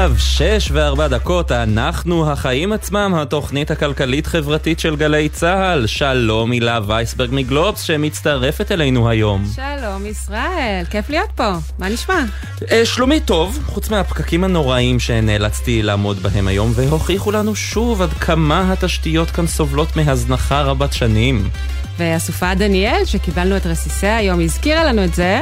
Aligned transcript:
עכשיו, 0.00 0.18
שש 0.18 0.70
וארבע 0.72 1.08
דקות, 1.08 1.52
אנחנו 1.52 2.30
החיים 2.30 2.72
עצמם, 2.72 3.14
התוכנית 3.16 3.70
הכלכלית-חברתית 3.70 4.80
של 4.80 4.96
גלי 4.96 5.28
צה"ל. 5.28 5.86
שלום 5.86 6.50
הילה 6.50 6.78
וייסברג 6.86 7.28
מגלובס, 7.32 7.82
שמצטרפת 7.82 8.72
אלינו 8.72 9.08
היום. 9.08 9.44
שלום 9.54 10.06
ישראל, 10.06 10.84
כיף 10.90 11.10
להיות 11.10 11.30
פה, 11.34 11.52
מה 11.78 11.88
נשמע? 11.88 12.24
אה, 12.70 12.86
שלומי 12.86 13.20
טוב, 13.20 13.58
חוץ 13.66 13.90
מהפקקים 13.90 14.44
הנוראים 14.44 15.00
שנאלצתי 15.00 15.82
לעמוד 15.82 16.22
בהם 16.22 16.48
היום, 16.48 16.72
והוכיחו 16.74 17.30
לנו 17.30 17.56
שוב 17.56 18.02
עד 18.02 18.12
כמה 18.12 18.72
התשתיות 18.72 19.30
כאן 19.30 19.46
סובלות 19.46 19.96
מהזנחה 19.96 20.62
רבת 20.62 20.92
שנים. 20.92 21.50
ואסופה 21.98 22.54
דניאל, 22.54 23.04
שקיבלנו 23.04 23.56
את 23.56 23.66
רסיסיה 23.66 24.16
היום, 24.16 24.40
הזכירה 24.40 24.84
לנו 24.84 25.04
את 25.04 25.14
זה, 25.14 25.40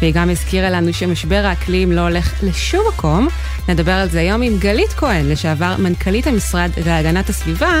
והיא 0.00 0.14
גם 0.14 0.30
הזכירה 0.30 0.70
לנו 0.70 0.92
שמשבר 0.92 1.42
האקלים 1.46 1.92
לא 1.92 2.00
הולך 2.00 2.42
לשום 2.42 2.84
מקום. 2.88 3.28
נדבר 3.68 3.92
על 3.92 4.08
זה 4.08 4.20
היום 4.20 4.42
עם 4.42 4.58
גלית 4.58 4.92
כהן, 4.92 5.28
לשעבר 5.28 5.74
מנכ"לית 5.78 6.26
המשרד 6.26 6.70
להגנת 6.86 7.28
הסביבה, 7.28 7.72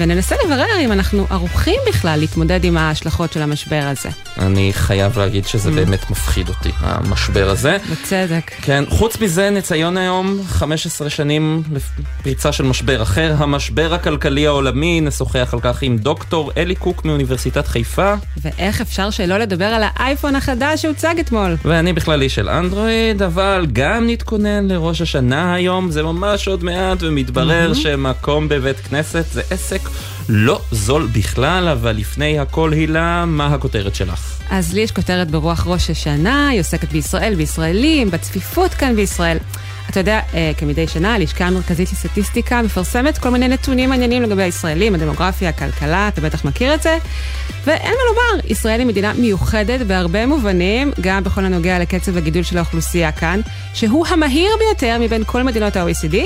וננסה 0.00 0.36
לברר 0.44 0.80
אם 0.80 0.92
אנחנו 0.92 1.26
ערוכים 1.30 1.80
בכלל 1.88 2.20
להתמודד 2.20 2.64
עם 2.64 2.76
ההשלכות 2.76 3.32
של 3.32 3.42
המשבר 3.42 3.82
הזה. 3.86 4.08
אני 4.38 4.70
חייב 4.72 5.18
להגיד 5.18 5.46
שזה 5.46 5.70
mm. 5.70 5.72
באמת 5.72 6.10
מפחיד 6.10 6.48
אותי, 6.48 6.70
המשבר 6.80 7.50
הזה. 7.50 7.76
בצדק. 7.90 8.50
כן, 8.62 8.84
חוץ 8.88 9.20
מזה 9.20 9.50
נציון 9.50 9.96
היום 9.96 10.40
15 10.48 11.10
שנים 11.10 11.62
לפריצה 11.72 12.52
של 12.52 12.64
משבר 12.64 13.02
אחר, 13.02 13.34
המשבר 13.38 13.94
הכלכלי 13.94 14.46
העולמי, 14.46 15.00
נשוחח 15.00 15.50
על 15.52 15.60
כך 15.60 15.82
עם 15.82 15.98
דוקטור 15.98 16.52
אלי 16.56 16.74
קוק 16.74 17.04
מאוניברסיטת 17.04 17.68
חיפה. 17.70 18.14
ואיך 18.42 18.80
אפשר 18.80 19.10
שלא 19.10 19.38
לדבר 19.38 19.64
על 19.64 19.82
האייפון 19.86 20.36
החדש 20.36 20.82
שהוצג 20.82 21.14
אתמול. 21.20 21.56
ואני 21.64 21.92
בכלל 21.92 22.22
איש 22.22 22.34
של 22.34 22.48
אנדרואיד, 22.48 23.22
אבל 23.22 23.66
גם 23.72 24.06
נתכונן 24.06 24.68
לראש 24.68 25.00
השנה 25.00 25.54
היום, 25.54 25.90
זה 25.90 26.02
ממש 26.02 26.48
עוד 26.48 26.64
מעט, 26.64 26.98
ומתברר 27.00 27.72
mm-hmm. 27.72 27.74
שמקום 27.74 28.48
בבית 28.48 28.80
כנסת 28.80 29.24
זה 29.32 29.42
עסק 29.50 29.80
לא 30.28 30.60
זול 30.72 31.08
בכלל, 31.12 31.68
אבל 31.68 31.96
לפני 31.96 32.38
הכל 32.38 32.72
הילה, 32.72 33.24
מה 33.26 33.46
הכותרת 33.46 33.94
שלך? 33.94 34.40
אז 34.50 34.74
לי 34.74 34.80
יש 34.80 34.92
כותרת 34.92 35.30
ברוח 35.30 35.66
ראש 35.66 35.90
השנה, 35.90 36.48
היא 36.48 36.60
עוסקת 36.60 36.88
בישראל, 36.92 37.34
בישראלים, 37.34 38.10
בצפיפות 38.10 38.74
כאן 38.74 38.96
בישראל. 38.96 39.38
אתה 39.90 40.00
יודע, 40.00 40.20
אה, 40.34 40.52
כמדי 40.56 40.88
שנה, 40.88 41.14
הלשכה 41.14 41.46
המרכזית 41.46 41.92
לסטטיסטיקה 41.92 42.62
מפרסמת 42.62 43.18
כל 43.18 43.30
מיני 43.30 43.48
נתונים 43.48 43.90
מעניינים 43.90 44.22
לגבי 44.22 44.42
הישראלים, 44.42 44.94
הדמוגרפיה, 44.94 45.48
הכלכלה, 45.48 46.08
אתה 46.08 46.20
בטח 46.20 46.44
מכיר 46.44 46.74
את 46.74 46.82
זה. 46.82 46.98
ואין 47.64 47.92
מה 47.92 48.00
לומר, 48.08 48.44
ישראל 48.50 48.80
היא 48.80 48.86
מדינה 48.86 49.12
מיוחדת 49.12 49.86
בהרבה 49.86 50.26
מובנים, 50.26 50.92
גם 51.00 51.24
בכל 51.24 51.44
הנוגע 51.44 51.78
לקצב 51.78 52.16
הגידול 52.16 52.42
של 52.42 52.56
האוכלוסייה 52.58 53.12
כאן, 53.12 53.40
שהוא 53.74 54.06
המהיר 54.06 54.50
ביותר 54.58 54.96
מבין 55.00 55.22
כל 55.26 55.42
מדינות 55.42 55.76
ה-OECD. 55.76 56.16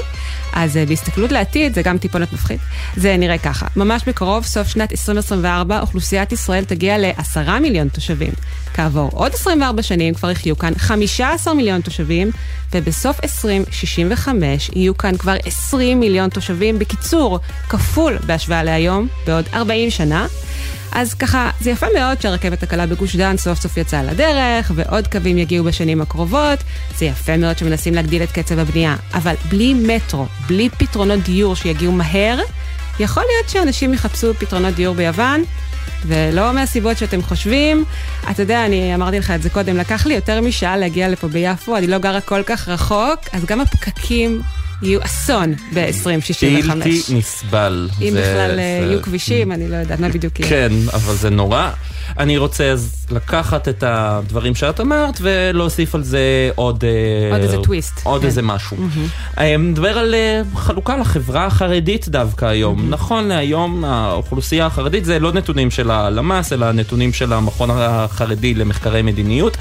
אז 0.53 0.77
אה, 0.77 0.87
בהסתכלות 0.87 1.33
לעתיד, 1.33 1.75
זה 1.75 1.83
גם 1.83 1.99
טיפונת 1.99 2.33
מפחיד, 2.33 2.59
זה 2.97 3.17
נראה 3.17 3.39
ככה. 3.39 3.67
ממש 3.77 4.03
בקרוב, 4.07 4.45
סוף 4.45 4.69
שנת 4.69 4.93
2024, 4.93 5.81
אוכלוסיית 5.81 6.33
ישראל 6.33 6.65
תגיע 6.65 6.99
ל-10 6.99 7.61
מיליון 7.61 7.89
תושבים. 7.89 8.33
כעבור 8.75 9.11
עוד 9.13 9.35
24 9.35 9.83
שנים 9.83 10.15
כבר 10.15 10.31
יחיו 10.31 10.59
כאן 10.59 10.73
15 10.77 11.55
מיליון 11.55 11.81
תושבים, 11.81 12.31
ובסוף 12.73 13.21
2065 13.59 14.71
יהיו 14.75 14.99
כאן 14.99 15.17
כבר 15.17 15.35
20 15.45 16.01
מיליון 16.01 16.31
תושבים. 16.31 16.79
בקיצור, 16.79 17.39
כפול 17.69 18.19
בהשוואה 18.27 18.63
להיום, 18.63 19.09
בעוד 19.27 19.45
40 19.55 19.91
שנה. 19.91 20.27
אז 20.93 21.15
ככה, 21.15 21.51
זה 21.61 21.71
יפה 21.71 21.87
מאוד 21.95 22.21
שהרכבת 22.21 22.63
הקלה 22.63 22.87
בגוש 22.87 23.17
דן 23.17 23.37
סוף 23.37 23.61
סוף 23.61 23.77
יצאה 23.77 24.03
לדרך, 24.03 24.73
ועוד 24.75 25.09
קווים 25.09 25.39
יגיעו 25.39 25.65
בשנים 25.65 26.01
הקרובות. 26.01 26.59
זה 26.99 27.05
יפה 27.05 27.37
מאוד 27.37 27.59
שמנסים 27.59 27.95
להגדיל 27.95 28.23
את 28.23 28.33
קצב 28.33 28.59
הבנייה, 28.59 28.97
אבל 29.15 29.35
בלי 29.49 29.75
מטרו, 29.75 30.27
בלי 30.47 30.69
פתרונות 30.79 31.21
דיור 31.21 31.57
שיגיעו 31.57 31.93
מהר, 31.93 32.39
יכול 33.01 33.23
להיות 33.23 33.49
שאנשים 33.49 33.95
יחפשו 33.95 34.35
פתרונות 34.35 34.75
דיור 34.75 34.95
ביוון, 34.95 35.45
ולא 36.07 36.53
מהסיבות 36.53 36.99
שאתם 36.99 37.23
חושבים. 37.23 37.85
אתה 38.31 38.43
יודע, 38.43 38.67
אני 38.67 38.95
אמרתי 38.95 39.19
לך 39.19 39.31
את 39.31 39.43
זה 39.43 39.51
קודם, 39.51 39.77
לקח 39.77 40.07
לי 40.07 40.15
יותר 40.15 40.41
משעה 40.41 40.77
להגיע 40.77 41.09
לפה 41.09 41.29
ביפו, 41.29 41.77
אני 41.77 41.87
לא 41.87 41.99
גרה 41.99 42.21
כל 42.21 42.43
כך 42.47 42.69
רחוק, 42.69 43.21
אז 43.33 43.45
גם 43.45 43.61
הפקקים 43.61 44.43
יהיו 44.83 45.05
אסון 45.05 45.55
ב-2065. 45.75 46.67
בלתי 46.67 47.03
נסבל. 47.11 47.89
אם 48.03 48.11
זה, 48.13 48.21
בכלל 48.21 48.51
אה, 48.51 48.57
זה... 48.57 48.87
יהיו 48.87 49.03
כבישים, 49.03 49.53
אני 49.53 49.69
לא 49.69 49.77
יודעת 49.77 50.01
מה 50.01 50.09
בדיוק 50.09 50.41
יהיה. 50.41 50.51
כן, 50.51 50.73
אבל 50.93 51.15
זה 51.15 51.31
נורא. 51.31 51.71
אני 52.19 52.39
רוצה 52.39 52.71
אז 52.71 53.07
לקחת 53.11 53.69
את 53.69 53.85
הדברים 53.87 54.55
שאת 54.55 54.81
אמרת 54.81 55.19
ולהוסיף 55.21 55.95
על 55.95 56.03
זה 56.03 56.51
עוד... 56.55 56.85
אה, 56.85 57.33
עוד 57.33 57.43
איזה 57.43 57.57
טוויסט. 57.63 58.01
עוד 58.03 58.21
כן. 58.21 58.27
איזה 58.27 58.43
משהו. 58.43 58.77
Mm-hmm. 58.77 59.41
נדבר 59.59 59.99
על 59.99 60.15
חלוקה 60.55 60.97
לחברה 60.97 61.47
החרדית 61.47 62.09
דווקא 62.09 62.45
היום. 62.45 62.79
Mm-hmm. 62.79 62.91
נכון 62.91 63.29
להיום 63.29 63.85
האוכלוסייה 63.85 64.67
החרדית 64.67 65.05
זה 65.05 65.19
לא 65.19 65.33
נתונים 65.33 65.71
של 65.71 65.91
הלמ"ס, 65.91 66.53
אלא 66.53 66.73
נתונים 66.73 67.13
של 67.13 67.33
המכון 67.33 67.71
החרדי 67.73 68.55
למחקרי 68.55 69.03
מדיניות. 69.03 69.57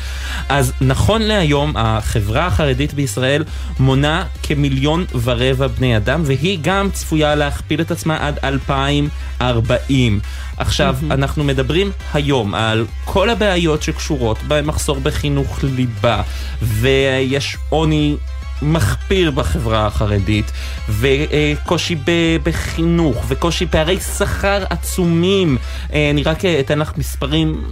אז 0.50 0.74
נכון 0.81 1.22
להיום 1.22 1.74
החברה 1.75 2.48
החרדית 2.48 2.94
בישראל 2.94 3.44
מונה 3.80 4.24
כמיליון 4.44 5.06
ורבע 5.24 5.68
בני 5.68 5.98
אדם, 5.98 6.22
והיא 6.25 6.60
גם 6.62 6.90
צפויה 6.94 7.36
להכפיל 7.36 7.81
את 7.81 7.92
עצמה 7.92 8.28
עד 8.28 8.40
2040. 8.44 10.20
עכשיו, 10.63 10.96
mm-hmm. 11.00 11.13
אנחנו 11.13 11.44
מדברים 11.44 11.91
היום 12.13 12.56
על 12.56 12.85
כל 13.06 13.29
הבעיות 13.29 13.84
שקשורות 13.84 14.38
במחסור 14.47 15.00
בחינוך 15.00 15.63
ליבה, 15.63 16.22
ויש 16.62 17.57
עוני 17.69 18.16
מחפיר 18.62 19.31
בחברה 19.31 19.85
החרדית, 19.88 20.51
וקושי 20.90 21.96
בחינוך, 22.44 23.25
וקושי 23.28 23.66
פערי 23.66 24.00
שכר 24.00 24.63
עצומים. 24.69 25.57
אה, 25.94 26.09
אני 26.09 26.24
רק 26.24 26.46
אתן 26.46 26.80
לך 26.80 26.97
מספרים 26.97 27.63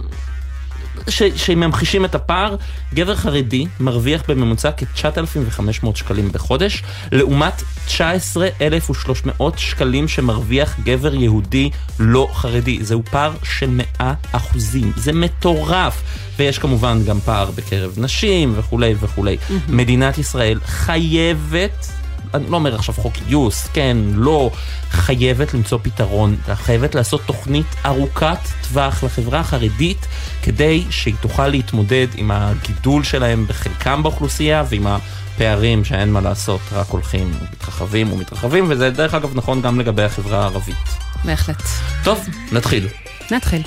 ש, 1.08 1.22
שממחישים 1.22 2.04
את 2.04 2.14
הפער, 2.14 2.56
גבר 2.94 3.16
חרדי 3.16 3.66
מרוויח 3.80 4.22
בממוצע 4.28 4.70
כ-9,500 4.76 5.94
שקלים 5.94 6.32
בחודש, 6.32 6.82
לעומת 7.12 7.62
19,300 7.86 9.58
שקלים 9.58 10.08
שמרוויח 10.08 10.80
גבר 10.84 11.14
יהודי 11.14 11.70
לא 11.98 12.28
חרדי. 12.32 12.78
זהו 12.84 13.02
פער 13.10 13.32
של 13.42 13.70
100 13.70 14.14
אחוזים. 14.32 14.92
זה 14.96 15.12
מטורף. 15.12 16.02
ויש 16.36 16.58
כמובן 16.58 17.04
גם 17.04 17.20
פער 17.20 17.50
בקרב 17.50 17.94
נשים 17.96 18.52
וכולי 18.56 18.94
וכולי. 19.00 19.36
Mm-hmm. 19.36 19.52
מדינת 19.72 20.18
ישראל 20.18 20.58
חייבת 20.64 22.01
אני 22.34 22.50
לא 22.50 22.56
אומר 22.56 22.74
עכשיו 22.74 22.94
חוק 22.94 23.14
גיוס, 23.26 23.66
כן, 23.66 23.96
לא, 24.14 24.50
חייבת 24.90 25.54
למצוא 25.54 25.78
פתרון, 25.82 26.36
חייבת 26.54 26.94
לעשות 26.94 27.20
תוכנית 27.26 27.66
ארוכת 27.86 28.38
טווח 28.68 29.04
לחברה 29.04 29.40
החרדית, 29.40 30.06
כדי 30.42 30.84
שהיא 30.90 31.14
תוכל 31.20 31.48
להתמודד 31.48 32.06
עם 32.14 32.30
הגידול 32.30 33.04
שלהם 33.04 33.46
בחלקם 33.46 34.02
באוכלוסייה 34.02 34.64
ועם 34.68 34.86
הפערים 34.86 35.84
שאין 35.84 36.12
מה 36.12 36.20
לעשות, 36.20 36.60
רק 36.72 36.86
הולכים 36.88 37.32
ומתרחבים 37.40 38.12
ומתרחבים, 38.12 38.66
וזה 38.68 38.90
דרך 38.90 39.14
אגב 39.14 39.30
נכון 39.34 39.62
גם 39.62 39.80
לגבי 39.80 40.02
החברה 40.02 40.42
הערבית. 40.42 40.96
בהחלט. 41.24 41.62
טוב, 42.04 42.28
נתחיל. 42.52 42.88
נתחיל. 43.30 43.62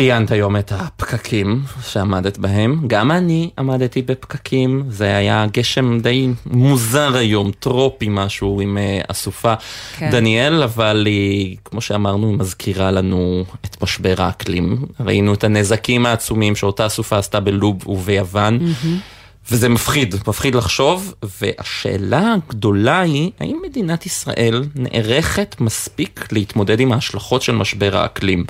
ציינת 0.00 0.30
היום 0.30 0.56
את 0.56 0.72
הפקקים 0.76 1.62
שעמדת 1.82 2.38
בהם, 2.38 2.80
גם 2.86 3.10
אני 3.10 3.50
עמדתי 3.58 4.02
בפקקים, 4.02 4.84
זה 4.88 5.16
היה 5.16 5.46
גשם 5.52 5.98
די 6.00 6.28
מוזר 6.46 7.16
היום, 7.16 7.50
טרופי 7.58 8.06
משהו 8.10 8.60
עם 8.60 8.78
uh, 8.78 9.04
אסופה 9.10 9.54
כן. 9.96 10.10
דניאל, 10.10 10.62
אבל 10.62 11.06
היא, 11.06 11.56
כמו 11.64 11.80
שאמרנו, 11.80 12.32
מזכירה 12.32 12.90
לנו 12.90 13.44
את 13.64 13.82
משבר 13.82 14.14
האקלים. 14.18 14.84
ראינו 15.00 15.34
את 15.34 15.44
הנזקים 15.44 16.06
העצומים 16.06 16.56
שאותה 16.56 16.86
אסופה 16.86 17.18
עשתה 17.18 17.40
בלוב 17.40 17.88
וביוון. 17.88 18.58
Mm-hmm. 18.58 19.19
וזה 19.50 19.68
מפחיד, 19.68 20.14
מפחיד 20.28 20.54
לחשוב, 20.54 21.14
והשאלה 21.40 22.34
הגדולה 22.34 23.00
היא, 23.00 23.30
האם 23.40 23.58
מדינת 23.68 24.06
ישראל 24.06 24.62
נערכת 24.74 25.56
מספיק 25.60 26.28
להתמודד 26.32 26.80
עם 26.80 26.92
ההשלכות 26.92 27.42
של 27.42 27.52
משבר 27.52 27.96
האקלים? 27.96 28.44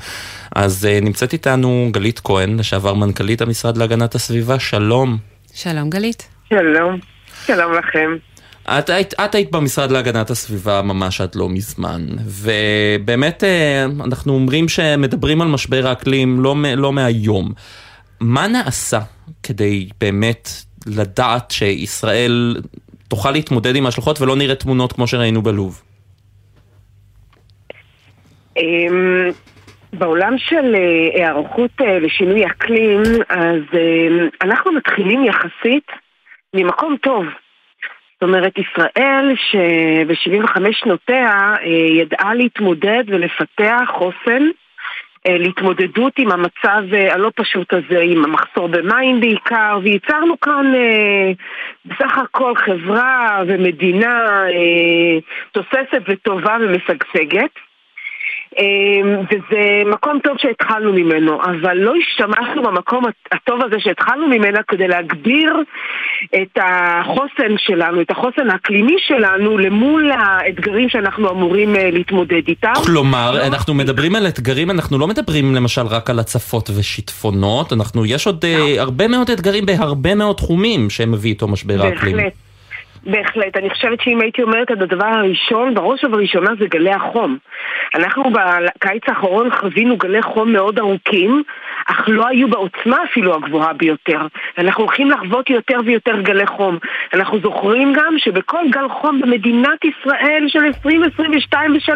אז 0.56 0.88
uh, 0.90 1.04
נמצאת 1.04 1.32
איתנו 1.32 1.88
גלית 1.90 2.20
כהן, 2.24 2.58
לשעבר 2.58 2.94
מנכ"לית 2.94 3.42
המשרד 3.42 3.76
להגנת 3.76 4.14
הסביבה, 4.14 4.58
שלום. 4.58 5.18
שלום 5.54 5.90
גלית. 5.90 6.28
שלום, 6.48 6.98
שלום 7.46 7.72
לכם. 7.72 8.16
את 8.68 8.90
היית, 8.90 9.14
את 9.14 9.34
היית 9.34 9.50
במשרד 9.50 9.90
להגנת 9.90 10.30
הסביבה 10.30 10.82
ממש 10.82 11.20
עד 11.20 11.34
לא 11.34 11.48
מזמן, 11.48 12.06
ובאמת 12.24 13.44
אה, 13.44 13.84
אנחנו 14.04 14.32
אומרים 14.32 14.68
שמדברים 14.68 15.42
על 15.42 15.48
משבר 15.48 15.86
האקלים 15.86 16.40
לא, 16.40 16.56
לא 16.76 16.92
מהיום. 16.92 17.52
מה 18.20 18.48
נעשה 18.48 19.00
כדי 19.42 19.88
באמת 20.00 20.50
לדעת 20.86 21.50
שישראל 21.50 22.56
תוכל 23.08 23.30
להתמודד 23.30 23.76
עם 23.76 23.84
ההשלכות 23.86 24.20
ולא 24.20 24.36
נראה 24.36 24.54
תמונות 24.54 24.92
כמו 24.92 25.06
שראינו 25.06 25.42
בלוב? 25.42 25.82
אמ, 28.56 29.30
בעולם 29.92 30.38
של 30.38 30.74
היערכות 31.14 31.70
לשינוי 32.00 32.46
אקלים, 32.46 33.02
אז 33.28 33.62
אנחנו 34.42 34.72
מתחילים 34.72 35.24
יחסית 35.24 35.86
ממקום 36.54 36.96
טוב. 37.02 37.24
זאת 38.14 38.22
אומרת, 38.22 38.52
ישראל 38.58 39.34
שב-75 39.50 40.60
שנותיה 40.72 41.54
ידעה 42.00 42.34
להתמודד 42.34 43.04
ולפתח 43.06 43.90
חוסן 43.98 44.42
אה, 44.42 44.50
להתמודדות 45.28 46.12
עם 46.18 46.32
המצב 46.32 46.94
אה, 46.94 47.14
הלא 47.14 47.30
פשוט 47.34 47.72
הזה, 47.72 48.00
עם 48.00 48.24
המחסור 48.24 48.66
במים 48.66 49.20
בעיקר, 49.20 49.78
וייצרנו 49.82 50.40
כאן 50.40 50.72
אה, 50.74 51.32
בסך 51.84 52.18
הכל 52.18 52.56
חברה 52.56 53.42
ומדינה 53.46 54.44
תוססת 55.52 56.02
וטובה 56.08 56.56
ומשגשגת. 56.60 57.69
אמ, 58.58 59.16
וזה 59.30 59.82
מקום 59.86 60.18
טוב 60.24 60.36
שהתחלנו 60.38 60.92
ממנו, 60.92 61.42
אבל 61.42 61.76
לא 61.76 61.92
השתמשנו 62.02 62.62
במקום 62.62 63.04
הטוב 63.32 63.60
הזה 63.64 63.76
שהתחלנו 63.78 64.28
ממנו 64.28 64.58
כדי 64.68 64.88
להגביר 64.88 65.56
את 66.36 66.58
החוסן 66.62 67.54
שלנו, 67.58 68.00
את 68.00 68.10
החוסן 68.10 68.50
האקלימי 68.50 68.96
שלנו 68.98 69.58
למול 69.58 70.10
האתגרים 70.12 70.88
שאנחנו 70.88 71.30
אמורים 71.30 71.76
אה, 71.76 71.90
להתמודד 71.90 72.48
איתם. 72.48 72.72
כלומר, 72.86 73.46
אנחנו 73.46 73.74
מדברים 73.74 74.14
על 74.14 74.26
אתגרים, 74.26 74.70
אנחנו 74.70 74.98
לא 74.98 75.06
מדברים 75.06 75.54
למשל 75.54 75.86
רק 75.86 76.10
על 76.10 76.18
הצפות 76.18 76.70
ושיטפונות, 76.78 77.72
אנחנו, 77.72 78.06
יש 78.06 78.26
עוד 78.26 78.44
אה. 78.44 78.80
הרבה 78.80 79.08
מאוד 79.08 79.30
אתגרים 79.30 79.66
בהרבה 79.66 80.14
מאוד 80.14 80.36
תחומים 80.36 80.90
שמביא 80.90 81.30
איתו 81.30 81.48
משבר 81.48 81.82
האקלים. 81.82 82.16
בהחלט. 82.16 82.49
בהחלט. 83.04 83.56
אני 83.56 83.70
חושבת 83.70 84.00
שאם 84.00 84.20
הייתי 84.20 84.42
אומרת 84.42 84.72
את 84.72 84.82
הדבר 84.82 85.06
הראשון, 85.06 85.74
בראש 85.74 86.04
ובראשונה 86.04 86.50
זה 86.58 86.66
גלי 86.66 86.90
החום. 86.90 87.38
אנחנו 87.94 88.22
בקיץ 88.32 89.02
האחרון 89.08 89.50
חווינו 89.50 89.96
גלי 89.96 90.22
חום 90.22 90.52
מאוד 90.52 90.78
ארוכים, 90.78 91.42
אך 91.86 92.08
לא 92.08 92.26
היו 92.28 92.48
בעוצמה 92.48 92.96
אפילו 93.10 93.34
הגבוהה 93.34 93.72
ביותר. 93.72 94.26
אנחנו 94.58 94.84
הולכים 94.84 95.10
לחוות 95.10 95.50
יותר 95.50 95.78
ויותר 95.84 96.20
גלי 96.20 96.46
חום. 96.46 96.78
אנחנו 97.14 97.38
זוכרים 97.40 97.92
גם 97.92 98.14
שבכל 98.18 98.64
גל 98.70 98.88
חום 98.88 99.20
במדינת 99.20 99.84
ישראל 99.84 100.44
של 100.48 100.58
2022 100.64 101.72
ו-3, 101.72 101.92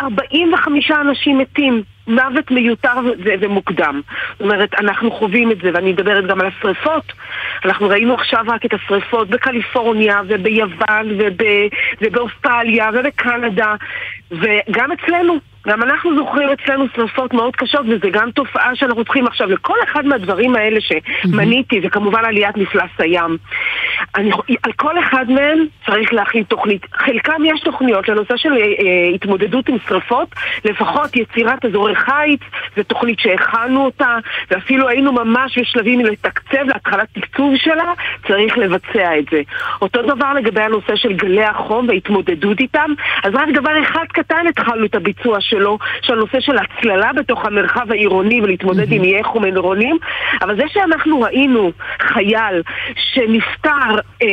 45 0.00 0.90
אנשים 0.90 1.38
מתים. 1.38 1.82
מוות 2.10 2.50
מיותר 2.50 2.94
ומוקדם. 3.40 4.00
זאת 4.32 4.40
אומרת, 4.40 4.74
אנחנו 4.74 5.10
חווים 5.10 5.50
את 5.52 5.58
זה, 5.62 5.70
ואני 5.74 5.92
מדברת 5.92 6.26
גם 6.26 6.40
על 6.40 6.46
השריפות. 6.46 7.12
אנחנו 7.64 7.88
ראינו 7.88 8.14
עכשיו 8.14 8.44
רק 8.48 8.64
את 8.64 8.74
השריפות 8.74 9.28
בקליפורניה 9.28 10.20
וביוון 10.28 11.18
ובאוסטרליה 12.00 12.90
ובקנדה, 12.94 13.74
וגם 14.30 14.92
אצלנו. 14.92 15.49
גם 15.68 15.82
אנחנו 15.82 16.16
זוכרים 16.16 16.48
אצלנו 16.48 16.84
שרפות 16.96 17.34
מאוד 17.34 17.56
קשות, 17.56 17.86
וזה 17.88 18.10
גם 18.10 18.30
תופעה 18.30 18.76
שאנחנו 18.76 19.04
צריכים 19.04 19.26
עכשיו 19.26 19.48
לכל 19.48 19.76
אחד 19.84 20.06
מהדברים 20.06 20.56
האלה 20.56 20.78
שמניתי, 20.80 21.80
וכמובן 21.82 22.24
עליית 22.24 22.56
מפלס 22.56 22.90
הים. 22.98 23.36
אני, 24.16 24.30
על 24.62 24.72
כל 24.72 24.98
אחד 24.98 25.30
מהם 25.30 25.66
צריך 25.86 26.12
להכין 26.12 26.42
תוכנית. 26.42 26.86
חלקם 26.92 27.44
יש 27.44 27.60
תוכניות 27.60 28.08
לנושא 28.08 28.36
של 28.36 28.52
אה, 28.52 28.58
אה, 28.58 29.14
התמודדות 29.14 29.68
עם 29.68 29.76
שרפות, 29.88 30.28
לפחות 30.64 31.16
יצירת 31.16 31.64
אזורי 31.64 31.94
חיץ, 31.94 32.40
זו 32.76 32.82
תוכנית 32.82 33.20
שהכנו 33.20 33.84
אותה, 33.84 34.16
ואפילו 34.50 34.88
היינו 34.88 35.12
ממש 35.12 35.58
בשלבים 35.58 36.00
לתקצב 36.00 36.62
להתחלת 36.66 37.08
תקצוב 37.12 37.54
שלה, 37.56 37.92
צריך 38.26 38.58
לבצע 38.58 39.18
את 39.18 39.24
זה. 39.30 39.40
אותו 39.82 40.02
דבר 40.02 40.32
לגבי 40.32 40.60
הנושא 40.60 40.96
של 40.96 41.12
גלי 41.12 41.44
החום 41.44 41.88
וההתמודדות 41.88 42.60
איתם, 42.60 42.90
אז 43.24 43.34
רק 43.34 43.48
דבר 43.54 43.82
אחד 43.82 44.04
קטן 44.08 44.46
התחלנו 44.46 44.84
את 44.86 44.94
הביצוע 44.94 45.40
שלו, 45.50 45.78
של 46.02 46.12
הנושא 46.12 46.40
של 46.40 46.56
הצללה 46.58 47.12
בתוך 47.12 47.44
המרחב 47.44 47.92
העירוני 47.92 48.40
ולהתמודד 48.40 48.92
עם 48.92 49.02
איי 49.02 49.24
חום 49.24 49.44
עירונים, 49.44 49.98
אבל 50.42 50.56
זה 50.56 50.62
שאנחנו 50.68 51.20
ראינו 51.20 51.72
חייל 52.00 52.62
שנפטר 52.96 53.98
אה, 54.22 54.28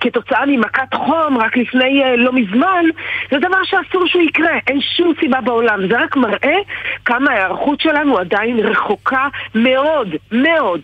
כתוצאה 0.00 0.46
ממכת 0.46 0.94
חום 0.94 1.38
רק 1.38 1.56
לפני 1.56 2.04
אה, 2.04 2.16
לא 2.16 2.32
מזמן, 2.32 2.84
זה 3.30 3.38
דבר 3.38 3.64
שאסור 3.64 4.06
שהוא 4.06 4.22
יקרה, 4.22 4.50
אין 4.66 4.80
שום 4.80 5.12
סיבה 5.20 5.40
בעולם. 5.40 5.88
זה 5.88 6.02
רק 6.02 6.16
מראה 6.16 6.56
כמה 7.04 7.30
ההיערכות 7.30 7.80
שלנו 7.80 8.18
עדיין 8.18 8.58
רחוקה 8.58 9.28
מאוד, 9.54 10.08
מאוד. 10.32 10.80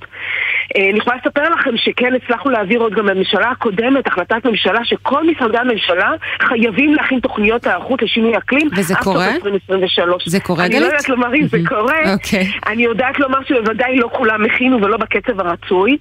אה, 0.77 0.91
אני 0.91 0.99
יכולה 0.99 1.17
לספר 1.17 1.49
לכם 1.49 1.77
שכן 1.77 2.13
הצלחנו 2.15 2.51
להעביר 2.51 2.81
עוד 2.81 2.95
גם 2.95 3.07
בממשלה 3.07 3.51
הקודמת 3.51 4.07
החלטת 4.07 4.45
ממשלה 4.45 4.85
שכל 4.85 5.27
משרדי 5.27 5.59
הממשלה 5.59 6.11
חייבים 6.43 6.95
להכין 6.95 7.21
תוכניות 7.21 7.67
היערכות 7.67 8.03
לשינוי 8.03 8.37
אקלים. 8.39 8.69
וזה 8.77 8.95
קורה? 8.95 9.35
2023. 9.35 10.29
זה 10.29 10.41
קורה, 10.41 10.69
גלית? 10.69 10.77
אני 10.77 10.81
לא 10.81 10.87
יודעת 10.87 11.09
לומר 11.09 11.35
אם 11.35 11.47
זה 11.47 11.59
קורה. 11.69 12.13
אוקיי. 12.13 12.53
אני 12.67 12.83
יודעת 12.83 13.19
לומר 13.19 13.39
שבוודאי 13.49 13.97
לא 13.97 14.09
כולם 14.13 14.45
הכינו 14.45 14.83
ולא 14.83 14.97
בקצב 14.97 15.41
הרצוי. 15.41 15.97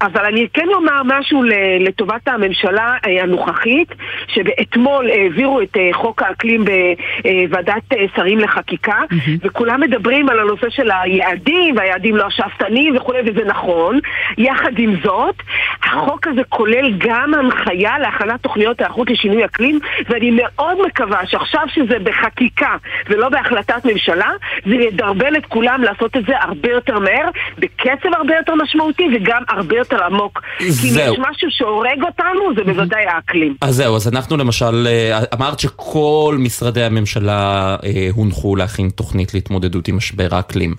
אבל 0.00 0.24
אני 0.24 0.46
כן 0.52 0.66
אומר 0.74 1.02
משהו 1.04 1.42
לטובת 1.80 2.28
הממשלה 2.28 2.96
אה, 3.06 3.22
הנוכחית, 3.22 3.88
שבאתמול 4.28 5.10
העבירו 5.10 5.60
את 5.60 5.76
אה, 5.76 5.88
חוק 5.92 6.22
האקלים 6.22 6.64
בוועדת 6.64 7.92
אה, 7.92 8.04
שרים 8.16 8.38
לחקיקה, 8.38 9.00
mm-hmm. 9.10 9.30
וכולם 9.42 9.80
מדברים 9.80 10.28
על 10.28 10.38
הנושא 10.38 10.70
של 10.70 10.90
היעדים, 10.90 11.76
והיעדים 11.76 12.16
לא 12.16 12.24
השאפתניים 12.26 12.96
וכולי, 12.96 13.18
וזה 13.26 13.44
נכון. 13.44 14.00
יחד 14.38 14.78
עם 14.78 14.94
זאת, 15.04 15.34
החוק 15.82 16.26
הזה 16.26 16.42
כולל 16.48 16.92
גם 16.98 17.34
הנחיה 17.34 17.98
להכנת 17.98 18.42
תוכניות 18.42 18.80
היערכות 18.80 19.10
לשינוי 19.10 19.44
אקלים, 19.44 19.78
ואני 20.08 20.30
מאוד 20.34 20.86
מקווה 20.86 21.26
שעכשיו 21.26 21.62
שזה 21.68 21.98
בחקיקה 22.02 22.76
ולא 23.08 23.28
בהחלטת 23.28 23.84
ממשלה, 23.84 24.30
זה 24.66 24.74
ידרבן 24.74 25.36
את 25.36 25.46
כולם 25.46 25.82
לעשות 25.82 26.16
את 26.16 26.26
זה 26.26 26.32
הרבה 26.40 26.70
יותר 26.70 26.98
מהר, 26.98 27.28
בקצב 27.58 28.08
הרבה 28.14 28.36
יותר 28.36 28.54
משמעותי 28.54 29.08
וגם 29.14 29.42
הרבה 29.48 29.76
יותר... 29.76 29.85
יותר 29.92 30.04
עמוק. 30.04 30.40
זהו. 30.68 30.82
כי 30.82 31.08
אם 31.08 31.12
יש 31.12 31.18
משהו 31.18 31.48
שהורג 31.50 32.02
אותנו, 32.02 32.54
זה 32.56 32.72
בוודאי 32.72 33.04
האקלים. 33.06 33.56
אז 33.60 33.76
זהו, 33.76 33.96
אז 33.96 34.08
אנחנו 34.08 34.36
למשל, 34.36 34.86
אה, 34.86 35.20
אמרת 35.34 35.60
שכל 35.60 36.36
משרדי 36.38 36.82
הממשלה 36.82 37.76
אה, 37.84 38.08
הונחו 38.12 38.56
להכין 38.56 38.88
תוכנית 38.88 39.34
להתמודדות 39.34 39.88
עם 39.88 39.96
משבר 39.96 40.28
האקלים. 40.30 40.74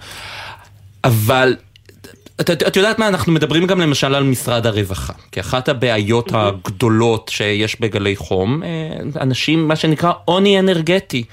אבל 1.04 1.56
את, 2.42 2.50
את 2.50 2.75
יודעת 2.75 3.00
מה, 3.00 3.07
אנחנו 3.07 3.33
מדברים 3.33 3.68
גם 3.68 3.81
למשל 3.81 4.15
על 4.15 4.24
משרד 4.24 4.65
הרווחה, 4.68 5.13
כי 5.31 5.39
אחת 5.39 5.69
הבעיות 5.69 6.31
הגדולות 6.33 7.30
שיש 7.33 7.81
בגלי 7.81 8.15
חום, 8.15 8.63
אה, 8.63 8.69
אנשים, 9.22 9.67
מה 9.67 9.75
שנקרא 9.75 10.12
עוני 10.25 10.60
אנרגטי. 10.60 11.24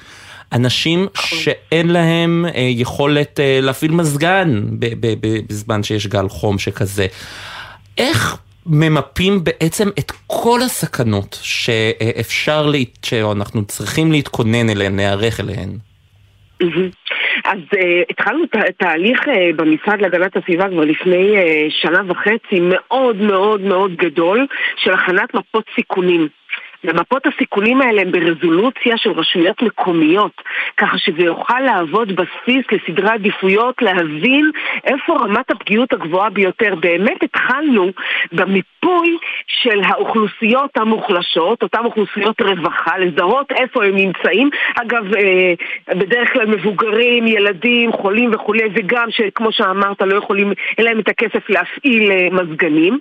אנשים 0.52 1.06
נכון. 1.14 1.38
שאין 1.38 1.90
להם 1.90 2.46
יכולת 2.56 3.40
להפעיל 3.62 3.92
מזגן 3.92 4.60
בזמן 5.48 5.82
שיש 5.82 6.06
גל 6.06 6.28
חום 6.28 6.58
שכזה. 6.58 7.06
איך 7.98 8.36
ממפים 8.66 9.44
בעצם 9.44 9.88
את 9.98 10.12
כל 10.26 10.60
הסכנות 10.62 11.38
שאפשר, 11.42 12.66
לה... 12.66 12.78
שאנחנו 13.04 13.64
צריכים 13.64 14.12
להתכונן 14.12 14.70
אליהן, 14.70 14.96
להיערך 14.96 15.40
אליהן? 15.40 15.70
אז 17.44 17.58
uh, 17.74 17.78
התחלנו 18.10 18.46
ת, 18.46 18.56
תהליך 18.78 19.20
uh, 19.20 19.30
במשרד 19.56 20.00
להגנת 20.00 20.36
הסביבה 20.36 20.68
כבר 20.68 20.84
לפני 20.84 21.36
uh, 21.36 21.72
שנה 21.82 22.00
וחצי 22.08 22.60
מאוד 22.60 23.16
מאוד 23.16 23.60
מאוד 23.60 23.96
גדול 23.96 24.46
של 24.76 24.92
הכנת 24.92 25.34
מפות 25.34 25.64
סיכונים. 25.74 26.28
ומפות 26.84 27.26
הסיכונים 27.26 27.80
האלה 27.80 28.02
הן 28.02 28.10
ברזולוציה 28.10 28.96
של 28.96 29.10
רשויות 29.10 29.62
מקומיות, 29.62 30.42
ככה 30.76 30.98
שזה 30.98 31.22
יוכל 31.22 31.60
להוות 31.60 32.08
בסיס 32.08 32.64
לסדרי 32.72 33.10
עדיפויות, 33.10 33.82
להבין 33.82 34.50
איפה 34.84 35.16
רמת 35.16 35.50
הפגיעות 35.50 35.92
הגבוהה 35.92 36.30
ביותר. 36.30 36.74
באמת 36.74 37.22
התחלנו 37.22 37.90
במיפוי 38.32 39.16
של 39.46 39.80
האוכלוסיות 39.84 40.70
המוחלשות, 40.76 41.62
אותן 41.62 41.84
אוכלוסיות 41.84 42.40
רווחה, 42.40 42.98
לזהות 42.98 43.52
איפה 43.52 43.84
הם 43.84 43.96
נמצאים. 43.96 44.50
אגב, 44.74 45.14
אה, 45.14 45.52
בדרך 45.94 46.32
כלל 46.32 46.46
מבוגרים, 46.46 47.26
ילדים, 47.26 47.92
חולים 47.92 48.30
וכולי, 48.34 48.68
וגם 48.74 49.06
שכמו 49.10 49.52
שאמרת, 49.52 50.02
לא 50.02 50.16
יכולים, 50.16 50.52
אין 50.78 50.86
להם 50.86 50.98
את 51.00 51.08
הכסף 51.08 51.50
להפעיל 51.50 52.10
אה, 52.10 52.28
מזגנים. 52.32 52.98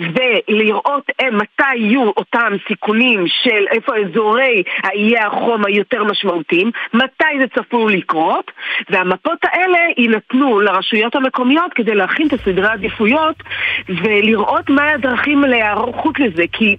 ולראות 0.00 1.10
אה, 1.20 1.30
מתי 1.30 1.76
יהיו 1.76 2.02
אותם 2.16 2.52
סיכונים 2.68 3.24
של 3.28 3.64
איפה 3.70 3.92
אזורי 3.96 4.62
האיי 4.82 5.18
החום 5.18 5.64
היותר 5.66 6.04
משמעותיים, 6.04 6.70
מתי 6.94 7.24
זה 7.40 7.46
צפוי 7.54 7.96
לקרות, 7.96 8.50
והמפות 8.90 9.38
האלה 9.44 9.78
יינתנו 9.96 10.60
לרשויות 10.60 11.14
המקומיות 11.14 11.72
כדי 11.74 11.94
להכין 11.94 12.26
את 12.26 12.32
הסדרי 12.32 12.66
העדיפויות 12.66 13.36
ולראות 13.88 14.70
מה 14.70 14.90
הדרכים 14.90 15.44
להיערכות 15.44 16.18
לזה, 16.18 16.44
כי 16.52 16.76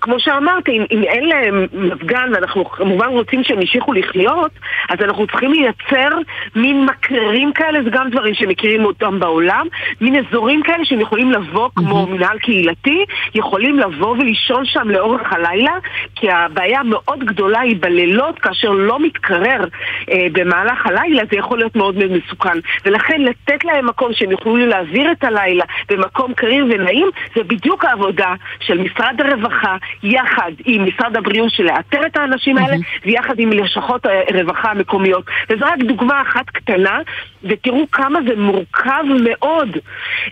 כמו 0.00 0.20
שאמרת, 0.20 0.68
אם, 0.68 0.84
אם 0.90 1.02
אין 1.02 1.28
להם 1.28 1.66
מפגן 1.72 2.30
ואנחנו 2.34 2.64
כמובן 2.64 3.08
רוצים 3.08 3.44
שהם 3.44 3.60
ימשיכו 3.60 3.92
לחיות, 3.92 4.50
אז 4.88 4.98
אנחנו 5.00 5.26
צריכים 5.26 5.52
לייצר 5.52 6.08
מין 6.56 6.86
מקררים 6.86 7.52
כאלה, 7.52 7.82
זה 7.82 7.90
גם 7.90 8.10
דברים 8.10 8.34
שמכירים 8.34 8.84
אותם 8.84 9.20
בעולם, 9.20 9.66
מין 10.00 10.16
אזורים 10.16 10.62
כאלה 10.62 10.84
שהם 10.84 11.00
יכולים 11.00 11.32
לבוא, 11.32 11.68
כמו 11.76 12.06
מנהל 12.06 12.38
קהילתי, 12.38 13.04
יכולים 13.34 13.78
לבוא 13.78 14.08
ולישון 14.08 14.64
שם 14.66 14.90
לאורך 14.90 15.32
הלילה, 15.32 15.72
כי 16.14 16.30
הבעיה 16.30 16.80
המאוד 16.80 17.24
גדולה 17.24 17.60
היא 17.60 17.76
בלילות, 17.80 18.38
כאשר 18.38 18.70
לא 18.70 19.00
מתקרר 19.00 19.64
אה, 20.10 20.26
במהלך 20.32 20.86
הלילה, 20.86 21.22
זה 21.30 21.36
יכול 21.36 21.58
להיות 21.58 21.76
מאוד 21.76 21.98
מאוד 21.98 22.12
מסוכן. 22.12 22.58
ולכן 22.84 23.20
לתת 23.20 23.64
להם 23.64 23.86
מקום 23.86 24.12
שהם 24.12 24.30
יוכלו 24.30 24.56
להעביר 24.56 25.12
את 25.12 25.24
הלילה 25.24 25.64
במקום 25.88 26.34
קריר 26.34 26.66
ונעים, 26.70 27.10
זה 27.36 27.42
בדיוק 27.44 27.84
העבודה 27.84 28.34
של 28.60 28.78
משרד 28.78 29.20
הרווחה, 29.20 29.53
יחד 30.02 30.52
עם 30.64 30.84
משרד 30.86 31.16
הבריאות 31.16 31.50
של 31.50 31.64
לאתר 31.64 32.06
את 32.06 32.16
האנשים 32.16 32.58
האלה. 32.58 32.76
ויחד 33.04 33.38
עם 33.38 33.50
לשכות 33.50 34.06
הרווחה 34.06 34.70
המקומיות. 34.70 35.24
וזו 35.50 35.64
רק 35.64 35.78
דוגמה 35.78 36.22
אחת 36.22 36.50
קטנה, 36.50 36.98
ותראו 37.44 37.90
כמה 37.92 38.18
זה 38.28 38.36
מורכב 38.36 39.04
מאוד 39.24 39.68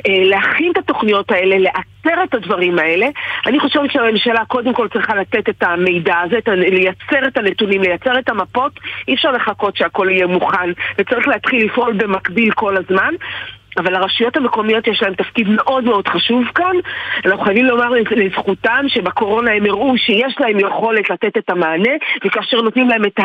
אה, 0.06 0.24
להכין 0.24 0.72
את 0.72 0.78
התוכניות 0.78 1.30
האלה, 1.30 1.58
לאתר 1.58 2.24
את 2.24 2.34
הדברים 2.34 2.78
האלה. 2.78 3.06
אני 3.46 3.60
חושבת 3.60 3.92
שהממשלה 3.92 4.44
קודם 4.44 4.74
כל 4.74 4.88
צריכה 4.88 5.14
לתת 5.14 5.48
את 5.48 5.62
המידע 5.62 6.18
הזה, 6.18 6.38
את, 6.38 6.48
לייצר 6.48 7.28
את 7.28 7.36
הנתונים, 7.36 7.82
לייצר 7.82 8.18
את 8.18 8.28
המפות. 8.28 8.72
אי 9.08 9.14
אפשר 9.14 9.32
לחכות 9.32 9.76
שהכל 9.76 10.08
יהיה 10.10 10.26
מוכן, 10.26 10.70
וצריך 10.98 11.28
להתחיל 11.28 11.66
לפעול 11.66 11.92
במקביל 11.92 12.52
כל 12.52 12.76
הזמן. 12.76 13.14
אבל 13.78 13.92
לרשויות 13.92 14.36
המקומיות 14.36 14.86
יש 14.86 15.02
להן 15.02 15.14
תפקיד 15.14 15.48
מאוד 15.48 15.84
מאוד 15.84 16.08
חשוב 16.08 16.44
כאן. 16.54 16.76
אנחנו 17.26 17.44
חייבים 17.44 17.64
לומר 17.64 17.88
לזכותם 18.10 18.84
שבקורונה 18.88 19.52
הם 19.52 19.66
הראו 19.66 19.98
שיש 19.98 20.34
להם 20.40 20.60
יכולת 20.60 21.10
לתת 21.10 21.36
את 21.38 21.50
המענה, 21.50 21.92
וכאשר 22.24 22.56
נותנים 22.62 22.88
להם 22.88 23.04
את 23.04 23.20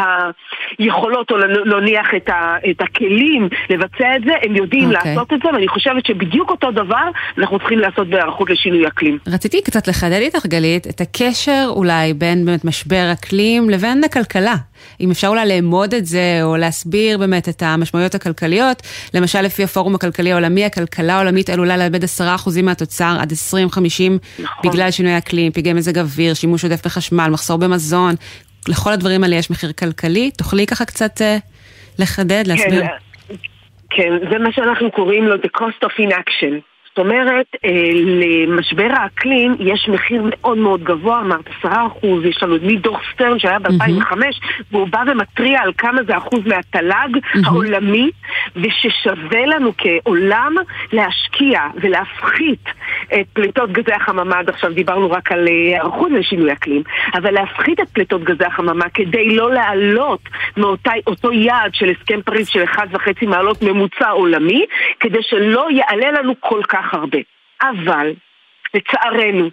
היכולות, 0.79 1.31
או 1.31 1.37
נניח 1.65 2.07
את, 2.17 2.29
ה, 2.29 2.55
את 2.69 2.81
הכלים 2.81 3.49
לבצע 3.69 4.15
את 4.15 4.21
זה, 4.25 4.31
הם 4.43 4.55
יודעים 4.55 4.91
okay. 4.91 4.95
אוקיי. 4.97 5.15
לעשות 5.15 5.33
את 5.33 5.39
זה, 5.43 5.49
ואני 5.53 5.67
חושבת 5.67 6.05
שבדיוק 6.05 6.49
אותו 6.49 6.71
דבר 6.71 7.07
אנחנו 7.37 7.59
צריכים 7.59 7.79
לעשות 7.79 8.07
בהיערכות 8.07 8.49
לשינוי 8.49 8.87
אקלים. 8.87 9.17
רציתי 9.27 9.61
קצת 9.61 9.87
לחדד 9.87 10.19
איתך, 10.21 10.45
גלית, 10.45 10.87
את 10.87 11.01
הקשר 11.01 11.65
אולי 11.69 12.13
בין 12.13 12.45
באמת 12.45 12.65
משבר 12.65 13.11
אקלים 13.13 13.69
לבין 13.69 14.03
הכלכלה. 14.03 14.55
אם 15.01 15.11
אפשר 15.11 15.27
אולי 15.27 15.47
לאמוד 15.47 15.93
את 15.93 16.05
זה, 16.05 16.39
או 16.43 16.57
להסביר 16.57 17.17
באמת 17.17 17.49
את 17.49 17.63
המשמעויות 17.63 18.15
הכלכליות. 18.15 18.81
למשל, 19.13 19.41
לפי 19.41 19.63
הפורום 19.63 19.95
הכלכלי 19.95 20.31
העולמי, 20.31 20.65
הכלכלה 20.65 21.15
העולמית 21.15 21.49
עלולה 21.49 21.77
לאבד 21.77 22.03
10% 22.03 22.07
מהתוצר 22.63 23.17
עד 23.19 23.31
2050, 23.31 24.17
נכון. 24.39 24.71
בגלל 24.71 24.91
שינוי 24.91 25.17
אקלים, 25.17 25.51
פגעי 25.51 25.73
מזג 25.73 25.97
אוויר, 25.99 26.33
שימוש 26.33 26.63
עודף 26.63 26.85
בחשמל, 26.85 27.27
מחסור 27.31 27.57
במזון. 27.57 28.15
לכל 28.67 28.91
הדברים 28.93 29.23
האלה 29.23 29.35
יש 29.35 29.51
מחיר 29.51 29.71
כלכלי. 29.71 30.31
תוכלי 30.31 30.67
ככה 30.67 30.85
קצת 30.85 31.21
uh, 31.21 31.99
לחדד, 31.99 32.43
להסביר? 32.47 32.81
כן, 32.81 33.35
כן, 33.89 34.29
זה 34.31 34.37
מה 34.37 34.51
שאנחנו 34.51 34.91
קוראים 34.91 35.23
לו 35.23 35.35
The 35.35 35.59
Cost 35.59 35.87
of 35.87 35.99
Inaction. 35.99 36.76
זאת 36.97 37.05
אומרת, 37.05 37.45
אה, 37.65 37.91
למשבר 38.03 38.87
האקלים 38.89 39.55
יש 39.59 39.89
מחיר 39.89 40.21
מאוד 40.25 40.57
מאוד 40.57 40.83
גבוה, 40.83 41.19
אמרת 41.19 41.49
עשרה 41.59 41.87
אחוז, 41.87 42.25
יש 42.25 42.43
לנו 42.43 42.55
מדוח 42.61 43.01
סטרן 43.13 43.39
שהיה 43.39 43.59
ב-2005, 43.59 44.13
והוא 44.71 44.87
בא 44.87 45.03
ומתריע 45.07 45.61
על 45.61 45.71
כמה 45.77 46.03
זה 46.03 46.17
אחוז 46.17 46.39
מהתל"ג 46.45 47.19
העולמי, 47.45 48.09
וששווה 48.55 49.45
לנו 49.45 49.71
כעולם 49.77 50.55
להשקיע 50.91 51.61
ולהפחית 51.75 52.63
את 53.13 53.25
פליטות 53.33 53.71
גזי 53.71 53.93
החממה, 53.93 54.39
עד 54.39 54.49
עכשיו 54.49 54.73
דיברנו 54.73 55.11
רק 55.11 55.31
על 55.31 55.47
אה, 55.47 55.53
היערכות 55.53 56.11
לשינוי 56.11 56.53
אקלים, 56.53 56.81
אבל 57.13 57.33
להפחית 57.33 57.79
את 57.79 57.89
פליטות 57.89 58.23
גזי 58.23 58.45
החממה 58.45 58.85
כדי 58.93 59.35
לא 59.35 59.53
לעלות 59.53 60.21
מאותו 60.57 61.31
יעד 61.31 61.75
של 61.75 61.89
הסכם 61.89 62.21
פריז 62.21 62.47
של 62.47 62.63
1.5 62.63 63.27
מעלות 63.27 63.61
ממוצע 63.61 64.09
עולמי, 64.09 64.65
כדי 64.99 65.19
שלא 65.21 65.67
יעלה 65.71 66.11
לנו 66.11 66.33
כל 66.39 66.61
כך 66.69 66.86
כך 66.87 66.93
הרבה. 66.93 67.19
אבל 67.61 68.13
לצערנו, 68.73 69.49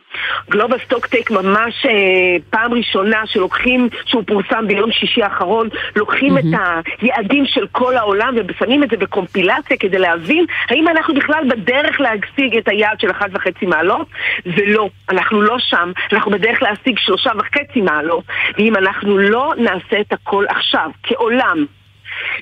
גלובל 0.51 0.79
סטוקטייק 0.85 1.31
ממש 1.31 1.87
אה, 1.87 2.37
פעם 2.51 2.75
ראשונה 2.75 3.27
שלוקחים, 3.27 3.89
שהוא 4.07 4.23
פורסם 4.27 4.67
ביום 4.67 4.93
שישי 4.93 5.23
האחרון, 5.23 5.69
לוקחים 5.97 6.37
mm-hmm. 6.37 6.57
את 6.57 6.85
היעדים 7.01 7.47
של 7.47 7.67
כל 7.73 7.97
העולם 7.97 8.35
ושמים 8.49 8.83
את 8.83 8.91
זה 8.91 8.97
בקומפילציה 8.97 9.77
כדי 9.77 9.99
להבין 9.99 10.45
האם 10.69 10.89
אנחנו 10.89 11.15
בכלל 11.15 11.45
בדרך 11.51 12.01
להשיג 12.01 12.57
את 12.57 12.69
היעד 12.69 13.01
של 13.01 13.11
1.5 13.11 13.67
מעלות, 13.67 14.09
ולא, 14.47 14.89
אנחנו 15.11 15.43
לא 15.43 15.57
שם, 15.59 15.93
אנחנו 16.13 16.31
בדרך 16.31 16.63
להשיג 16.63 16.99
3.5 16.99 17.81
מעלות, 17.83 18.25
ואם 18.59 18.77
אנחנו 18.77 19.19
לא 19.19 19.53
נעשה 19.59 20.01
את 20.01 20.13
הכל 20.13 20.45
עכשיו, 20.49 20.91
כעולם, 21.03 21.67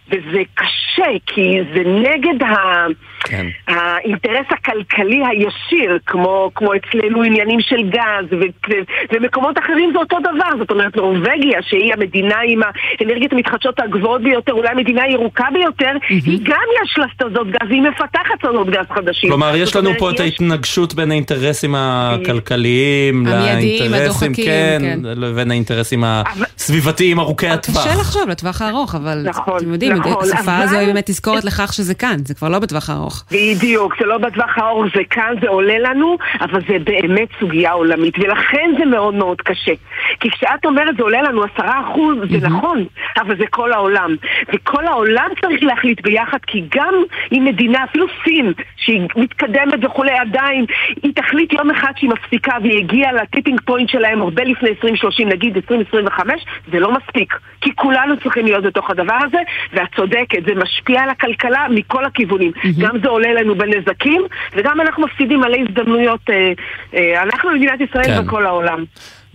וזה 0.08 0.42
קשה, 0.54 1.10
כי 1.26 1.58
זה 1.74 1.80
נגד 1.80 2.42
ה... 2.42 2.86
כן. 3.24 3.46
האינטרס 3.68 4.46
הכלכלי 4.50 5.22
הישיר, 5.26 5.98
כמו, 6.06 6.50
כמו 6.54 6.70
אצלנו 6.74 7.22
עניינים 7.22 7.60
של 7.60 7.82
גז, 7.90 8.26
ו, 8.30 8.44
ו, 8.68 8.72
ומקומות 9.12 9.58
אחרים 9.58 9.90
זה 9.92 9.98
אותו 9.98 10.16
דבר. 10.20 10.58
זאת 10.58 10.70
אומרת, 10.70 10.96
נורבגיה, 10.96 11.62
שהיא 11.62 11.92
המדינה 11.92 12.36
עם 12.46 12.60
האנרגיות 13.00 13.32
המתחדשות 13.32 13.80
הגבוהות 13.80 14.22
ביותר, 14.22 14.52
אולי 14.52 14.68
המדינה 14.68 15.02
הירוקה 15.02 15.44
ביותר, 15.52 15.92
mm-hmm. 15.96 16.12
היא 16.26 16.38
גם 16.42 16.66
יש 16.84 16.98
לה 16.98 17.06
שדות 17.14 17.46
גז, 17.46 17.68
והיא 17.68 17.82
מפתחת 17.82 18.40
שדות 18.42 18.70
גז 18.70 18.86
חדשים. 18.94 19.30
כלומר, 19.30 19.56
יש 19.56 19.76
לנו 19.76 19.90
פה 19.98 20.08
יש... 20.08 20.14
את 20.14 20.20
ההתנגשות 20.20 20.94
בין 20.94 21.10
האינטרסים 21.10 21.74
הכלכליים, 21.74 23.26
לאינטרסים, 23.26 24.34
כן, 24.34 24.78
כן, 24.80 24.98
לבין 25.04 25.50
האינטרסים 25.50 26.04
הסביבתיים 26.04 27.20
ארוכי 27.20 27.48
הטווח. 27.48 27.86
קשה 27.86 28.00
לחשוב 28.00 28.28
לטווח 28.28 28.62
הארוך, 28.62 28.94
אבל 28.94 29.22
נכון, 29.24 29.60
אתם 29.62 29.72
יודעים, 29.72 29.92
נכון, 29.92 30.22
השפה 30.22 30.58
הזו 30.58 30.78
היא 30.78 30.86
באמת 30.86 31.06
תזכורת 31.06 31.44
לכך 31.44 31.72
שזה 31.72 31.94
כאן, 31.94 32.16
זה 32.24 32.34
כבר 32.34 32.48
לא 32.48 32.58
בטווח 32.58 32.90
הארוך. 32.90 33.24
בדיוק, 33.30 33.94
זה 34.00 34.06
לא 34.06 34.18
בטווח 34.18 34.58
הארוך, 34.58 34.84
זה 34.94 35.02
כאן, 35.10 35.34
זה 35.40 35.48
עולה 35.48 35.78
לנו, 35.78 36.16
אבל 36.40 36.60
זה 36.68 36.76
באמת 36.84 37.28
סוגיה 37.40 37.72
עולמית, 37.72 38.18
ולכן 38.18 38.70
זה 38.78 38.84
מאוד 38.84 39.14
מאוד 39.14 39.40
קשה. 39.40 39.72
כי 40.20 40.30
כשאת 40.30 40.64
אומרת 40.64 40.96
זה 40.96 41.02
עולה 41.02 41.22
לנו 41.22 41.42
עשרה 41.44 41.80
אחוז, 41.80 42.16
זה 42.30 42.48
נכון, 42.48 42.84
אבל 43.20 43.36
זה 43.36 43.44
כל 43.50 43.72
העולם. 43.72 44.16
וכל 44.54 44.86
העולם 44.86 45.28
צריך 45.40 45.62
להחליט 45.62 46.00
ביחד, 46.00 46.38
כי 46.46 46.64
גם 46.74 46.94
אם 47.32 47.44
מדינה, 47.44 47.84
אפילו 47.84 48.06
סין, 48.24 48.52
שהיא 48.76 49.00
מתקדמת 49.16 49.84
וכולי, 49.84 50.12
עדיין, 50.12 50.64
היא 51.02 51.12
תחליט 51.14 51.52
יום 51.52 51.70
אחד 51.70 51.92
שהיא 51.96 52.10
מפסיקה 52.10 52.52
והיא 52.62 52.78
הגיעה 52.78 53.12
לטיפינג 53.12 53.60
פוינט 53.60 53.88
שלהם 53.88 54.22
הרבה 54.22 54.44
לפני 54.44 54.68
2030, 54.68 55.28
נגיד 55.28 55.56
2025, 55.56 56.44
זה 56.72 56.80
לא 56.80 56.92
מספיק. 56.92 57.34
כי 57.60 57.70
כולנו 57.74 58.14
צריכים 58.22 58.44
להיות 58.44 58.64
בתוך 58.64 58.90
הדבר 58.90 59.18
הזה, 59.26 59.38
ואת 59.72 59.88
צודקת, 59.96 60.38
זה 60.46 60.54
משפיע 60.54 61.02
על 61.02 61.10
הכלכלה 61.10 61.66
מכל 61.70 62.04
הכיוונים. 62.04 62.52
Mm-hmm. 62.56 62.80
גם 62.80 62.96
זה 63.02 63.08
עולה 63.08 63.32
לנו 63.32 63.54
בנזקים, 63.54 64.22
וגם 64.56 64.80
אנחנו 64.80 65.06
מפסידים 65.06 65.40
מלא 65.40 65.56
הזדמנויות, 65.68 66.20
אה, 66.30 66.52
אה, 66.94 67.22
אנחנו 67.22 67.50
במדינת 67.50 67.80
ישראל 67.80 68.04
כן. 68.04 68.22
וכל 68.26 68.46
העולם. 68.46 68.84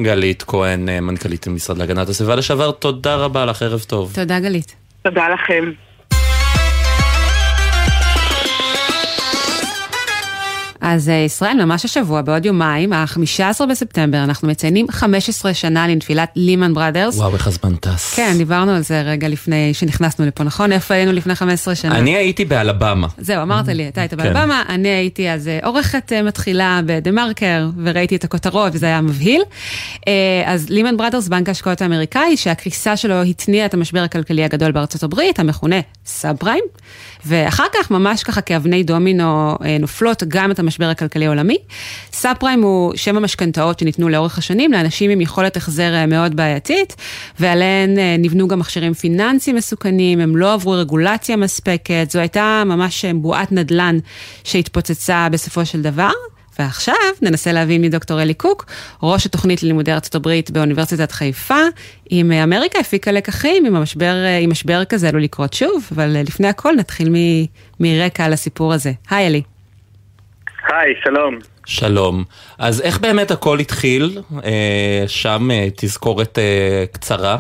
גלית 0.02 0.44
כהן, 0.44 0.90
אה, 0.90 1.02
מנכ"לית 1.02 1.48
המשרד 1.48 1.78
להגנת 1.78 2.10
הסביבה 2.10 2.36
לשעבר, 2.36 2.72
תודה 2.72 3.16
רבה 3.16 3.46
לך, 3.46 3.62
ערב 3.62 3.80
טוב. 3.80 4.12
תודה 4.16 4.40
גלית. 4.40 4.76
תודה 5.04 5.30
לכם. 5.30 5.87
אז 10.82 11.10
אה, 11.10 11.16
ישראל, 11.16 11.66
ממש 11.66 11.86
השבוע, 11.86 12.22
בעוד 12.22 12.46
יומיים, 12.46 12.94
ה-15 12.94 13.66
בספטמבר, 13.70 14.24
אנחנו 14.24 14.48
מציינים 14.48 14.88
15 14.92 15.54
שנה 15.54 15.88
לנפילת 15.88 16.30
לימן 16.36 16.74
בראדרס. 16.74 17.18
וואו, 17.18 17.34
איך 17.34 17.48
הזמן 17.48 17.76
טס. 17.76 18.14
כן, 18.16 18.34
דיברנו 18.38 18.72
על 18.72 18.82
זה 18.82 19.02
רגע 19.02 19.28
לפני 19.28 19.74
שנכנסנו 19.74 20.26
לפה, 20.26 20.44
נכון? 20.44 20.72
איפה 20.72 20.94
היינו 20.94 21.12
לפני 21.12 21.36
15 21.36 21.76
שנה? 21.76 21.98
אני 21.98 22.16
הייתי 22.16 22.46
באלבמה. 22.46 23.08
זהו, 23.18 23.42
אמרת 23.42 23.68
לי, 23.68 23.88
אתה 23.88 24.02
היית 24.02 24.14
כן. 24.14 24.18
באלבמה, 24.18 24.64
אני 24.70 24.90
הייתי 24.90 25.30
אז 25.30 25.48
אה, 25.48 25.60
עורכת 25.64 26.14
אה, 26.14 26.22
מתחילה 26.22 26.80
ב-TheMarker, 26.86 27.70
וראיתי 27.84 28.16
את 28.16 28.24
הכותרות, 28.24 28.72
וזה 28.76 28.86
היה 28.86 29.02
מבהיל. 29.02 29.42
אז 30.46 30.70
Lehman 30.70 30.98
Brothers, 30.98 31.28
בנק 31.28 31.48
ההשקעות 31.48 31.82
האמריקאי, 31.82 32.38
שהקריסה 32.38 32.98
שלו 32.98 33.22
התניעה 33.22 33.66
את 33.66 33.74
המשבר 33.74 34.00
הכלכלי 34.00 34.44
הגדול 34.44 34.72
בארצות 34.72 35.04
הברית, 35.04 35.40
המכונה 35.40 35.80
sub. 36.06 36.38
ואחר 37.26 37.64
כך, 37.74 37.92
ממש 37.92 38.24
ככה 38.24 38.42
כאבני 38.42 38.84
דומינו 38.84 39.58
נופלות 39.80 40.24
גם 40.28 40.52
את 40.52 40.60
המשבר 40.60 40.77
הכלכלי 40.86 41.26
העולמי. 41.26 41.58
סאב 42.14 42.36
פריים 42.40 42.62
הוא 42.62 42.96
שם 42.96 43.18
המשכנתאות 43.18 43.80
שניתנו 43.80 44.10
לאורך 44.10 44.38
השנים 44.38 44.72
לאנשים 44.72 45.12
עם 45.12 45.22
יכולת 45.22 45.58
החזר 45.58 45.94
אה, 45.94 46.06
מאוד 46.06 46.36
בעייתית, 46.36 46.96
ועליהן 47.40 48.00
אה, 48.00 48.16
נבנו 48.20 48.48
גם 48.48 48.60
מכשירים 48.60 48.94
פיננסיים 48.94 49.56
מסוכנים, 49.56 50.20
הם 50.20 50.36
לא 50.36 50.54
עברו 50.54 50.72
רגולציה 50.72 51.36
מספקת, 51.36 52.08
זו 52.12 52.20
הייתה 52.20 52.64
ממש 52.66 53.06
בועת 53.06 53.52
נדל"ן 53.52 53.98
שהתפוצצה 54.44 55.28
בסופו 55.32 55.66
של 55.66 55.82
דבר. 55.82 56.12
ועכשיו 56.60 56.96
ננסה 57.22 57.54
להבין 57.54 57.82
מדוקטור 57.82 58.22
אלי 58.22 58.34
קוק, 58.34 58.66
ראש 59.04 59.26
התוכנית 59.26 59.64
ללימודי 59.64 59.94
ארצות 59.94 60.16
הברית 60.16 60.52
באוניברסיטת 60.52 61.12
חיפה, 61.12 61.62
אם 62.12 62.32
אמריקה 62.32 62.80
הפיקה 62.80 63.12
לקחים, 63.12 63.66
אם 63.66 63.76
המשבר, 63.76 64.16
אם 64.46 64.50
משבר 64.50 64.86
כזה 64.86 65.10
עלול 65.10 65.24
לקרות 65.24 65.54
שוב, 65.54 65.90
אבל 65.92 66.18
לפני 66.22 66.48
הכל 66.48 66.74
נתחיל 66.78 67.10
מ, 67.10 67.16
מרקע 67.80 68.26
על 68.26 68.34
הסיפור 68.34 68.74
הזה. 68.74 68.92
היי 69.10 69.28
אלי. 69.28 69.42
היי, 70.70 70.94
שלום. 71.04 71.40
שלום. 71.66 72.24
אז 72.58 72.82
איך 72.82 73.00
באמת 73.00 73.32
הכל 73.32 73.60
התחיל? 73.60 74.22
אה, 74.44 75.04
שם 75.08 75.52
אה, 75.52 75.68
תזכורת 75.76 76.40
אה, 76.40 76.86
קצרה. 76.92 77.38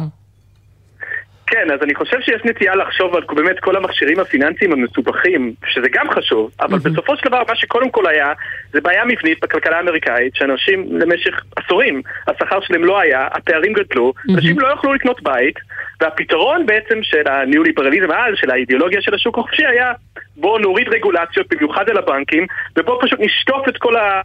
כן, 1.48 1.72
אז 1.74 1.80
אני 1.84 1.96
חושב 1.96 2.18
שיש 2.22 2.42
נטייה 2.46 2.76
לחשוב 2.76 3.16
על 3.16 3.24
באמת 3.36 3.60
כל 3.60 3.76
המכשירים 3.76 4.20
הפיננסיים 4.20 4.72
המסובכים, 4.72 5.54
שזה 5.68 5.88
גם 5.92 6.10
חשוב, 6.10 6.52
אבל 6.60 6.78
mm-hmm. 6.78 6.90
בסופו 6.90 7.18
של 7.18 7.30
דבר 7.30 7.44
מה 7.48 7.56
שקודם 7.56 7.90
כל 7.90 8.08
היה, 8.08 8.34
זה 8.74 8.82
בעיה 8.82 9.06
מבנית 9.06 9.40
בכלכלה 9.42 9.78
האמריקאית, 9.78 10.36
שאנשים 10.36 11.00
למשך 11.00 11.42
עשורים, 11.56 12.02
השכר 12.28 12.62
שלהם 12.62 12.84
לא 12.84 13.00
היה, 13.00 13.28
הפערים 13.32 13.74
גדלו, 13.74 14.14
mm-hmm. 14.18 14.34
אנשים 14.36 14.60
לא 14.60 14.68
יכלו 14.68 14.94
לקנות 14.94 15.24
בית, 15.24 15.56
והפתרון 16.02 16.66
בעצם 16.66 17.00
של 17.04 17.28
הניאו-ליברליזם 17.28 18.12
אז, 18.12 18.34
של 18.36 18.52
האידיאולוגיה 18.52 19.02
של 19.02 19.14
השוק 19.14 19.38
החופשי 19.38 19.66
היה, 19.66 19.92
בואו 20.36 20.58
נוריד 20.58 20.90
רגולציות, 20.90 21.48
במיוחד 21.54 21.90
על 21.90 21.98
הבנקים, 21.98 22.46
ובואו 22.78 23.02
פשוט 23.02 23.20
נשטוף 23.20 23.68
את 23.70 23.78
כל 23.78 23.96
ה... 23.96 24.22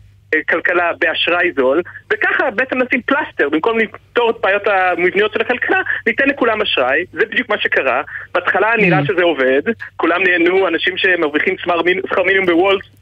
כלכלה 0.48 0.90
באשראי 0.98 1.52
זול, 1.56 1.82
וככה 2.12 2.50
בעצם 2.50 2.78
נשים 2.82 3.02
פלסטר, 3.02 3.48
במקום 3.48 3.78
לפתור 3.78 4.30
את 4.30 4.36
בעיות 4.40 4.62
המבניות 4.66 5.32
של 5.32 5.40
הכלכלה, 5.40 5.80
ניתן 6.06 6.28
לכולם 6.28 6.62
אשראי, 6.62 7.04
זה 7.12 7.26
בדיוק 7.26 7.48
מה 7.48 7.58
שקרה. 7.58 8.02
בהתחלה 8.34 8.72
נראה 8.78 9.00
mm. 9.00 9.06
שזה 9.06 9.22
עובד, 9.22 9.62
כולם 9.96 10.22
נהנו, 10.22 10.68
אנשים 10.68 10.96
שמרוויחים 10.96 11.56
שכר 11.58 12.22
מינימום 12.22 12.46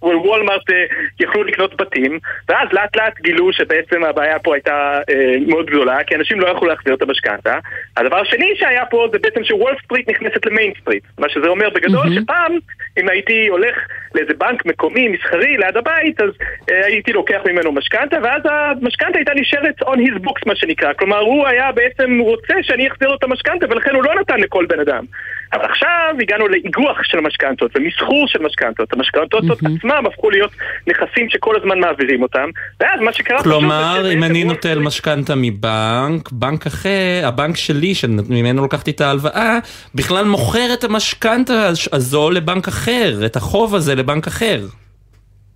בוולמארט 0.01 0.71
אה, 0.71 0.85
יכלו 1.21 1.43
לקנות 1.45 1.77
בתים, 1.77 2.19
ואז 2.49 2.69
לאט 2.73 2.97
לאט 2.97 3.21
גילו 3.21 3.53
שבעצם 3.53 4.05
הבעיה 4.05 4.39
פה 4.39 4.55
הייתה 4.55 5.01
אה, 5.11 5.35
מאוד 5.47 5.67
גדולה, 5.67 6.05
כי 6.05 6.15
אנשים 6.15 6.41
לא 6.41 6.49
יכלו 6.49 6.69
להחזיר 6.69 6.95
את 6.95 7.03
המשכנתה. 7.03 7.59
הדבר 7.97 8.17
השני 8.17 8.53
שהיה 8.57 8.87
פה 8.87 9.07
זה 9.13 9.19
בעצם 9.19 9.45
שוול 9.45 9.75
סטריט 9.85 10.09
נכנסת 10.09 10.47
ל 10.47 10.52
Main 10.52 10.73
Street, 10.81 11.05
מה 11.19 11.29
שזה 11.29 11.49
אומר 11.49 11.71
בגדול 11.71 12.07
mm-hmm. 12.07 12.23
שפעם, 12.23 12.59
אם 12.99 13.09
הייתי 13.09 13.49
הולך 13.49 13.77
לאיזה 14.15 14.35
בנק 14.35 14.67
מקומי, 14.67 15.09
מסחרי, 15.09 15.57
ליד 15.57 15.77
הבית, 15.77 16.21
אז 16.21 16.31
אה, 16.71 16.87
הייתי 16.87 17.13
לוקח 17.21 17.41
ממנו 17.47 17.73
משכנתה, 17.73 18.17
ואז 18.23 18.43
המשכנתה 18.45 19.19
הייתה 19.19 19.33
נשארת 19.35 19.83
on 19.83 19.99
his 20.07 20.27
books 20.27 20.43
מה 20.47 20.57
שנקרא. 20.57 20.93
כלומר, 20.93 21.19
הוא 21.19 21.47
היה 21.47 21.73
בעצם 21.73 22.19
רוצה 22.19 22.55
שאני 22.63 22.89
אחזיר 22.89 23.09
לו 23.09 23.15
את 23.15 23.25
המשכנתה, 23.25 23.67
ולכן 23.71 23.95
הוא 23.95 24.05
לא 24.05 24.21
נתן 24.21 24.41
לכל 24.41 24.67
בן 24.67 24.81
אדם. 24.81 25.05
אבל 25.53 25.65
עכשיו 25.65 26.15
הגענו 26.21 26.49
לאיגוח 26.49 27.03
של 27.03 27.19
המשכנתות 27.19 27.71
ומסחור 27.75 28.29
של 28.29 28.43
משכנתות. 28.43 28.93
המשכנתות 28.93 29.45
mm-hmm. 29.45 29.69
עצמם 29.79 30.07
הפכו 30.07 30.31
להיות 30.31 30.51
נכסים 30.87 31.31
שכל 31.31 31.57
הזמן 31.57 31.79
מעבירים 31.79 32.23
אותם, 32.23 32.49
ואז 32.81 33.01
מה 33.01 33.13
שקרה... 33.13 33.43
כלומר, 33.43 34.13
אם 34.13 34.25
אני 34.25 34.45
נוטל 34.45 34.79
משכנתה 34.79 35.35
מבנק, 35.37 36.33
בנק 36.33 36.67
אחר, 36.67 37.23
הבנק 37.25 37.57
שלי, 37.57 37.95
שממנו 37.95 38.65
לקחתי 38.65 38.91
את 38.91 39.01
ההלוואה, 39.01 39.59
בכלל 39.95 40.25
מוכר 40.25 40.69
את 40.75 40.85
המשכנתה 40.85 41.69
הזו 41.93 42.31
לבנק 42.31 42.69
אחר, 42.69 43.27
את 43.27 43.37
החוב 43.37 43.75
הזה 43.75 43.95
לבנק 43.95 44.27
אחר. 44.27 44.61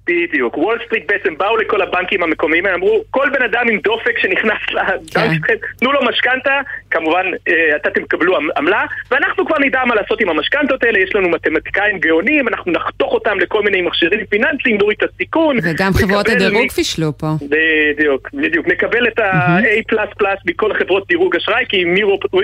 בדיוק. 0.06 0.58
וול 0.58 0.78
סטריט 0.86 1.04
בעצם 1.08 1.38
באו 1.38 1.56
לכל 1.56 1.82
הבנקים 1.82 2.22
המקומיים, 2.22 2.66
הם 2.66 2.74
אמרו, 2.74 3.04
כל 3.10 3.28
בן 3.32 3.42
אדם 3.44 3.64
עם 3.70 3.78
דופק 3.78 4.18
שנכנס 4.18 4.58
לבנק 4.70 5.14
כן. 5.14 5.34
שלכם, 5.34 5.54
תנו 5.80 5.92
לו 5.92 6.00
משכנתה, 6.04 6.60
כמובן 6.90 7.26
אה, 7.48 7.76
אתם 7.76 8.02
תקבלו 8.02 8.36
עמלה, 8.56 8.84
ואנחנו 9.10 9.46
כבר 9.46 9.56
נדע 9.58 9.84
מה 9.86 9.94
לעשות 9.94 10.20
עם 10.20 10.28
המשכנתות 10.28 10.84
האלה, 10.84 10.98
יש 10.98 11.14
לנו 11.14 11.28
מתמטיקאים 11.28 11.98
גאונים, 11.98 12.48
אנחנו 12.48 12.72
נחתוך 12.72 13.12
אותם 13.12 13.38
לכל 13.38 13.62
מיני 13.62 13.82
מכשירים 13.82 14.26
פיננסיים, 14.26 14.76
נוריד 14.78 14.96
את 15.02 15.10
הסיכון. 15.10 15.56
וגם 15.62 15.92
חברות 15.92 16.28
הדירוג 16.28 16.70
פישלו 16.70 17.18
פה. 17.18 17.26
בדיוק, 17.42 18.30
בדיוק. 18.34 18.66
נקבל 18.66 19.08
את 19.08 19.18
ה-A++ 19.18 20.24
מכל 20.46 20.74
חברות 20.74 21.06
דירוג 21.08 21.36
אשראי, 21.36 21.64
כי 21.68 21.84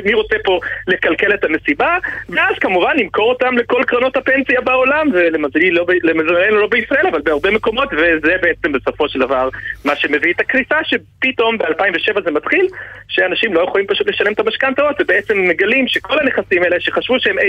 מי 0.04 0.14
רוצה 0.14 0.36
פה 0.44 0.60
לקלקל 0.88 1.34
את 1.34 1.44
המסיבה, 1.44 1.96
ואז 2.28 2.54
כמובן 2.60 2.92
נמכור 2.96 3.30
אותם 3.30 3.58
לכל 3.58 3.82
קרנות 3.86 4.16
הפנסיה 4.16 4.60
בעולם, 4.60 5.08
ולמזלנו 5.12 6.56
לא, 6.56 6.60
לא 6.60 6.66
בישראל, 6.66 7.06
אבל 7.06 7.20
בהרבה 7.24 7.49
מקומות, 7.50 7.88
וזה 7.92 8.34
בעצם 8.42 8.72
בסופו 8.72 9.08
של 9.08 9.18
דבר 9.18 9.48
מה 9.84 9.96
שמביא 9.96 10.32
את 10.32 10.40
הקריסה, 10.40 10.76
שפתאום 10.84 11.58
ב-2007 11.58 12.20
זה 12.24 12.30
מתחיל, 12.30 12.66
שאנשים 13.08 13.54
לא 13.54 13.60
יכולים 13.60 13.86
פשוט 13.86 14.08
לשלם 14.08 14.32
את 14.32 14.40
המשכנתאות, 14.40 14.96
ובעצם 15.00 15.38
מגלים 15.48 15.88
שכל 15.88 16.18
הנכסים 16.18 16.62
האלה 16.62 16.80
שחשבו 16.80 17.20
שהם 17.20 17.36
A++, 17.38 17.42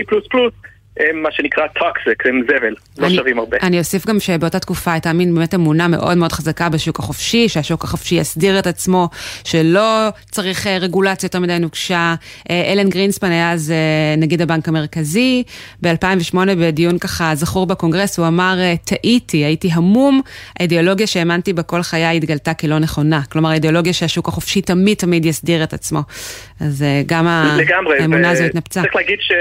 הם 0.99 1.23
מה 1.23 1.31
שנקרא 1.31 1.67
טוקסיק, 1.67 2.25
הם 2.25 2.41
זבל, 2.47 2.75
לא 2.97 3.09
שווים 3.09 3.39
הרבה. 3.39 3.57
אני 3.61 3.79
אוסיף 3.79 4.07
גם 4.07 4.19
שבאותה 4.19 4.59
תקופה 4.59 4.91
הייתה 4.91 5.13
מין 5.13 5.35
באמת 5.35 5.53
אמונה 5.53 5.87
מאוד 5.87 6.17
מאוד 6.17 6.31
חזקה 6.31 6.69
בשוק 6.69 6.99
החופשי, 6.99 7.49
שהשוק 7.49 7.83
החופשי 7.83 8.15
יסדיר 8.15 8.59
את 8.59 8.67
עצמו, 8.67 9.09
שלא 9.43 10.09
צריך 10.31 10.67
אה, 10.67 10.77
רגולציה 10.77 11.27
יותר 11.27 11.39
מדי 11.39 11.59
נוקשה. 11.59 12.15
אה, 12.49 12.73
אלן 12.73 12.89
גרינספן 12.89 13.31
היה 13.31 13.51
אז 13.51 13.71
אה, 13.71 14.15
נגיד 14.17 14.41
הבנק 14.41 14.67
המרכזי, 14.67 15.43
ב-2008 15.81 16.35
בדיון 16.59 16.97
ככה 16.99 17.31
זכור 17.35 17.67
בקונגרס, 17.67 18.19
הוא 18.19 18.27
אמר, 18.27 18.55
טעיתי, 18.85 19.37
הייתי 19.37 19.69
המום, 19.73 20.21
האידיאולוגיה 20.59 21.07
שהאמנתי 21.07 21.53
בה 21.53 21.63
כל 21.63 21.81
חיי 21.81 22.17
התגלתה 22.17 22.53
כלא 22.53 22.79
נכונה. 22.79 23.21
כלומר, 23.31 23.49
האידיאולוגיה 23.49 23.93
שהשוק 23.93 24.27
החופשי 24.27 24.61
תמיד 24.61 24.97
תמיד 24.97 25.25
יסדיר 25.25 25.63
את 25.63 25.73
עצמו. 25.73 25.99
אז 26.59 26.85
גם 27.05 27.27
האמונה 27.99 28.29
הזו 28.29 28.43
התנפצה. 28.43 28.81
צריך 28.81 28.95
להגיד 28.95 29.17
ש... 29.21 29.31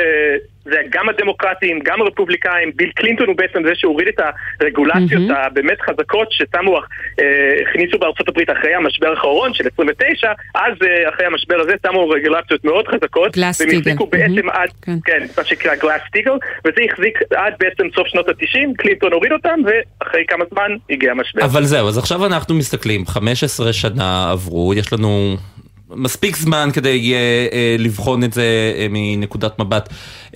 זה 0.65 0.77
גם 0.91 1.09
הדמוקרטים, 1.09 1.79
גם 1.85 2.03
הרפובליקאים, 2.03 2.73
ביל 2.77 2.91
קלינטון 2.91 3.27
הוא 3.27 3.37
בעצם 3.37 3.63
זה 3.65 3.71
שהוריד 3.75 4.09
את 4.09 4.21
הרגולציות 4.61 5.31
mm-hmm. 5.31 5.47
הבאמת 5.47 5.81
חזקות 5.81 6.29
ששמו, 6.31 6.79
אה, 7.21 7.25
הכניסו 7.63 7.99
בארצות 7.99 8.29
הברית 8.29 8.51
אחרי 8.51 8.75
המשבר 8.75 9.11
האחרון 9.11 9.55
של 9.55 9.65
29, 9.73 10.33
אז 10.55 10.73
אה, 10.83 11.09
אחרי 11.09 11.27
המשבר 11.27 11.61
הזה 11.61 11.73
שמו 11.87 12.09
רגולציות 12.09 12.65
מאוד 12.65 12.89
חזקות. 12.89 13.37
גלאס 13.37 13.59
טיגל. 13.59 13.71
והם 13.71 13.81
החזיקו 13.81 14.05
mm-hmm. 14.05 14.11
בעצם 14.11 14.51
עד, 14.51 14.69
כן, 14.83 14.99
כן 15.05 15.27
מה 15.39 15.45
שנקרא 15.45 15.75
גלאס 15.75 16.03
טיגל, 16.13 16.33
וזה 16.65 16.81
החזיק 16.93 17.19
עד 17.37 17.55
בעצם 17.61 17.85
סוף 17.95 18.09
שנות 18.09 18.29
ה-90, 18.29 18.77
קלינטון 18.79 19.13
הוריד 19.13 19.33
אותם, 19.33 19.61
ואחרי 19.67 20.25
כמה 20.29 20.45
זמן 20.51 20.77
הגיע 20.91 21.11
המשבר. 21.11 21.45
אבל 21.45 21.65
זהו, 21.65 21.89
אז 21.89 21.99
עכשיו 21.99 22.27
אנחנו 22.27 22.55
מסתכלים, 22.55 23.07
15 23.07 23.73
שנה 23.73 24.31
עברו, 24.33 24.75
יש 24.75 24.93
לנו 24.93 25.37
מספיק 25.91 26.37
זמן 26.37 26.69
כדי 26.73 27.15
uh, 27.15 27.53
uh, 27.53 27.83
לבחון 27.83 28.25
את 28.25 28.33
זה 28.33 28.45
uh, 28.75 28.89
מנקודת 28.91 29.59
מבט 29.59 29.89
uh, 29.89 30.35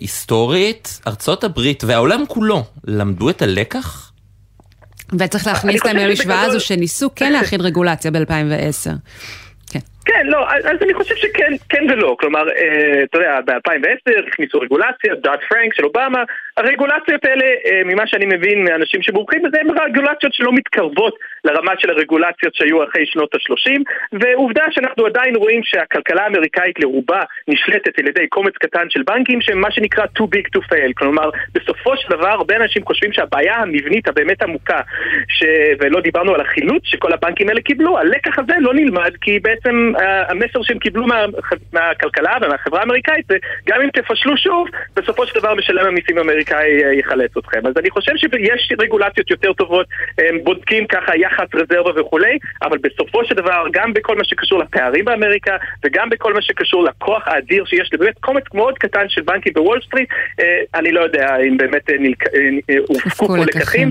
היסטורית. 0.00 1.00
ארצות 1.06 1.44
הברית 1.44 1.84
והעולם 1.84 2.24
כולו 2.28 2.64
למדו 2.84 3.30
את 3.30 3.42
הלקח? 3.42 4.12
וצריך 5.18 5.46
להכניס 5.46 5.84
להם 5.84 5.96
למשוואה 5.96 6.42
הזו 6.42 6.60
שניסו 6.60 7.10
כן 7.16 7.32
להכין 7.32 7.60
רגולציה 7.60 8.10
ב-2010. 8.10 8.90
כן, 9.66 9.78
לא, 10.24 10.46
אז 10.50 10.82
אני 10.82 10.94
חושב 10.94 11.14
שכן 11.16 11.52
כן 11.68 11.84
ולא. 11.90 12.16
כלומר, 12.20 12.48
אה, 12.48 13.02
אתה 13.02 13.18
יודע, 13.18 13.40
ב-2010 13.46 14.28
הכניסו 14.28 14.60
רגולציה, 14.60 15.14
דאט 15.14 15.40
פרנק 15.48 15.74
של 15.74 15.84
אובמה. 15.84 16.22
הרגולציות 16.56 17.24
האלה, 17.24 17.44
אה, 17.44 17.82
ממה 17.84 18.06
שאני 18.06 18.26
מבין 18.26 18.64
מאנשים 18.64 19.02
שמומחים 19.02 19.42
בזה, 19.42 19.60
הן 19.60 19.70
רגולציות 19.70 20.34
שלא 20.34 20.52
מתקרבות 20.52 21.14
לרמה 21.44 21.72
של 21.78 21.90
הרגולציות 21.90 22.54
שהיו 22.54 22.84
אחרי 22.84 23.06
שנות 23.06 23.34
ה-30, 23.34 23.80
ועובדה 24.12 24.64
שאנחנו 24.70 25.06
עדיין 25.06 25.36
רואים 25.36 25.60
שהכלכלה 25.64 26.22
האמריקאית 26.22 26.80
לרובה 26.80 27.20
נשלטת 27.48 27.98
על 27.98 28.08
ידי 28.08 28.26
קומץ 28.28 28.54
קטן 28.54 28.90
של 28.90 29.02
בנקים 29.02 29.40
שהם 29.40 29.60
מה 29.60 29.70
שנקרא 29.70 30.04
too 30.18 30.24
big 30.36 30.58
to 30.58 30.60
fail. 30.72 30.92
כלומר, 30.94 31.30
בסופו 31.54 31.96
של 31.96 32.08
דבר 32.10 32.28
הרבה 32.28 32.56
אנשים 32.56 32.84
חושבים 32.84 33.12
שהבעיה 33.12 33.56
המבנית 33.56 34.08
הבאמת 34.08 34.42
עמוקה, 34.42 34.80
ש... 35.28 35.44
ולא 35.80 36.00
דיברנו 36.00 36.34
על 36.34 36.40
החילוץ 36.40 36.82
שכל 36.84 37.12
הבנקים 37.12 37.48
האלה 37.48 37.60
קיבלו, 37.60 37.98
הלקח 37.98 38.38
הזה 38.38 38.52
לא 38.60 38.74
נלמד 38.74 39.12
כי 39.20 39.38
בעצם 39.38 39.89
המסר 40.28 40.62
שהם 40.62 40.78
קיבלו 40.78 41.06
מה, 41.06 41.24
מהכלכלה 41.72 42.36
ומהחברה 42.42 42.80
האמריקאית 42.80 43.24
זה 43.28 43.36
גם 43.66 43.80
אם 43.80 43.88
תפשלו 43.90 44.36
שוב, 44.36 44.68
בסופו 44.96 45.26
של 45.26 45.40
דבר 45.40 45.54
משלם 45.54 45.86
המיסים 45.86 46.18
האמריקאי 46.18 46.84
אה, 46.84 46.94
יחלץ 46.94 47.36
אתכם. 47.36 47.66
אז 47.66 47.72
אני 47.76 47.90
חושב 47.90 48.12
שיש 48.16 48.72
רגולציות 48.78 49.30
יותר 49.30 49.52
טובות, 49.52 49.86
הם 50.18 50.44
בודקים 50.44 50.86
ככה 50.86 51.16
יחס 51.16 51.46
רזרבה 51.54 52.00
וכולי, 52.00 52.38
אבל 52.62 52.78
בסופו 52.78 53.24
של 53.24 53.34
דבר 53.34 53.64
גם 53.72 53.92
בכל 53.92 54.16
מה 54.16 54.24
שקשור 54.24 54.58
לפערים 54.58 55.04
באמריקה 55.04 55.56
וגם 55.84 56.08
בכל 56.10 56.34
מה 56.34 56.42
שקשור 56.42 56.84
לכוח 56.84 57.28
האדיר 57.28 57.64
שיש 57.64 57.90
לבאמת 57.92 58.18
קומץ 58.20 58.44
מאוד 58.54 58.78
קטן 58.78 59.08
של 59.08 59.22
בנקים 59.22 59.52
בוול 59.52 59.80
סטריט, 59.86 60.08
אה, 60.40 60.44
אני 60.74 60.92
לא 60.92 61.00
יודע 61.00 61.36
אם 61.48 61.56
באמת 61.56 61.90
אה, 61.90 62.76
הופקו 62.88 63.26
פה 63.26 63.36
לקחים. 63.36 63.90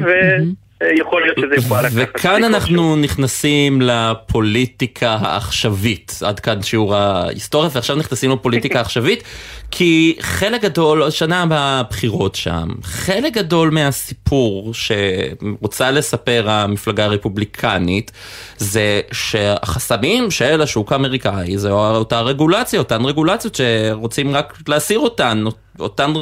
יכול 0.84 1.22
להיות 1.22 1.38
שזה 1.38 1.66
יכול 1.66 1.80
לקחת. 1.80 1.92
וכאן 1.94 2.44
אנחנו 2.44 2.96
נכנסים 2.96 3.82
לפוליטיקה 3.82 5.18
העכשווית, 5.22 6.20
עד 6.26 6.40
כאן 6.40 6.62
שיעור 6.62 6.96
ההיסטוריה, 6.96 7.70
ועכשיו 7.74 7.96
נכנסים 7.96 8.32
לפוליטיקה 8.32 8.78
העכשווית, 8.80 9.24
כי 9.72 10.16
חלק 10.20 10.62
גדול, 10.62 11.10
שנה 11.10 11.46
בבחירות 11.50 12.36
שם, 12.36 12.68
חלק 12.84 13.34
גדול 13.34 13.70
מהסיפור 13.70 14.74
שרוצה 14.74 15.92
לספר 15.92 16.50
המפלגה 16.50 17.06
הרפובליקנית, 17.06 18.12
זה 18.58 19.02
שהחסמים 19.12 20.32
של 20.32 20.62
השוק 20.62 20.92
האמריקאי, 20.92 21.58
זה 21.58 21.72
אותה 21.72 22.22
רגולציה, 22.22 22.80
אותן 22.80 23.06
רגולציות 23.06 23.56
שרוצים 23.56 24.36
רק 24.36 24.58
להסיר 24.68 25.00
אותן, 25.00 25.44
אותן 25.80 26.14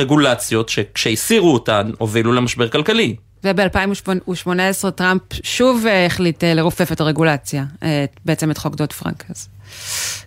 רגולציות 0.00 0.68
שכשהסירו 0.68 1.54
אותן 1.54 1.90
הובילו 1.98 2.32
למשבר 2.32 2.68
כלכלי. 2.68 3.16
וב-2018 3.44 4.90
טראמפ 4.90 5.22
שוב 5.42 5.86
אה, 5.86 6.06
החליט 6.06 6.44
אה, 6.44 6.54
לרופף 6.54 6.92
את 6.92 7.00
הרגולציה, 7.00 7.64
בעצם 8.24 8.50
את 8.50 8.58
חוק 8.58 8.74
דוד 8.74 8.92
פרנק. 8.92 9.24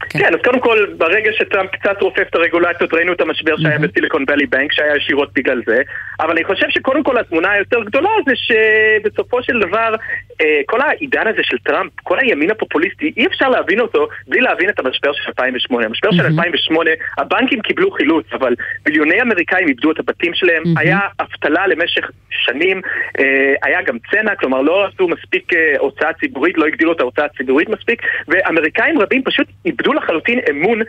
כן. 0.09 0.19
כן, 0.19 0.33
אז 0.33 0.39
קודם 0.43 0.59
כל, 0.59 0.85
ברגע 0.97 1.31
שטראמפ 1.33 1.69
קצת 1.71 2.01
רופף 2.01 2.23
את 2.29 2.35
הרגולציות, 2.35 2.93
ראינו 2.93 3.13
את 3.13 3.21
המשבר 3.21 3.57
שהיה 3.57 3.79
בסיליקון 3.79 4.23
ואלי 4.27 4.45
בנק, 4.45 4.71
שהיה 4.71 4.95
ישירות 4.95 5.29
בגלל 5.35 5.61
זה, 5.65 5.81
אבל 6.19 6.31
אני 6.31 6.43
חושב 6.43 6.65
שקודם 6.69 7.03
כל 7.03 7.17
התמונה 7.17 7.51
היותר 7.51 7.83
גדולה 7.83 8.09
זה 8.25 8.33
שבסופו 8.35 9.43
של 9.43 9.59
דבר, 9.59 9.95
אה, 10.41 10.61
כל 10.65 10.81
העידן 10.81 11.27
הזה 11.27 11.43
של 11.43 11.57
טראמפ, 11.57 11.91
כל 12.03 12.19
הימין 12.19 12.51
הפופוליסטי, 12.51 13.13
אי 13.17 13.25
אפשר 13.25 13.49
להבין 13.49 13.79
אותו 13.79 14.07
בלי 14.27 14.41
להבין 14.41 14.69
את 14.69 14.79
המשבר 14.79 15.13
של 15.13 15.23
2008. 15.27 15.85
המשבר 15.85 16.11
של 16.11 16.25
2008, 16.25 16.91
הבנקים 17.17 17.61
קיבלו 17.61 17.91
חילוץ, 17.91 18.25
אבל 18.33 18.55
מיליוני 18.87 19.21
אמריקאים 19.21 19.67
איבדו 19.67 19.91
את 19.91 19.99
הבתים 19.99 20.33
שלהם, 20.33 20.63
היה 20.77 20.99
אבטלה 21.21 21.67
למשך 21.67 22.11
שנים, 22.29 22.81
אה, 23.19 23.53
היה 23.63 23.81
גם 23.81 23.97
צנע, 24.11 24.35
כלומר 24.35 24.61
לא 24.61 24.85
עשו 24.85 25.07
מספיק 25.07 25.53
אה, 25.53 25.73
הוצאה 25.79 26.13
ציבורית, 26.13 26.57
לא 26.57 26.65
הגדילו 26.65 26.91
את 26.91 26.99
ההוצאה 26.99 27.25
הציבורית 27.25 27.69
מספיק, 27.69 28.01
ואמריקאים 28.27 28.99
רבים 28.99 29.23
פשוט 29.23 29.34
איבדו 29.65 29.93
לחלוטין 29.93 30.39
אמון 30.49 30.81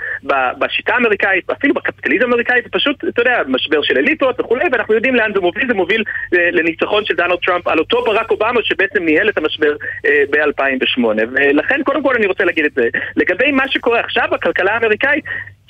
בשיטה 0.58 0.94
האמריקאית, 0.94 1.50
אפילו 1.50 1.74
בקפיטליזם 1.74 2.24
האמריקאי, 2.24 2.60
ופשוט, 2.66 3.04
אתה 3.08 3.22
יודע, 3.22 3.42
משבר 3.48 3.82
של 3.82 3.98
אליטות 3.98 4.40
וכולי, 4.40 4.64
ואנחנו 4.72 4.94
יודעים 4.94 5.14
לאן 5.14 5.30
זה 5.34 5.40
מוביל, 5.40 5.68
זה 5.68 5.74
מוביל 5.74 6.04
אה, 6.34 6.50
לניצחון 6.52 7.04
של 7.04 7.14
דונלד 7.14 7.38
טראמפ 7.46 7.68
על 7.68 7.78
אותו 7.78 8.04
ברק 8.04 8.30
אובמה 8.30 8.60
שבעצם 8.64 9.04
ניהל 9.04 9.28
את 9.28 9.38
המשבר 9.38 9.76
אה, 10.06 10.22
ב-2008. 10.30 11.04
ולכן, 11.32 11.82
קודם 11.82 12.02
כל 12.02 12.14
אני 12.14 12.26
רוצה 12.26 12.44
להגיד 12.44 12.64
את 12.64 12.72
זה. 12.74 12.88
לגבי 13.16 13.52
מה 13.52 13.68
שקורה 13.68 14.00
עכשיו, 14.00 14.28
הכלכלה 14.32 14.72
האמריקאית, 14.72 15.24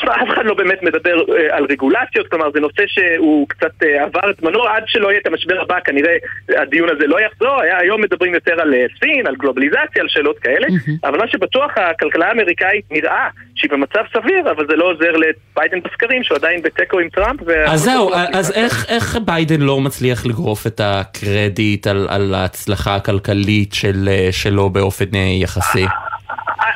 אף 0.05 0.29
אחד 0.35 0.45
לא 0.45 0.55
באמת 0.55 0.83
מדבר 0.83 1.17
אה, 1.37 1.57
על 1.57 1.67
רגולציות, 1.71 2.29
כלומר 2.29 2.51
זה 2.55 2.61
נושא 2.61 2.83
שהוא 2.87 3.49
קצת 3.49 3.83
אה, 3.83 4.05
עבר 4.05 4.31
את 4.31 4.37
זמנו, 4.41 4.65
עד 4.65 4.83
שלא 4.87 5.09
יהיה 5.09 5.21
את 5.21 5.27
המשבר 5.27 5.61
הבא 5.61 5.81
כנראה 5.85 6.17
הדיון 6.49 6.89
הזה 6.89 7.07
לא 7.07 7.21
יחזור, 7.21 7.61
היה, 7.63 7.79
היום 7.79 8.03
מדברים 8.03 8.35
יותר 8.35 8.61
על 8.61 8.75
אה, 8.75 8.87
סין, 9.01 9.27
על 9.27 9.35
גלובליזציה, 9.37 10.03
על 10.03 10.09
שאלות 10.09 10.39
כאלה, 10.39 10.67
mm-hmm. 10.67 11.09
אבל 11.09 11.19
מה 11.19 11.29
שבטוח 11.29 11.71
הכלכלה 11.77 12.29
האמריקאית 12.29 12.85
נראה 12.91 13.29
שהיא 13.55 13.71
במצב 13.71 14.03
סביר, 14.13 14.51
אבל 14.51 14.67
זה 14.71 14.77
לא 14.77 14.91
עוזר 14.91 15.13
לביידן 15.13 15.81
בסקרים 15.81 16.23
שהוא 16.23 16.37
עדיין 16.37 16.63
בתיקו 16.63 16.99
עם 16.99 17.09
טראמפ. 17.09 17.41
אז 17.67 17.81
זהו, 17.81 18.11
אז 18.15 18.53
איך, 18.53 18.87
איך 18.89 19.19
ביידן 19.25 19.61
לא 19.61 19.81
מצליח 19.81 20.27
לגרוף 20.27 20.67
את 20.67 20.81
הקרדיט 20.85 21.87
על, 21.87 22.07
על 22.11 22.35
ההצלחה 22.35 22.95
הכלכלית 22.95 23.75
של, 23.75 24.09
שלו 24.31 24.71
באופן 24.71 25.15
יחסי? 25.15 25.85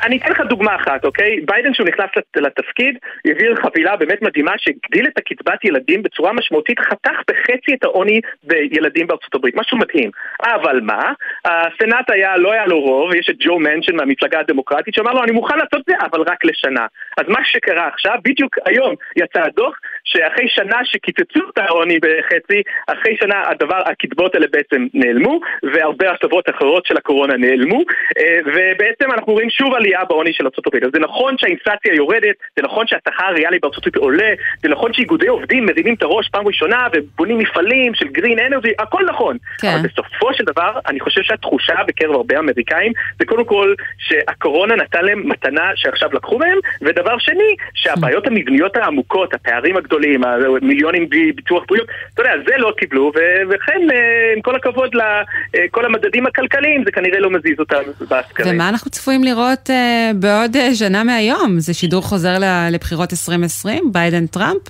אני 0.03 0.17
אתן 0.17 0.31
לך 0.31 0.41
דוגמה 0.41 0.75
אחת, 0.75 1.05
אוקיי? 1.05 1.41
ביידן 1.45 1.73
שהוא 1.73 1.87
נכנס 1.87 2.09
לתפקיד, 2.35 2.97
העביר 3.25 3.55
חבילה 3.55 3.95
באמת 3.95 4.21
מדהימה 4.21 4.51
שהגדיל 4.57 5.07
את 5.07 5.17
הקצבת 5.17 5.65
ילדים 5.65 6.03
בצורה 6.03 6.33
משמעותית, 6.33 6.79
חתך 6.79 7.19
בחצי 7.29 7.73
את 7.73 7.83
העוני 7.83 8.21
בילדים 8.43 9.07
בארצות 9.07 9.35
הברית, 9.35 9.55
משהו 9.55 9.77
מדהים. 9.77 10.09
אבל 10.43 10.79
מה? 10.81 11.13
הסנאט 11.45 12.09
היה, 12.09 12.37
לא 12.37 12.51
היה 12.51 12.65
לו 12.65 12.79
רוב, 12.79 13.15
יש 13.15 13.29
את 13.29 13.35
ג'ו 13.39 13.59
מנשן 13.59 13.95
מהמפלגה 13.95 14.39
הדמוקרטית 14.39 14.95
שאמר 14.95 15.11
לו 15.11 15.23
אני 15.23 15.31
מוכן 15.31 15.57
לעשות 15.57 15.81
זה, 15.87 15.95
אבל 16.11 16.21
רק 16.21 16.45
לשנה. 16.45 16.85
אז 17.17 17.25
מה 17.27 17.39
שקרה 17.43 17.87
עכשיו, 17.87 18.15
בדיוק 18.23 18.55
היום 18.65 18.95
יצא 19.15 19.41
הדוח, 19.41 19.79
שאחרי 20.03 20.49
שנה 20.49 20.79
שקיצצו 20.83 21.39
את 21.53 21.57
העוני 21.57 21.99
בחצי, 21.99 22.61
אחרי 22.87 23.17
שנה 23.19 23.43
הדבר, 23.49 23.81
הקצבאות 23.85 24.35
האלה 24.35 24.47
בעצם 24.51 24.87
נעלמו, 24.93 25.39
והרבה 25.73 26.11
הטבות 26.11 26.49
אחרות 26.49 26.85
של 26.85 26.97
הקורונה 26.97 27.37
נעלמו, 27.37 27.79
אה, 28.17 28.39
ובעצם 28.45 29.11
אנחנו 29.11 29.40
רואים 29.41 29.49
שוב 29.49 29.73
עלייה 29.73 29.99
בעוני 30.09 30.33
של 30.33 30.43
ארה"ב. 30.45 30.85
אז 30.85 30.91
זה 30.93 30.99
נכון 30.99 31.35
שהאינפלציה 31.37 31.93
יורדת, 31.95 32.35
זה 32.55 32.61
נכון 32.63 32.87
שהשכר 32.87 33.23
הריאלי 33.23 33.59
בארה"ב 33.61 33.97
עולה, 33.97 34.33
זה 34.63 34.69
נכון 34.69 34.93
שאיגודי 34.93 35.27
עובדים 35.27 35.65
מרימים 35.65 35.93
את 35.93 36.03
הראש 36.03 36.29
פעם 36.29 36.47
ראשונה 36.47 36.87
ובונים 36.93 37.37
מפעלים 37.37 37.95
של 37.95 38.07
גרין 38.07 38.39
אנרגי, 38.39 38.71
הכל 38.79 39.05
נכון. 39.09 39.37
כן. 39.61 39.67
אבל 39.67 39.87
בסופו 39.87 40.33
של 40.33 40.43
דבר, 40.43 40.71
אני 40.87 40.99
חושב 40.99 41.21
שהתחושה 41.21 41.73
בקרב 41.87 42.11
הרבה 42.11 42.39
אמריקאים 42.39 42.91
זה 43.19 43.25
קודם 43.25 43.45
כל 43.45 43.73
שהקורונה 43.97 44.75
נתן 44.75 45.05
להם 45.05 45.29
מתנה 45.29 45.71
שעכשיו 45.75 46.09
לקחו 46.13 46.37
מהם, 46.39 46.57
ודבר 46.81 47.17
שני, 47.19 47.55
שהבעיות 47.73 48.27
המבניות 48.27 48.75
העמוקות, 48.75 49.33
הפערים 49.33 49.77
הגדולים, 49.77 50.23
המיליונים 50.23 51.09
ביטוח 51.35 51.63
בריאות, 51.67 51.87
אתה 52.13 52.21
יודע, 52.21 52.33
זה 52.47 52.57
לא 52.57 52.73
קיבלו, 52.77 53.11
וכן, 53.49 53.81
אה, 53.93 54.33
עם 54.35 54.41
כל 54.41 54.55
הכבוד 54.55 54.91
לכל 54.95 55.85
המדדים 55.85 56.27
הכלכליים, 56.27 56.83
זה 56.85 56.91
כנראה 56.91 57.19
לא 57.19 57.29
מזיז 57.29 57.59
אותם 57.59 57.81
בסקרים. 58.01 58.55
ומה 58.55 58.69
אנחנו 58.69 58.91
צפויים 58.91 59.23
לראות 59.31 59.69
uh, 59.69 60.13
בעוד 60.19 60.55
uh, 60.55 60.75
שנה 60.75 61.03
מהיום? 61.03 61.59
זה 61.59 61.73
שידור 61.73 62.01
חוזר 62.01 62.37
לבחירות 62.71 63.13
2020, 63.13 63.91
ביידן-טראמפ? 63.91 64.61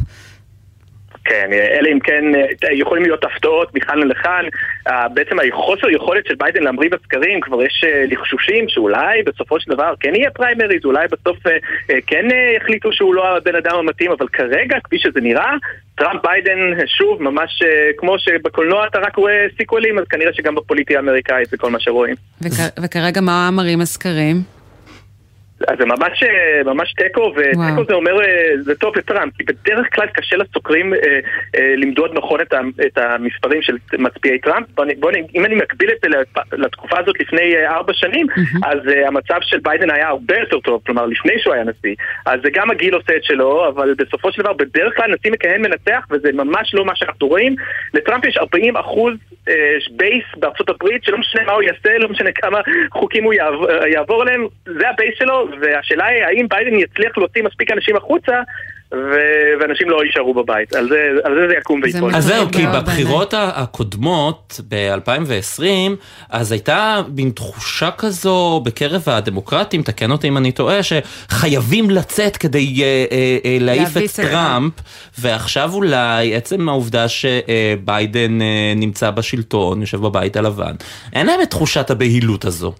כן, 1.25 1.49
אלא 1.53 1.89
אם 1.91 1.99
כן 1.99 2.35
אה, 2.35 2.73
יכולים 2.73 3.03
להיות 3.03 3.23
הפתעות 3.23 3.75
מכאן 3.75 3.99
לכאן. 3.99 4.45
בעצם 5.13 5.35
החוסר 5.53 5.89
יכולת 5.89 6.25
של 6.25 6.35
ביידן 6.35 6.63
להמריא 6.63 6.89
בסקרים, 6.89 7.41
כבר 7.41 7.63
יש 7.63 7.83
אה, 7.87 8.03
לחשושים 8.07 8.65
שאולי 8.69 9.23
בסופו 9.23 9.59
של 9.59 9.71
דבר 9.71 9.93
כן 9.99 10.15
יהיה 10.15 10.31
פריימריז, 10.31 10.85
אולי 10.85 11.07
בסוף 11.07 11.47
אה, 11.47 11.57
כן 12.07 12.25
יחליטו 12.57 12.93
שהוא 12.93 13.13
לא 13.13 13.37
הבן 13.37 13.55
אדם 13.55 13.75
המתאים, 13.75 14.11
אבל 14.11 14.27
כרגע, 14.27 14.77
כפי 14.83 14.99
שזה 14.99 15.21
נראה, 15.21 15.53
טראמפ 15.95 16.21
ביידן, 16.23 16.59
שוב, 16.97 17.23
ממש 17.23 17.59
כמו 17.97 18.19
שבקולנוע 18.19 18.87
אתה 18.87 18.99
רק 18.99 19.15
רואה 19.15 19.45
סיקוולים, 19.57 19.99
אז 19.99 20.05
כנראה 20.05 20.33
שגם 20.33 20.55
בפוליטיה 20.55 20.97
האמריקאית 20.97 21.49
זה 21.49 21.57
כל 21.57 21.69
מה 21.69 21.79
שרואים. 21.79 22.15
וכרגע 22.83 23.21
מה 23.21 23.49
מראים 23.51 23.81
הסקרים? 23.81 24.60
אז 25.67 25.77
זה 25.79 25.85
ממש, 25.85 26.23
אה, 26.23 26.63
ממש 26.73 26.93
תיקו, 26.93 27.33
ותיקו 27.35 27.85
זה 27.87 27.93
אומר, 27.93 28.21
אה, 28.21 28.51
זה 28.61 28.75
טוב 28.75 28.97
לטראמפ, 28.97 29.33
כי 29.37 29.43
בדרך 29.43 29.95
כלל 29.95 30.07
קשה 30.07 30.37
לסוקרים 30.37 30.93
אה, 30.93 30.99
אה, 31.55 31.73
למדוד 31.77 32.11
נכון 32.13 32.41
את, 32.41 32.53
את 32.85 32.97
המספרים 32.97 33.61
של 33.61 33.77
מצביעי 33.93 34.39
טראמפ. 34.39 34.67
בוא, 34.75 34.85
בוא, 34.99 35.11
אם 35.35 35.45
אני 35.45 35.55
מקביל 35.55 35.89
את 35.91 35.97
זה 36.01 36.07
לתקופה 36.51 36.99
הזאת 36.99 37.19
לפני 37.19 37.55
אה, 37.55 37.75
ארבע 37.75 37.93
שנים, 37.93 38.27
mm-hmm. 38.29 38.67
אז 38.67 38.79
אה, 38.87 39.07
המצב 39.07 39.37
של 39.41 39.59
ביידן 39.63 39.89
היה 39.89 40.07
הרבה 40.07 40.39
יותר 40.39 40.59
טוב, 40.59 40.81
כלומר 40.85 41.05
לפני 41.05 41.33
שהוא 41.39 41.53
היה 41.53 41.63
נשיא. 41.63 41.95
אז 42.25 42.39
גם 42.53 42.71
הגיל 42.71 42.93
עושה 42.93 43.15
את 43.15 43.23
שלו, 43.23 43.67
אבל 43.67 43.93
בסופו 43.93 44.31
של 44.31 44.41
דבר 44.41 44.53
בדרך 44.53 44.95
כלל 44.95 45.13
נשיא 45.13 45.31
מכהן 45.31 45.61
מנצח, 45.61 46.07
וזה 46.11 46.31
ממש 46.33 46.73
לא 46.73 46.85
מה 46.85 46.95
שאנחנו 46.95 47.27
רואים. 47.27 47.55
לטראמפ 47.93 48.25
יש 48.25 48.37
40 48.37 48.77
אחוז 48.77 49.13
base 49.91 50.23
בארצות 50.37 50.69
הברית, 50.69 51.03
שלא 51.03 51.17
משנה 51.17 51.43
מה 51.43 51.51
הוא 51.51 51.61
יעשה, 51.61 51.97
לא 51.97 52.09
משנה 52.09 52.31
כמה 52.31 52.59
חוקים 52.91 53.23
הוא 53.23 53.33
יעבור, 53.33 53.71
יעבור 53.71 54.21
עליהם, 54.21 54.47
זה 54.65 54.89
ה 54.89 54.94
base 54.94 55.13
שלו, 55.17 55.47
והשאלה 55.61 56.05
היא 56.05 56.23
האם 56.23 56.47
ביידן 56.49 56.79
יצליח 56.79 57.17
להוציא 57.17 57.43
מספיק 57.43 57.71
אנשים 57.71 57.95
החוצה 57.95 58.33
ואנשים 59.59 59.89
לא 59.89 60.03
יישארו 60.05 60.33
בבית. 60.33 60.75
על 60.75 60.89
זה, 60.89 61.11
על 61.23 61.35
זה 61.35 61.47
זה 61.47 61.53
יקום 61.53 61.81
ויפול. 61.83 62.15
אז 62.15 62.25
זהו, 62.25 62.51
כי 62.51 62.65
בבחירות 62.67 63.33
הקודמות, 63.37 64.61
ב-2020, 64.69 65.63
אז 66.29 66.51
הייתה 66.51 67.01
מין 67.15 67.29
תחושה 67.29 67.89
כזו 67.91 68.61
בקרב 68.65 69.03
הדמוקרטים, 69.07 69.83
תקן 69.83 70.11
אותי 70.11 70.27
אם 70.27 70.37
אני 70.37 70.51
טועה, 70.51 70.79
שחייבים 70.83 71.89
לצאת 71.89 72.37
כדי 72.37 72.75
uh, 72.75 73.09
uh, 73.09 73.13
uh, 73.43 73.63
להעיף 73.63 73.97
את 73.97 74.11
טראמפ, 74.15 74.73
ועכשיו 75.19 75.73
אולי 75.73 76.35
עצם 76.35 76.69
העובדה 76.69 77.05
שביידן 77.07 78.39
uh, 78.41 78.43
נמצא 78.75 79.11
בשלטון, 79.11 79.81
יושב 79.81 80.01
בבית 80.01 80.37
הלבן, 80.37 80.73
אין 81.13 81.27
להם 81.27 81.41
את 81.41 81.49
תחושת 81.49 81.89
הבהילות 81.89 82.45
הזו. 82.45 82.73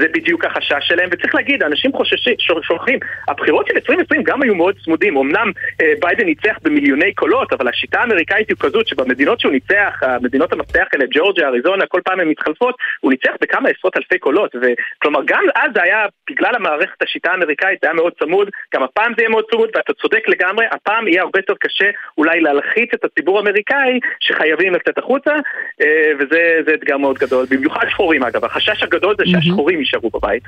זה 0.00 0.06
בדיוק 0.14 0.44
החשש 0.44 0.80
שלהם, 0.80 1.08
וצריך 1.12 1.34
להגיד, 1.34 1.62
אנשים 1.62 1.92
חוששים, 1.92 2.34
שולחים, 2.38 2.98
הבחירות 3.28 3.66
של 3.66 3.74
2020 3.74 4.22
גם 4.22 4.42
היו 4.42 4.54
מאוד 4.54 4.74
צמודים, 4.84 5.16
אמנם 5.16 5.52
אה, 5.80 5.92
ביידן 6.00 6.24
ניצח 6.24 6.56
במיליוני 6.62 7.14
קולות, 7.14 7.52
אבל 7.52 7.68
השיטה 7.68 8.00
האמריקאית 8.00 8.48
היא 8.48 8.56
כזאת 8.60 8.88
שבמדינות 8.88 9.40
שהוא 9.40 9.52
ניצח, 9.52 10.00
המדינות 10.02 10.52
המפתח 10.52 10.86
האלה, 10.92 11.04
ג'ורג'יה, 11.10 11.48
אריזונה, 11.48 11.86
כל 11.86 12.00
פעם 12.04 12.20
הן 12.20 12.28
מתחלפות, 12.28 12.76
הוא 13.00 13.10
ניצח 13.10 13.32
בכמה 13.40 13.68
עשרות 13.68 13.96
אלפי 13.96 14.18
קולות, 14.18 14.54
וכלומר 14.54 15.20
גם 15.24 15.44
אז 15.54 15.70
זה 15.74 15.82
היה, 15.82 16.04
בגלל 16.30 16.54
המערכת 16.54 17.02
השיטה 17.02 17.30
האמריקאית, 17.30 17.78
זה 17.82 17.86
היה 17.86 17.94
מאוד 17.94 18.12
צמוד, 18.18 18.48
גם 18.74 18.82
הפעם 18.82 19.12
זה 19.16 19.22
יהיה 19.22 19.30
מאוד 19.30 19.44
צמוד, 19.50 19.68
ואתה 19.74 19.92
צודק 19.92 20.28
לגמרי, 20.28 20.66
הפעם 20.70 21.08
יהיה 21.08 21.22
הרבה 21.22 21.38
יותר 21.38 21.54
קשה 21.60 21.90
אולי 22.18 22.40
להלחיץ 22.40 22.90
את 22.94 23.04
הציבור 23.04 23.38
האמריקאי 23.38 24.00
שחייבים 24.20 24.74
לצאת 24.74 24.98
החוצה, 24.98 25.32
אה, 25.80 26.12
וזה 26.18 26.74
אתגר 26.74 26.96
מאוד 26.96 27.18
גדול, 27.18 27.46
במיוחד 27.50 27.86
שחורים 27.90 28.22
אגב, 28.22 28.44
החשש 28.44 28.82
הגדול 28.82 29.14
זה 29.18 29.24
שהשחורים 29.26 29.80
יישארו 29.88 30.10
בבית. 30.14 30.42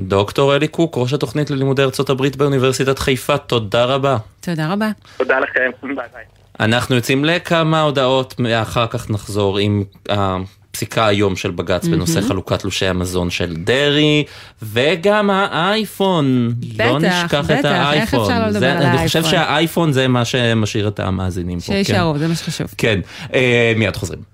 דוקטור 0.00 0.56
אלי 0.56 0.68
קוק, 0.68 0.98
ראש 0.98 1.12
התוכנית 1.12 1.50
ללימודי 1.50 1.82
ארצות 1.82 2.10
הברית 2.10 2.36
באוניברסיטת 2.36 2.98
חיפה, 2.98 3.38
תודה 3.38 3.84
רבה. 3.84 4.16
תודה 4.40 4.72
רבה. 4.72 4.90
תודה 5.16 5.40
לכם, 5.40 5.70
ביי 5.82 5.94
ביי. 5.94 6.24
אנחנו 6.60 6.94
יוצאים 6.94 7.24
לכמה 7.24 7.80
הודעות, 7.80 8.40
אחר 8.62 8.86
כך 8.86 9.10
נחזור 9.10 9.58
עם 9.58 9.84
הפסיקה 10.08 11.06
היום 11.06 11.36
של 11.36 11.50
בג"ץ 11.50 11.86
בנושא 11.86 12.20
חלוקת 12.20 12.58
תלושי 12.58 12.86
המזון 12.86 13.30
של 13.30 13.56
דרעי, 13.56 14.24
וגם 14.62 15.30
האייפון. 15.30 16.54
בטח, 16.74 16.84
לא 16.84 16.98
נשכח 16.98 17.40
בטח, 17.44 17.60
את 17.60 17.64
האייפון. 17.64 18.20
איך 18.20 18.30
אפשר 18.30 18.40
לא 18.40 18.46
לדבר 18.46 18.66
על 18.66 18.76
האייפון? 18.76 18.98
אני 18.98 19.06
חושב 19.06 19.24
שהאייפון 19.24 19.92
זה 19.92 20.08
מה 20.08 20.24
שמשאיר 20.24 20.88
את 20.88 21.00
המאזינים 21.00 21.60
פה. 21.60 21.64
שישארו, 21.64 22.12
כן. 22.12 22.18
זה 22.18 22.28
מה 22.28 22.34
שחשוב. 22.34 22.74
כן, 22.78 23.00
אה, 23.34 23.72
מיד 23.76 23.96
חוזרים. 23.96 24.33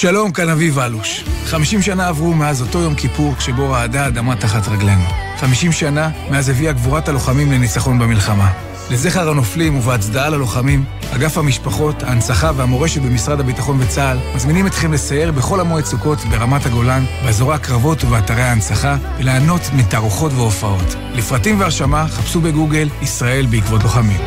שלום, 0.00 0.32
כאן 0.32 0.48
אביב 0.48 0.78
אלוש. 0.78 1.24
50 1.44 1.82
שנה 1.82 2.08
עברו 2.08 2.34
מאז 2.34 2.62
אותו 2.62 2.78
יום 2.78 2.94
כיפור 2.94 3.34
כשבו 3.36 3.70
רעדה 3.70 4.04
האדמה 4.04 4.36
תחת 4.36 4.68
רגלינו. 4.68 5.04
50 5.40 5.72
שנה 5.72 6.10
מאז 6.30 6.48
הביאה 6.48 6.72
גבורת 6.72 7.08
הלוחמים 7.08 7.52
לניצחון 7.52 7.98
במלחמה. 7.98 8.52
לזכר 8.90 9.30
הנופלים 9.30 9.76
ובהצדעה 9.76 10.28
ללוחמים, 10.28 10.84
אגף 11.10 11.38
המשפחות, 11.38 12.02
ההנצחה 12.02 12.50
והמורשת 12.56 13.02
במשרד 13.02 13.40
הביטחון 13.40 13.80
וצה"ל 13.80 14.18
מזמינים 14.34 14.66
אתכם 14.66 14.92
לסייר 14.92 15.32
בכל 15.32 15.60
המועד 15.60 15.84
סוכות 15.84 16.18
ברמת 16.24 16.66
הגולן, 16.66 17.04
באזורי 17.24 17.54
הקרבות 17.54 18.04
ובאתרי 18.04 18.42
ההנצחה, 18.42 18.96
וליהנות 19.18 19.62
מתערוכות 19.76 20.32
והופעות. 20.32 20.94
לפרטים 21.14 21.60
והרשמה 21.60 22.08
חפשו 22.08 22.40
בגוגל 22.40 22.88
ישראל 23.02 23.46
בעקבות 23.46 23.82
לוחמים. 23.82 24.20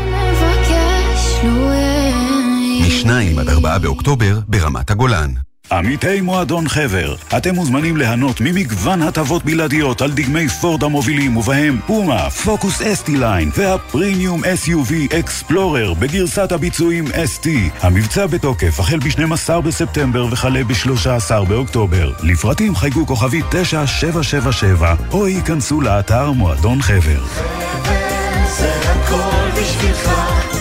מ-2 2.81 3.39
עד 3.39 3.49
4 3.49 3.77
באוקטובר 3.77 4.39
ברמת 4.47 4.91
הגולן. 4.91 5.33
עמיתי 5.77 6.21
מועדון 6.21 6.67
חבר, 6.67 7.15
אתם 7.37 7.55
מוזמנים 7.55 7.97
ליהנות 7.97 8.41
ממגוון 8.41 9.01
הטבות 9.01 9.45
בלעדיות 9.45 10.01
על 10.01 10.11
דגמי 10.11 10.49
פורד 10.49 10.83
המובילים 10.83 11.37
ובהם 11.37 11.79
פומה, 11.87 12.29
פוקוס 12.29 12.81
אסטי 12.81 13.17
ליין 13.17 13.51
והפרימיום 13.55 14.41
SUV 14.43 15.15
אקספלורר 15.19 15.93
בגרסת 15.93 16.51
הביצועים 16.51 17.05
ST. 17.07 17.47
המבצע 17.81 18.25
בתוקף 18.25 18.79
החל 18.79 18.99
ב-12 18.99 19.61
בספטמבר 19.61 20.25
וכלה 20.31 20.63
ב-13 20.63 21.43
באוקטובר. 21.47 22.11
לפרטים 22.23 22.75
חייגו 22.75 23.07
כוכבי 23.07 23.41
9777 23.49 24.95
או 25.11 25.27
ייכנסו 25.27 25.81
לאתר 25.81 26.31
מועדון 26.31 26.81
חבר. 26.81 27.25
חבר 27.25 28.13
זה 28.57 28.91
הכל 28.91 29.61
בשבילך 29.61 30.52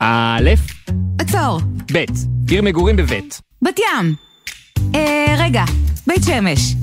א', 0.00 0.50
עצור. 1.18 1.60
ב', 1.92 2.04
עיר 2.48 2.62
מגורים 2.62 2.96
בבית. 2.96 3.40
בת 3.62 3.78
ים. 3.78 4.14
אה, 4.94 5.34
רגע, 5.38 5.64
בית 6.06 6.22
שמש. 6.24 6.74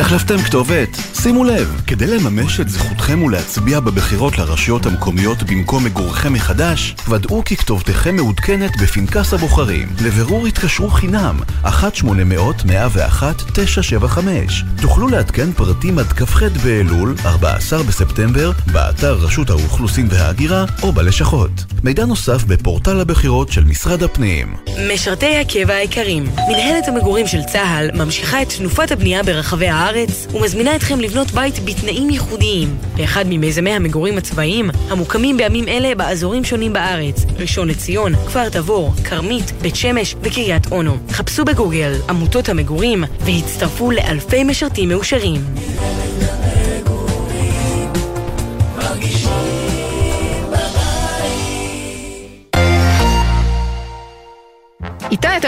החלפתם 0.00 0.38
כתובת? 0.38 0.96
שימו 1.22 1.44
לב, 1.44 1.80
כדי 1.86 2.06
לממש 2.06 2.60
את 2.60 2.68
זכותכם 2.68 3.22
ולהצביע 3.22 3.80
בבחירות 3.80 4.38
לרשויות 4.38 4.86
המקומיות 4.86 5.42
במקום 5.42 5.84
מגורכם 5.84 6.32
מחדש, 6.32 6.94
ודאו 7.08 7.44
כי 7.44 7.56
כתובתכם 7.56 8.16
מעודכנת 8.16 8.70
בפנקס 8.82 9.34
הבוחרים. 9.34 9.88
לבירור 10.04 10.46
התקשרו 10.46 10.88
חינם, 10.90 11.40
1-800-101-975. 11.64 11.68
תוכלו 14.82 15.08
לעדכן 15.08 15.52
פרטים 15.52 15.98
עד 15.98 16.12
כ"ח 16.12 16.42
באלול, 16.42 17.14
14 17.24 17.82
בספטמבר, 17.82 18.52
באתר 18.72 19.12
רשות 19.12 19.50
האוכלוסין 19.50 20.08
וההגירה 20.10 20.64
או 20.82 20.92
בלשכות. 20.92 21.50
מידע 21.84 22.04
נוסף 22.04 22.44
בפורטל 22.44 23.00
הבחירות 23.00 23.52
של 23.52 23.64
משרד 23.64 24.02
הפנים. 24.02 24.56
משרתי 24.94 25.36
הקבע 25.36 25.74
היקרים, 25.74 26.24
מנהלת 26.48 26.88
המגורים 26.88 27.26
של 27.26 27.42
צה"ל 27.52 27.90
ממשיכה 27.94 28.42
את 28.42 28.52
תנופת 28.58 28.92
הבנייה 28.92 29.22
ברחבי 29.22 29.68
הארץ 29.68 29.89
ומזמינה 30.34 30.76
אתכם 30.76 31.00
לבנות 31.00 31.30
בית 31.30 31.64
בתנאים 31.64 32.10
ייחודיים 32.10 32.76
באחד 32.96 33.24
ממיזמי 33.28 33.70
המגורים 33.70 34.18
הצבאיים 34.18 34.70
המוקמים 34.88 35.36
בימים 35.36 35.68
אלה 35.68 35.94
באזורים 35.94 36.44
שונים 36.44 36.72
בארץ 36.72 37.24
ראשון 37.38 37.68
לציון, 37.68 38.16
כפר 38.16 38.48
תבור, 38.48 38.92
כרמית, 39.04 39.52
בית 39.62 39.76
שמש 39.76 40.14
וקריית 40.22 40.72
אונו. 40.72 40.96
חפשו 41.10 41.44
בגוגל 41.44 41.92
עמותות 42.08 42.48
המגורים 42.48 43.04
והצטרפו 43.20 43.90
לאלפי 43.90 44.44
משרתים 44.44 44.88
מאושרים. 44.88 45.40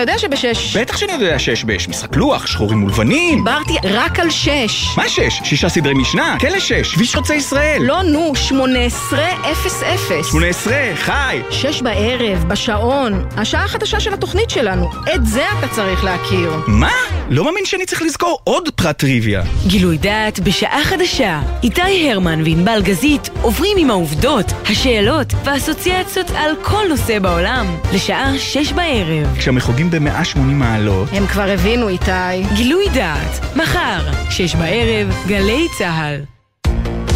יודע 0.02 0.18
שבשש... 0.18 0.76
בטח 0.76 0.96
שאני 0.96 1.12
יודע 1.12 1.38
שיש 1.38 1.64
בש. 1.64 1.88
משחק 1.88 2.16
לוח, 2.16 2.46
שחורים 2.46 2.84
ולבנים. 2.84 3.38
דיברתי 3.38 3.74
רק 3.84 4.20
על 4.20 4.30
שש. 4.30 4.86
מה 4.96 5.08
שש? 5.08 5.40
שישה 5.44 5.68
סדרי 5.68 5.94
משנה, 5.94 6.36
כלא 6.40 6.60
שש, 6.60 6.94
כביש 6.94 7.14
חוצה 7.14 7.34
ישראל. 7.34 7.82
לא, 7.82 8.02
נו, 8.02 8.36
שמונה 8.36 8.78
עשרה 8.78 9.50
אפס 9.52 9.82
אפס. 9.82 10.30
שמונה 10.30 10.46
עשרה, 10.46 10.90
חי. 10.94 11.40
שש 11.50 11.82
בערב, 11.82 12.44
בשעון. 12.48 13.24
השעה 13.36 13.64
החדשה 13.64 14.00
של 14.00 14.14
התוכנית 14.14 14.50
שלנו. 14.50 14.90
את 15.14 15.26
זה 15.26 15.44
אתה 15.58 15.68
צריך 15.68 16.04
להכיר. 16.04 16.52
מה? 16.66 16.90
לא 17.30 17.44
מאמין 17.44 17.64
שאני 17.64 17.86
צריך 17.86 18.02
לזכור 18.02 18.38
עוד 18.44 18.68
פרט 18.74 18.98
טריוויה. 18.98 19.42
גילוי 19.66 19.98
דעת 19.98 20.40
בשעה 20.40 20.84
חדשה. 20.84 21.40
איתי 21.62 22.10
הרמן 22.10 22.42
וענבל 22.44 22.82
גזית 22.82 23.30
עוברים 23.42 23.76
עם 23.78 23.90
העובדות, 23.90 24.52
השאלות 24.66 25.32
והאסוציאציות 25.44 26.30
על 26.36 26.52
כל 26.62 26.82
נושא 26.88 27.18
בעולם. 27.18 27.66
לשעה 27.94 28.38
שש 28.38 28.72
בערב. 28.72 29.36
כשהמחוגים 29.38 29.90
ב-180 29.92 30.38
מעלות. 30.38 31.08
הם 31.12 31.26
כבר 31.26 31.42
הבינו, 31.42 31.88
איתי. 31.88 32.42
גילוי 32.54 32.84
דעת, 32.94 33.56
מחר, 33.56 34.30
שש 34.30 34.54
בערב, 34.54 35.14
גלי 35.26 35.66
צה"ל. 35.78 36.20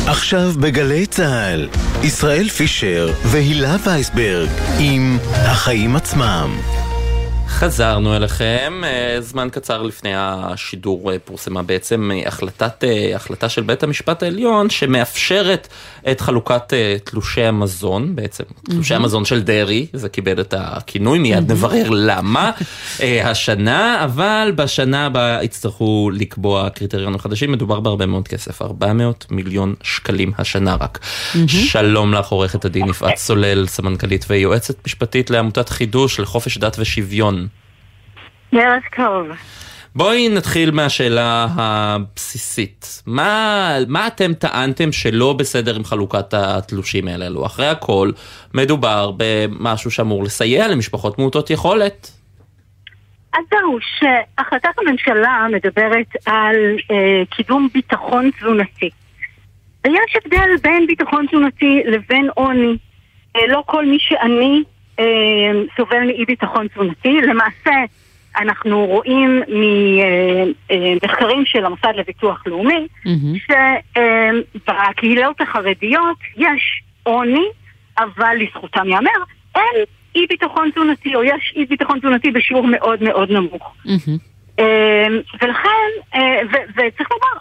עכשיו 0.07 0.53
בגלי 0.61 1.07
צה"ל, 1.07 1.69
ישראל 2.03 2.49
פישר 2.49 3.13
והילה 3.23 3.77
וייסברג 3.85 4.49
עם 4.79 5.19
החיים 5.33 5.97
עצמם. 5.97 6.57
חזרנו 7.49 8.17
אליכם, 8.17 8.83
זמן 9.21 9.49
קצר 9.53 9.83
לפני 9.83 10.13
השידור 10.17 11.11
פורסמה 11.25 11.63
בעצם 11.63 12.11
החלטת, 12.27 12.85
החלטה 13.15 13.49
של 13.49 13.63
בית 13.63 13.83
המשפט 13.83 14.23
העליון 14.23 14.71
שמאפשרת 14.71 15.69
את 16.11 16.21
חלוקת 16.21 16.73
תלושי 17.05 17.43
המזון, 17.43 18.17
בעצם 18.17 18.45
mm-hmm. 18.45 18.71
תלושי 18.71 18.95
המזון 18.95 19.25
של 19.25 19.43
דרעי, 19.43 19.87
זה 19.93 20.09
קיבל 20.09 20.41
את 20.41 20.55
הכינוי, 20.57 21.19
מיד 21.19 21.51
mm-hmm. 21.51 21.53
נברר 21.53 21.91
למה 21.91 22.51
השנה, 23.25 24.05
אבל 24.05 24.53
בשנה 24.57 25.07
הבאה 25.07 25.45
יצטרכו 25.45 26.11
לקבוע 26.15 26.71
קריטריונים 26.71 27.19
חדשים, 27.19 27.53
מדובר 27.53 27.81
בהרבה 27.81 28.07
מאוד 28.07 28.29
כסף, 28.29 28.63
400 28.63 29.27
מיליון 29.31 29.75
שקלים 29.83 30.33
השנה 30.39 30.77
רק. 30.81 30.99
Mm-hmm. 30.99 31.49
שלום 31.49 32.15
לך 32.15 32.29
עורכת 32.29 32.65
הדין 32.65 32.89
יפעת 32.89 33.17
סולל, 33.17 33.67
סמנכ"לית 33.67 34.25
ויועצת 34.29 34.87
משפטית 34.87 35.31
לעמותת 35.31 35.69
חידוש 35.69 36.21
לחופש 36.21 36.59
דת 36.59 36.77
ושוויון. 36.79 37.47
ערב 38.53 38.83
טוב. 38.97 39.27
בואי 39.97 40.29
נתחיל 40.29 40.71
מהשאלה 40.71 41.47
הבסיסית. 41.57 43.03
מה, 43.07 43.79
מה 43.89 44.07
אתם 44.07 44.35
טענתם 44.35 44.93
שלא 44.93 45.33
בסדר 45.33 45.77
עם 45.77 45.85
חלוקת 45.85 46.35
התלושים 46.35 47.09
האלו? 47.09 47.47
אחרי 47.47 47.67
הכל, 47.67 48.11
מדובר 48.55 49.11
במשהו 49.17 49.91
שאמור 49.91 50.25
לסייע 50.25 50.69
למשפחות 50.69 51.19
מעוטות 51.19 51.51
יכולת. 51.51 52.11
אז 53.35 53.41
זהו, 53.51 53.79
שהחלטת 53.81 54.69
הממשלה 54.79 55.47
מדברת 55.53 56.07
על 56.27 56.57
אה, 56.91 57.23
קידום 57.31 57.69
ביטחון 57.75 58.31
תזונתי. 58.39 58.91
ויש 59.85 60.17
הבדל 60.17 60.49
בין 60.63 60.87
ביטחון 60.87 61.27
תזונתי 61.27 61.83
לבין 61.87 62.29
עוני. 62.35 62.77
אה, 63.37 63.47
לא 63.49 63.63
כל 63.67 63.87
מי 63.87 63.99
שעני 64.01 64.63
אה, 64.99 65.05
סובל 65.77 66.07
מאי 66.07 66.25
ביטחון 66.25 66.69
תזונתי. 66.69 67.21
למעשה, 67.21 67.71
אנחנו 68.37 68.87
רואים 68.87 69.43
ממחקרים 70.69 71.45
של 71.45 71.65
המוסד 71.65 71.93
לביטוח 71.97 72.43
לאומי, 72.47 72.87
mm-hmm. 73.07 73.55
שבקהילות 74.55 75.41
החרדיות 75.41 76.19
יש 76.37 76.83
עוני, 77.03 77.47
אבל 77.99 78.37
לזכותם 78.37 78.89
ייאמר, 78.89 79.11
אין 79.55 79.85
אי 80.17 80.27
ביטחון 80.27 80.71
תזונתי, 80.71 81.15
או 81.15 81.25
יש 81.25 81.53
אי 81.57 81.67
ביטחון 81.67 81.99
תזונתי 81.99 82.31
בשיעור 82.31 82.67
מאוד 82.67 83.03
מאוד 83.03 83.31
נמוך. 83.31 83.75
Mm-hmm. 83.87 84.63
ולכן, 85.43 86.19
וצריך 86.77 87.09
לומר, 87.11 87.41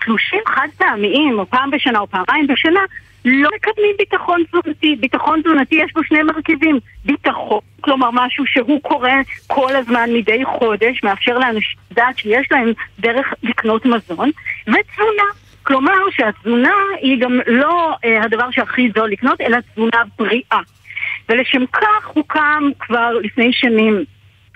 התלושים 0.00 0.40
חד 0.46 0.68
פעמיים, 0.76 1.38
או 1.38 1.46
פעם 1.46 1.70
בשנה 1.70 1.98
או 1.98 2.06
פעמיים 2.06 2.46
בשנה, 2.46 2.80
לא 3.28 3.48
מקדמים 3.54 3.94
ביטחון 3.98 4.42
תזונתי. 4.48 4.96
ביטחון 4.96 5.40
תזונתי 5.42 5.74
יש 5.74 5.92
בו 5.92 6.04
שני 6.04 6.22
מרכיבים. 6.22 6.78
ביטחון, 7.04 7.60
כלומר 7.80 8.10
משהו 8.12 8.46
שהוא 8.46 8.82
קורה 8.82 9.14
כל 9.46 9.76
הזמן 9.76 10.10
מדי 10.12 10.44
חודש, 10.44 11.02
מאפשר 11.02 11.38
לאנשים 11.38 11.78
לדעת 11.90 12.18
שיש 12.18 12.46
להם 12.50 12.72
דרך 13.00 13.34
לקנות 13.42 13.86
מזון, 13.86 14.30
ותזונה. 14.66 15.28
כלומר 15.62 15.92
שהתזונה 16.10 16.74
היא 17.00 17.20
גם 17.20 17.40
לא 17.46 17.94
אה, 18.04 18.22
הדבר 18.24 18.50
שהכי 18.50 18.90
זול 18.96 19.10
לקנות, 19.10 19.40
אלא 19.40 19.58
תזונה 19.72 20.02
בריאה. 20.18 20.60
ולשם 21.28 21.66
כך 21.66 22.06
הוקם 22.06 22.62
כבר 22.78 23.12
לפני 23.22 23.52
שנים 23.52 24.04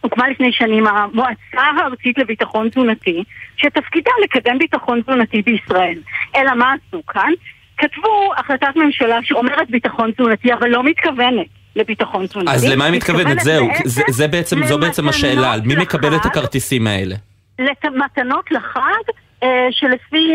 הוקמה 0.03 0.29
לפני 0.29 0.53
שנים 0.53 0.87
המועצה 0.87 1.63
הארצית 1.79 2.19
לביטחון 2.19 2.69
תזונתי, 2.69 3.25
שתפקידה 3.57 4.11
לקדם 4.25 4.59
ביטחון 4.59 5.03
תזונתי 5.03 5.43
בישראל. 5.43 5.99
אלא 6.37 6.55
מה 6.55 6.75
עשו 6.89 7.07
כאן? 7.07 7.33
כתבו 7.81 8.33
החלטת 8.37 8.77
ממשלה 8.77 9.19
שאומרת 9.23 9.71
ביטחון 9.71 10.11
תזונתי, 10.11 10.53
אבל 10.53 10.69
לא 10.69 10.83
מתכוונת 10.85 11.47
לביטחון 11.77 12.27
תזונתי. 12.27 12.51
אז 12.51 12.65
למה 12.69 12.85
היא 12.85 12.95
מתכוונת? 12.95 13.41
זהו, 13.41 13.69
זה, 13.85 14.03
זה 14.09 14.29
בעצם, 14.29 14.67
זו 14.67 14.79
בעצם 14.79 15.09
השאלה, 15.09 15.55
מי 15.65 15.75
מקבל 15.77 16.17
את 16.17 16.27
הכרטיסים 16.27 16.87
האלה? 16.87 17.15
למתנות 17.59 18.51
לחג, 18.51 19.03
אה, 19.43 19.67
שלפי 19.71 20.35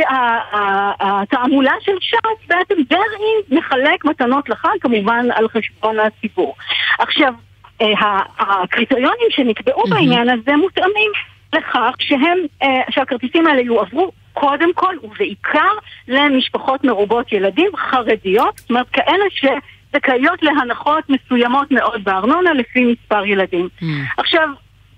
התעמולה 0.99 1.73
של 1.81 1.91
ש"ס, 2.01 2.47
בעצם 2.47 2.75
דרעי 2.89 3.60
מחלק 3.60 4.05
מתנות 4.05 4.49
לחג, 4.49 4.75
כמובן 4.81 5.25
על 5.36 5.47
חשבון 5.47 5.95
הציבור. 5.99 6.55
עכשיו, 6.99 7.34
אה, 7.81 8.19
הקריטריונים 8.39 9.27
שנקבעו 9.29 9.84
בעניין 9.89 10.29
הזה 10.29 10.55
מותאמים 10.55 11.12
לכך 11.53 11.95
שהם, 11.99 12.38
אה, 12.63 12.81
שהכרטיסים 12.89 13.47
האלה 13.47 13.62
יועברו 13.62 14.12
קודם 14.36 14.74
כל 14.74 14.95
ובעיקר 15.04 15.74
למשפחות 16.08 16.84
מרובות 16.84 17.32
ילדים 17.32 17.71
חרדיות, 17.76 18.58
זאת 18.58 18.69
אומרת 18.69 18.89
כאלה 18.93 19.26
שזכאיות 19.30 20.43
להנחות 20.43 21.04
מסוימות 21.10 21.71
מאוד 21.71 22.04
בארנונה 22.04 22.54
לפי 22.54 22.86
מספר 22.86 23.26
ילדים. 23.26 23.69
Mm. 23.82 23.86
עכשיו, 24.17 24.50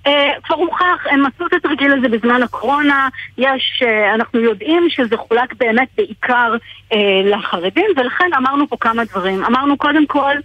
אה, 0.08 0.32
כבר 0.44 0.56
הוכח, 0.56 1.06
הם 1.12 1.26
עשו 1.26 1.46
את 1.48 1.54
התרגיל 1.54 1.94
הזה 1.94 2.10
בזמן 2.10 2.44
הקורונה, 2.44 3.08
יש, 3.38 3.84
אה, 3.86 4.14
אנחנו 4.14 4.40
יודעים 4.40 4.90
שזה 4.90 5.18
חולק 5.18 5.54
באמת 5.54 5.88
בעיקר 5.98 6.56
אה, 6.94 7.22
לחרדים, 7.26 7.86
ולכן 7.98 8.30
אמרנו 8.38 8.68
פה 8.68 8.78
כמה 8.80 9.06
דברים. 9.06 9.44
אמרנו 9.44 9.78
קודם 9.78 10.08
כל, 10.08 10.36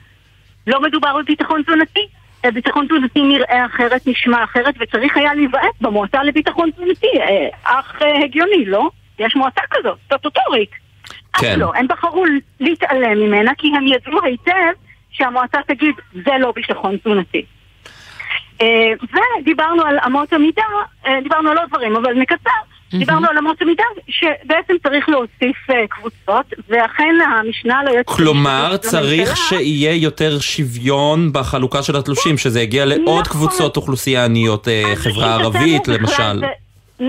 לא 0.67 0.81
מדובר 0.83 1.17
בביטחון 1.19 1.63
תזונתי. 1.63 2.07
ביטחון 2.51 2.87
תזונתי 2.87 3.23
נראה 3.23 3.67
אחרת, 3.67 4.07
נשמע 4.07 4.45
אחרת, 4.45 4.75
וצריך 4.81 5.17
היה 5.17 5.35
להיוועץ 5.35 5.75
במועצה 5.81 6.23
לביטחון 6.23 6.71
תזונתי. 6.71 7.07
אך 7.65 8.03
הגיוני, 8.25 8.65
לא? 8.65 8.91
יש 9.19 9.37
מועצה 9.37 9.61
כזאת, 9.71 9.99
סטטוטורית. 10.05 10.71
כן. 11.33 11.53
אז 11.53 11.59
לא, 11.59 11.73
הם 11.75 11.89
בחרו 11.89 12.25
להתעלם 12.61 13.19
ממנה, 13.19 13.53
כי 13.59 13.67
הם 13.77 13.87
ידעו 13.87 14.23
היטב 14.25 14.73
שהמועצה 15.11 15.59
תגיד, 15.67 15.95
זה 16.13 16.33
לא 16.39 16.53
ביטחון 16.53 16.97
תזונתי. 16.97 17.45
אה, 18.61 18.93
ודיברנו 19.41 19.83
על 19.83 19.99
אמות 20.07 20.33
המידה, 20.33 20.63
אה, 21.07 21.21
דיברנו 21.23 21.51
על 21.51 21.59
עוד 21.59 21.69
דברים, 21.69 21.97
אבל 21.97 22.15
נקצר. 22.15 22.51
דיברנו 22.99 23.27
על 23.31 23.39
אמות 23.39 23.63
המידה, 23.63 23.85
שבעצם 24.09 24.75
צריך 24.83 25.09
להוסיף 25.09 25.71
אה, 25.71 25.87
קבוצות, 25.89 26.47
ואכן 26.69 27.15
המשנה 27.39 27.83
ליועצת... 27.85 28.09
כלומר, 28.09 28.77
צריך 28.77 29.37
שיהיה 29.37 29.95
יותר 29.95 30.41
שוויון 30.41 31.33
בחלוקה 31.33 31.83
של 31.83 31.97
התלושים, 31.97 32.39
שזה 32.39 32.61
יגיע 32.61 32.85
לעוד 32.85 33.01
נכון. 33.05 33.23
קבוצות 33.25 33.77
אוכלוסייה 33.77 34.25
עניות, 34.25 34.69
חברה 34.95 35.35
ערבית 35.35 35.89
למשל. 35.89 36.41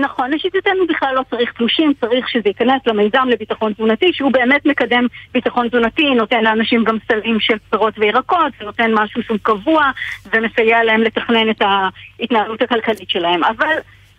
נכון, 0.00 0.30
לשיטתנו 0.30 0.86
בכלל 0.88 1.14
לא 1.14 1.22
צריך 1.30 1.52
תלושים, 1.52 1.92
צריך 2.00 2.28
שזה 2.28 2.48
ייכנס 2.48 2.82
למיזם 2.86 3.28
לביטחון 3.28 3.72
תזונתי, 3.72 4.12
שהוא 4.12 4.32
באמת 4.32 4.66
מקדם 4.66 5.06
ביטחון 5.32 5.68
תזונתי, 5.68 6.14
נותן 6.14 6.44
לאנשים 6.44 6.84
גם 6.84 6.96
סלים 7.08 7.40
של 7.40 7.54
פירות 7.70 7.94
וירקות, 7.98 8.52
ונותן 8.60 8.90
משהו 8.94 9.22
שהוא 9.22 9.38
קבוע, 9.42 9.90
ומסייע 10.32 10.84
להם 10.84 11.02
לתכנן 11.02 11.50
את 11.50 11.62
ההתנהלות 11.62 12.62
הכלכלית 12.62 13.10
שלהם. 13.10 13.44
אבל 13.44 13.76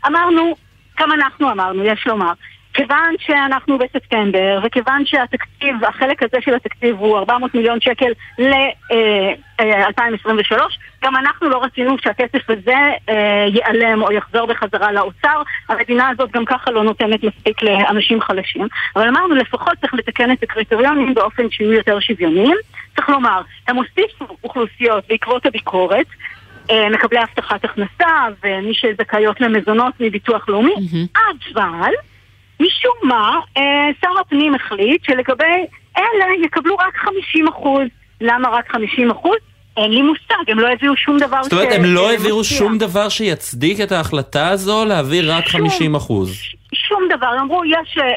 אמרנו, 0.08 0.56
גם 1.00 1.12
אנחנו 1.12 1.52
אמרנו, 1.52 1.84
יש 1.84 2.08
לומר, 2.08 2.32
כיוון 2.76 3.16
שאנחנו 3.20 3.78
בספטמבר, 3.78 4.60
וכיוון 4.64 5.06
שהתקציב, 5.06 5.86
החלק 5.88 6.24
הזה 6.24 6.38
של 6.42 6.54
התקציב 6.56 6.96
הוא 7.00 7.18
400 7.18 7.56
מיליון 7.56 7.82
שקל 7.82 8.12
ל-2023, 8.40 9.62
אה, 9.62 10.60
אה, 10.60 10.68
גם 11.04 11.16
אנחנו 11.16 11.50
לא 11.50 11.64
רצינו 11.64 11.96
שהכסף 12.02 12.50
הזה 12.50 12.78
אה, 13.10 13.46
ייעלם 13.48 14.02
או 14.02 14.12
יחזור 14.12 14.46
בחזרה 14.46 14.92
לאוצר. 14.92 15.42
המדינה 15.70 16.10
הזאת 16.10 16.32
גם 16.32 16.46
ככה 16.46 16.72
לא 16.72 16.84
נותנת 16.84 17.24
מספיק 17.24 17.62
לאנשים 17.62 18.22
חלשים. 18.22 18.68
אבל 18.96 19.08
אמרנו, 19.08 19.36
לפחות 19.36 19.74
צריך 19.82 19.94
לתקן 19.94 20.32
את 20.32 20.44
הקריטריונים 20.44 21.14
באופן 21.14 21.50
שיהיו 21.50 21.74
יותר 21.74 22.00
שוויוניים. 22.00 22.58
צריך 22.96 23.10
לומר, 23.10 23.42
הם 23.68 23.76
הוסיפו 23.76 24.26
אוכלוסיות 24.44 25.04
בעקבות 25.10 25.46
הביקורת. 25.46 26.08
מקבלי 26.92 27.20
הבטחת 27.20 27.66
הכנסה 27.66 28.28
ומי 28.44 28.74
שזכאיות 28.74 29.42
למזונות 29.42 29.94
מביטוח 30.00 30.50
לאומי, 30.50 30.74
mm-hmm. 30.74 31.20
אבל 31.54 31.92
משום 32.60 32.94
מה, 33.04 33.40
אה, 33.58 33.90
שר 34.02 34.20
הפנים 34.22 34.56
החליט 34.56 35.04
שלגבי 35.06 35.66
אלה 35.98 36.26
יקבלו 36.46 36.76
רק 36.76 36.98
50 36.98 37.48
אחוז. 37.48 37.88
למה 38.22 38.50
רק 38.50 38.72
50 38.72 39.12
אחוז? 39.12 39.38
אין 39.78 39.92
לי 39.92 40.02
מושג, 40.02 40.52
הם 40.52 40.60
לא 40.60 40.68
הביאו 40.72 40.96
שום 40.96 41.18
דבר 41.18 41.44
ש... 41.44 41.46
זאת 41.46 41.54
אומרת, 41.54 41.74
הם 41.76 41.86
לא 41.86 42.14
הביאו 42.14 42.44
שום 42.44 42.78
דבר 42.78 43.10
שיצדיק 43.10 43.82
את 43.82 43.92
ההחלטה 43.92 44.50
הזו 44.50 44.86
להעביר 44.86 45.32
רק 45.32 45.48
50 45.48 45.96
אחוז. 45.96 46.38
שום 46.74 47.04
דבר, 47.10 47.40
אמרו, 47.42 47.66
יש, 47.66 47.98
אה, 47.98 48.04
אה, 48.04 48.10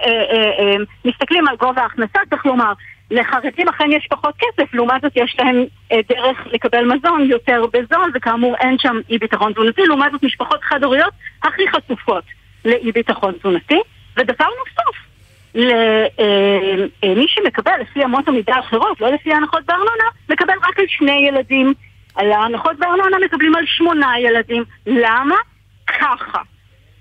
אה, 0.58 0.76
מסתכלים 1.04 1.48
על 1.48 1.56
גובה 1.56 1.82
ההכנסה, 1.82 2.18
צריך 2.30 2.46
לומר, 2.46 2.72
לחרדים 3.10 3.68
אכן 3.68 3.92
יש 3.92 4.06
פחות 4.10 4.34
כסף, 4.38 4.74
לעומת 4.74 5.02
זאת 5.02 5.12
יש 5.16 5.36
להם 5.38 5.64
אה, 5.92 6.00
דרך 6.08 6.46
לקבל 6.46 6.84
מזון 6.84 7.26
יותר 7.30 7.64
בזול, 7.72 8.12
וכאמור 8.14 8.56
אין 8.56 8.76
שם 8.78 8.96
אי 9.10 9.18
ביטחון 9.18 9.52
תזונתי, 9.52 9.82
לעומת 9.86 10.12
זאת 10.12 10.22
משפחות 10.22 10.62
חד-הוריות 10.62 11.12
הכי 11.42 11.62
חשופות 11.68 12.24
לאי 12.64 12.92
ביטחון 12.92 13.32
תזונתי. 13.32 13.80
ודבר 14.16 14.46
נוסף, 14.58 14.98
למי 15.54 16.10
אה, 17.04 17.22
אה, 17.22 17.28
שמקבל 17.28 17.72
לפי 17.80 18.04
אמות 18.04 18.28
המידה 18.28 18.54
האחרות, 18.54 19.00
לא 19.00 19.12
לפי 19.12 19.32
ההנחות 19.32 19.64
בארנונה, 19.64 20.04
מקבל 20.28 20.54
רק 20.68 20.78
על 20.78 20.84
שני 20.88 21.26
ילדים. 21.28 21.74
על 22.14 22.32
ההנחות 22.32 22.76
בארנונה 22.78 23.16
מקבלים 23.24 23.54
על 23.54 23.64
שמונה 23.66 24.18
ילדים. 24.18 24.64
למה? 24.86 25.34
ככה. 25.86 26.38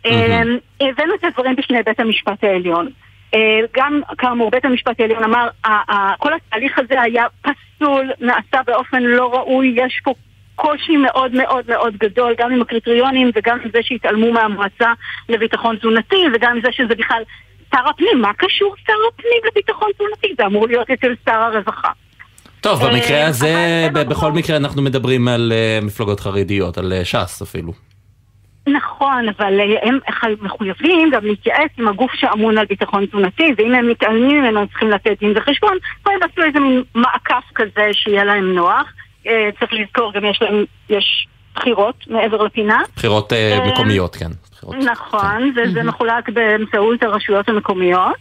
אה, 0.06 0.41
הבאנו 0.82 1.15
את 1.15 1.24
הדברים 1.24 1.56
בפני 1.56 1.84
בית 1.84 2.00
המשפט 2.00 2.43
העליון. 2.43 2.89
גם 3.74 4.02
כאמור 4.18 4.52
בית 4.52 4.66
המשפט 4.66 5.00
העליון 5.00 5.24
אמר, 5.24 5.48
כל 6.18 6.32
התהליך 6.34 6.80
הזה 6.80 7.02
היה 7.02 7.26
פסול, 7.42 8.12
נעשה 8.20 8.63
באופן 8.66 9.04
לא 9.04 9.34
ראוי, 9.34 9.74
יש 9.76 10.02
פה 10.04 10.13
קושי 10.56 10.98
מאוד 10.98 11.32
מאוד 11.34 11.66
מאוד 11.68 11.98
גדול, 11.98 12.36
גם 12.38 12.52
עם 12.52 12.62
הקריטריונים 12.62 13.32
וגם 13.36 13.58
עם 13.63 13.70
זה 13.74 13.80
שהתעלמו 13.82 14.32
מהמועצה 14.32 14.94
לביטחון 15.30 15.76
תזונתי 15.76 16.24
וגם 16.34 16.52
עם 16.56 16.62
זה 16.62 16.72
שזה 16.72 16.96
בכלל 16.96 17.24
שר 17.72 17.90
הפנים. 17.90 18.22
מה 18.22 18.34
קשור 18.34 18.76
שר 18.88 18.94
הפנים 19.13 19.42
לביטחון 19.48 19.90
תזונתי? 19.94 20.36
זה 20.38 20.46
אמור 20.46 20.68
להיות 20.68 20.90
אצל 20.90 21.13
שר 21.26 21.32
הרווחה. 21.32 21.90
טוב, 22.62 22.86
במקרה 22.86 23.18
אה, 23.18 23.28
הזה, 23.28 23.88
בכל 23.94 24.32
מקרה 24.32 24.58
אנחנו 24.58 24.82
מדברים 24.82 25.28
על 25.28 25.54
אה, 25.56 25.80
מפלגות 25.82 26.20
חרדיות, 26.20 26.78
על 26.78 26.94
אה, 26.94 27.06
ש"ס 27.06 27.42
אפילו. 27.42 27.74
נכון, 28.68 29.30
אבל 29.38 29.60
הם 29.82 30.00
מחויבים 30.42 31.10
גם 31.12 31.26
להתייעץ 31.26 31.72
עם 31.78 31.88
הגוף 31.88 32.12
שאמון 32.14 32.58
על 32.58 32.66
ביטחון 32.66 33.06
תזונתי, 33.06 33.54
ואם 33.58 33.76
הם 33.76 33.90
מתעלמים 33.90 34.42
ממנו 34.42 34.60
הם 34.60 34.68
צריכים 34.68 34.90
לתת 34.90 35.20
דין 35.20 35.34
וחשבון, 35.36 35.78
פה 36.04 36.12
הם 36.12 36.20
עשו 36.24 36.44
איזה 36.44 36.60
מין 36.60 36.84
מעקף 36.96 37.44
כזה 37.56 37.90
שיהיה 37.92 38.24
להם 38.24 38.56
נוח. 38.56 38.94
אה, 39.28 39.50
צריך 39.60 39.74
לזכור, 39.74 40.14
גם 40.14 40.26
יש 40.26 40.42
להם, 40.42 40.66
יש 40.90 41.28
בחירות 41.56 41.96
מעבר 42.08 42.44
לפינה. 42.44 42.82
בחירות 42.96 43.34
אה, 43.34 43.60
אה, 43.60 43.72
מקומיות, 43.72 44.16
כן. 44.16 44.32
נכון, 44.92 45.54
וזה 45.56 45.84
מחולק 45.84 46.30
באמצעות 46.30 47.04
הרשויות 47.04 47.50
המקומיות. 47.50 48.16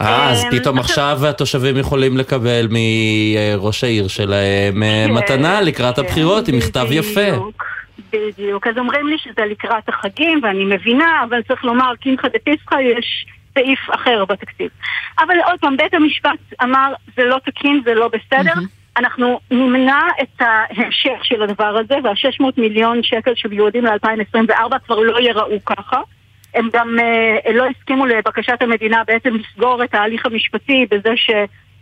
אה, 0.00 0.30
אז 0.30 0.46
פתאום 0.50 0.78
עכשיו 0.78 1.18
התושבים 1.26 1.76
יכולים 1.76 2.18
לקבל 2.18 2.68
מראש 2.70 3.84
העיר 3.84 4.08
שלהם 4.08 4.74
כן, 4.74 5.10
מתנה 5.10 5.60
לקראת 5.60 5.96
כן, 5.96 6.02
הבחירות 6.02 6.48
עם 6.48 6.56
מכתב 6.56 6.86
יפה. 6.90 7.30
בדיוק, 7.30 7.64
אז 8.68 8.78
אומרים 8.78 9.06
לי 9.06 9.18
שזה 9.18 9.44
לקראת 9.46 9.88
החגים, 9.88 10.40
ואני 10.42 10.64
מבינה, 10.64 11.24
אבל 11.28 11.42
צריך 11.42 11.64
לומר, 11.64 11.92
קמחא 12.00 12.28
דפסחא 12.28 12.74
יש 12.74 13.26
סעיף 13.54 13.78
אחר 13.90 14.24
בתקציב. 14.24 14.70
אבל 15.18 15.34
עוד 15.46 15.60
פעם, 15.60 15.76
בית 15.76 15.94
המשפט 15.94 16.38
אמר, 16.62 16.92
זה 17.16 17.24
לא 17.24 17.38
תקין, 17.44 17.80
זה 17.84 17.94
לא 17.94 18.08
בסדר. 18.08 18.52
אנחנו 18.96 19.40
נמנע 19.50 20.00
את 20.22 20.40
ההמשך 20.40 21.24
של 21.24 21.42
הדבר 21.42 21.76
הזה, 21.78 21.94
וה-600 22.04 22.44
מיליון 22.56 23.02
שקל 23.02 23.32
שמיועדים 23.34 23.84
ל-2024 23.84 24.78
כבר 24.86 24.98
לא 25.00 25.20
ייראו 25.20 25.64
ככה. 25.66 26.00
הם 26.54 26.68
גם 26.72 26.96
אה, 27.00 27.52
לא 27.52 27.64
הסכימו 27.66 28.06
לבקשת 28.06 28.62
המדינה 28.62 29.02
בעצם 29.06 29.34
לסגור 29.34 29.84
את 29.84 29.94
ההליך 29.94 30.26
המשפטי 30.26 30.86
בזה 30.90 31.12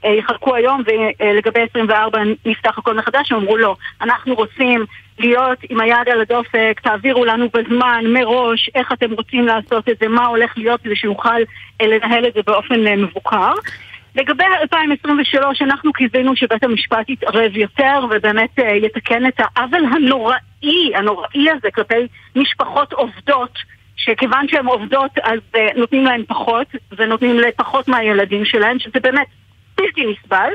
שיחלקו 0.02 0.54
היום 0.54 0.82
ולגבי 1.20 1.60
24 1.70 2.18
נפתח 2.46 2.78
הכל 2.78 2.94
מחדש, 2.94 3.32
הם 3.32 3.38
אמרו 3.38 3.56
לא, 3.56 3.76
אנחנו 4.00 4.34
רוצים 4.34 4.84
להיות 5.18 5.58
עם 5.70 5.80
היד 5.80 6.08
על 6.12 6.20
הדופק, 6.20 6.80
תעבירו 6.82 7.24
לנו 7.24 7.48
בזמן, 7.54 8.04
מראש, 8.06 8.70
איך 8.74 8.92
אתם 8.92 9.12
רוצים 9.12 9.46
לעשות 9.46 9.88
את 9.88 9.98
זה, 10.00 10.08
מה 10.08 10.26
הולך 10.26 10.52
להיות 10.56 10.80
כדי 10.80 10.96
שנוכל 10.96 11.40
אה, 11.80 11.86
לנהל 11.86 12.26
את 12.26 12.34
זה 12.34 12.40
באופן 12.46 12.86
אה, 12.86 12.96
מבוקר. 12.96 13.52
לגבי 14.16 14.44
2023, 14.62 15.62
אנחנו 15.62 15.92
קיווינו 15.92 16.36
שבית 16.36 16.64
המשפט 16.64 17.08
יתערב 17.08 17.56
יותר 17.56 18.00
ובאמת 18.10 18.58
אה, 18.58 18.76
יתקן 18.76 19.26
את 19.26 19.40
העוול 19.40 19.84
הנוראי, 19.92 20.94
הנוראי 20.94 21.50
הזה 21.50 21.70
כלפי 21.74 22.06
משפחות 22.36 22.92
עובדות, 22.92 23.58
שכיוון 23.96 24.48
שהן 24.48 24.66
עובדות 24.66 25.10
אז 25.22 25.40
אה, 25.56 25.68
נותנים 25.76 26.04
להן 26.04 26.22
פחות, 26.28 26.66
ונותנים 26.96 27.40
לפחות 27.40 27.88
מהילדים 27.88 28.44
שלהן, 28.44 28.78
שזה 28.78 29.00
באמת 29.00 29.26
בלתי 29.76 30.06
נסבל. 30.06 30.48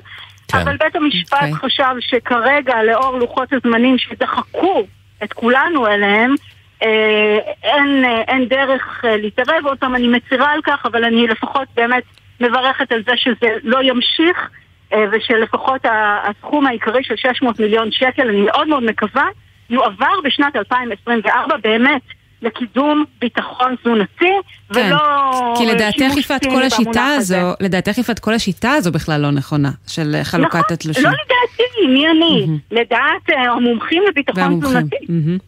כן. 0.48 0.58
אבל 0.58 0.78
בית 0.78 0.96
המשפט 0.96 1.34
okay. 1.34 1.46
אוקיי. 1.46 1.70
חשב 1.70 1.96
שכרגע, 2.00 2.84
לאור 2.84 3.18
לוחות 3.18 3.54
הזמנים 3.54 3.98
שדחקו 3.98 4.84
את 5.24 5.34
כולנו 5.34 5.88
אליהם, 5.88 6.36
אה, 6.84 7.38
אין, 7.64 8.06
אין 8.28 8.48
דרך 8.48 9.04
להתערב. 9.04 9.66
עוד 9.66 9.78
פעם, 9.78 9.96
אני 9.96 10.08
מצרה 10.08 10.52
על 10.52 10.62
כך, 10.64 10.86
אבל 10.86 11.04
אני 11.04 11.28
לפחות 11.28 11.68
באמת 11.76 12.04
מברכת 12.40 12.92
על 12.92 13.04
זה 13.06 13.12
שזה 13.16 13.58
לא 13.64 13.84
ימשיך 13.84 14.50
אה, 14.94 15.06
ושלפחות 15.12 15.86
הסכום 16.24 16.68
העיקרי 16.68 17.04
של 17.04 17.16
600 17.16 17.60
מיליון 17.60 17.92
שקל, 17.92 18.30
אני 18.30 18.42
מאוד 18.42 18.68
מאוד 18.68 18.84
מקווה, 18.84 19.26
יועבר 19.70 20.22
בשנת 20.24 20.56
2024 20.56 21.58
באמת 21.58 22.02
לקידום 22.42 23.06
ביטחון 23.22 23.76
תזונתי, 23.82 24.26
כן. 24.74 24.80
ולא 24.90 25.54
כי 25.58 25.66
לדעתך 25.66 26.18
יפעת 26.18 26.42
ציני 26.42 26.56
כל 26.56 26.64
השיטה 26.64 26.92
במונח 26.92 27.18
הזה. 27.18 27.42
הזו, 27.42 27.54
לדעתך 27.60 27.98
יפעת 27.98 28.20
כל 28.20 28.34
השיטה 28.34 28.72
הזו 28.72 28.92
בכלל 28.92 29.22
לא 29.22 29.32
נכונה, 29.32 29.72
של 29.88 30.16
חלוקת 30.24 30.56
נכון, 30.56 30.74
התלושים. 30.74 31.04
לא 31.04 31.10
לדעתי, 31.10 31.88
מי 31.94 32.08
אני? 32.08 32.48
לדעת 32.72 33.30
אה, 33.30 33.52
המומחים 33.52 34.04
לביטחון. 34.10 34.60
תזונתי. 34.62 34.96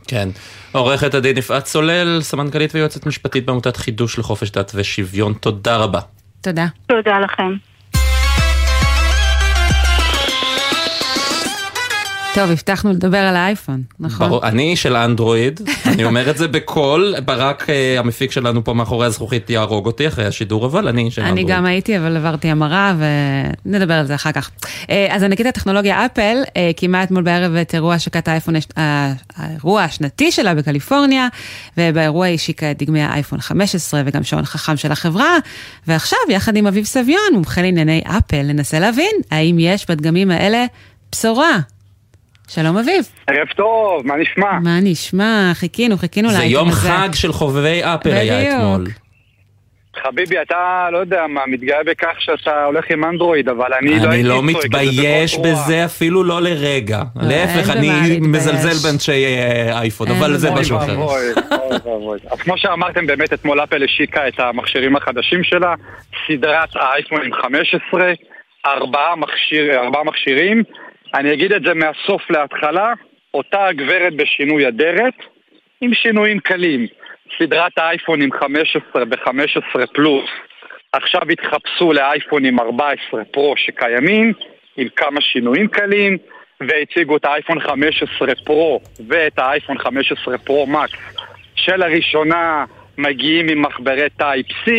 כן. 0.07 0.29
עורכת 0.71 1.13
הדין 1.13 1.37
יפעת 1.37 1.65
סולל, 1.65 2.21
סמנכ"לית 2.21 2.75
ויועצת 2.75 3.05
משפטית 3.05 3.45
בעמותת 3.45 3.77
חידוש 3.77 4.19
לחופש 4.19 4.51
דת 4.51 4.71
ושוויון, 4.75 5.33
תודה 5.33 5.77
רבה. 5.77 5.99
תודה. 6.41 6.65
תודה 6.87 7.19
לכם. 7.19 7.72
טוב, 12.35 12.51
הבטחנו 12.51 12.91
לדבר 12.91 13.17
על 13.17 13.35
האייפון, 13.35 13.81
נכון? 13.99 14.29
ברור, 14.29 14.47
אני 14.47 14.75
של 14.75 14.95
אנדרואיד, 14.95 15.61
אני 15.85 16.03
אומר 16.05 16.29
את 16.29 16.37
זה 16.37 16.47
בקול, 16.47 17.15
ברק 17.25 17.69
אה, 17.69 17.99
המפיק 17.99 18.31
שלנו 18.31 18.63
פה 18.63 18.73
מאחורי 18.73 19.05
הזכוכית 19.05 19.49
יהרוג 19.49 19.85
אותי 19.85 20.07
אחרי 20.07 20.25
השידור, 20.25 20.65
אבל 20.65 20.87
אני 20.87 21.11
של 21.11 21.21
אני 21.21 21.29
אנדרואיד. 21.29 21.47
גם 21.57 21.65
הייתי, 21.65 21.97
אבל 21.97 22.17
עברתי 22.17 22.47
המרה, 22.49 22.93
ונדבר 23.65 23.93
על 23.93 24.05
זה 24.05 24.15
אחר 24.15 24.31
כך. 24.31 24.51
אה, 24.89 25.07
אז 25.09 25.23
ענקית 25.23 25.45
הטכנולוגיה 25.45 26.05
אפל 26.05 26.37
אה, 26.57 26.71
קיימה 26.75 27.03
אתמול 27.03 27.23
בערב 27.23 27.55
את 27.55 27.75
אירוע 27.75 27.93
השקת 27.93 28.27
האייפון, 28.27 28.55
הש- 28.55 28.67
ה- 28.79 29.13
האירוע 29.37 29.81
השנתי 29.81 30.31
שלה 30.31 30.53
בקליפורניה, 30.55 31.27
ובאירוע 31.77 32.25
היא 32.25 32.35
השיקה 32.35 32.71
את 32.71 32.77
דגמי 32.83 33.01
האייפון 33.01 33.41
15 33.41 34.01
וגם 34.05 34.23
שעון 34.23 34.45
חכם 34.45 34.77
של 34.77 34.91
החברה, 34.91 35.37
ועכשיו, 35.87 36.19
יחד 36.29 36.55
עם 36.55 36.67
אביב 36.67 36.85
סביון, 36.85 37.21
מומחה 37.33 37.61
לענייני 37.61 38.01
אפל, 38.07 38.41
ננסה 38.43 38.79
להבין 38.79 39.15
האם 39.31 39.57
יש 39.59 39.89
בדגמים 39.89 40.31
האלה 40.31 40.65
בשורה. 41.11 41.57
שלום 42.47 42.77
אביב. 42.77 43.09
ערב 43.27 43.47
טוב, 43.55 44.07
מה 44.07 44.15
נשמע? 44.17 44.59
מה 44.63 44.79
נשמע? 44.81 45.51
חיכינו, 45.53 45.97
חיכינו 45.97 46.29
זה 46.29 46.37
לאייטם 46.37 46.53
יום 46.53 46.69
הזה. 46.69 46.89
חג 46.89 47.09
של 47.13 47.31
חובבי 47.33 47.81
אפל 47.83 48.09
היה. 48.09 48.57
אתמול. 48.57 48.85
חביבי, 50.03 50.41
אתה, 50.41 50.87
לא 50.91 50.97
יודע 50.97 51.27
מה, 51.29 51.41
מתגאה 51.47 51.83
בכך 51.83 52.15
שאתה 52.19 52.63
הולך 52.63 52.85
עם 52.91 53.03
אנדרואיד, 53.03 53.49
אבל 53.49 53.73
אני 53.73 53.99
לא 53.99 54.09
אני 54.09 54.23
לא 54.23 54.35
זה 54.35 54.41
מתבייש. 54.41 55.37
בזה 55.37 55.85
אפילו 55.85 56.23
לא 56.23 56.41
לרגע. 56.41 57.01
אין 57.19 57.29
להפך, 57.29 57.69
אני. 57.69 58.19
מזלזל 58.21 58.87
באנשי 58.87 59.25
אה, 59.25 59.79
אייפון, 59.79 60.07
אבל 60.07 60.37
זה 60.37 60.51
משהו 60.51 60.77
אחר. 60.77 60.97
אז 62.31 62.41
כמו 62.41 62.57
שאמרתם, 62.57 63.07
באמת 63.07 63.33
אתמול 63.33 63.63
אפל 63.63 63.83
השיקה 63.83 64.27
את 64.27 64.39
המכשירים 64.39 64.95
החדשים 64.95 65.43
שלה, 65.43 65.73
סדרת 66.27 66.69
האייפונים 66.75 67.33
15, 67.33 68.13
ארבעה, 68.65 69.15
מכשיר, 69.15 69.79
ארבעה 69.79 70.03
מכשירים. 70.03 70.63
אני 71.13 71.33
אגיד 71.33 71.51
את 71.53 71.61
זה 71.63 71.73
מהסוף 71.73 72.31
להתחלה, 72.31 72.93
אותה 73.33 73.67
הגברת 73.67 74.15
בשינוי 74.15 74.67
אדרת, 74.67 75.13
עם 75.81 75.93
שינויים 75.93 76.39
קלים. 76.39 76.87
סדרת 77.37 77.77
האייפונים 77.77 78.29
15 78.31 79.03
ו-15 79.09 79.85
פלוס 79.93 80.29
עכשיו 80.91 81.21
התחפשו 81.31 81.93
לאייפונים 81.93 82.59
14 82.59 83.23
פרו 83.23 83.53
שקיימים, 83.57 84.33
עם 84.77 84.87
כמה 84.95 85.21
שינויים 85.21 85.67
קלים, 85.67 86.17
והציגו 86.61 87.17
את 87.17 87.25
האייפון 87.25 87.59
15 87.59 88.35
פרו 88.45 88.79
ואת 89.07 89.39
האייפון 89.39 89.77
15 89.77 90.37
פרו 90.37 90.67
מקס 90.67 90.99
שלראשונה 91.55 92.65
מגיעים 92.97 93.49
עם 93.49 93.61
מחברי 93.61 94.07
Type 94.17 94.45
C. 94.49 94.69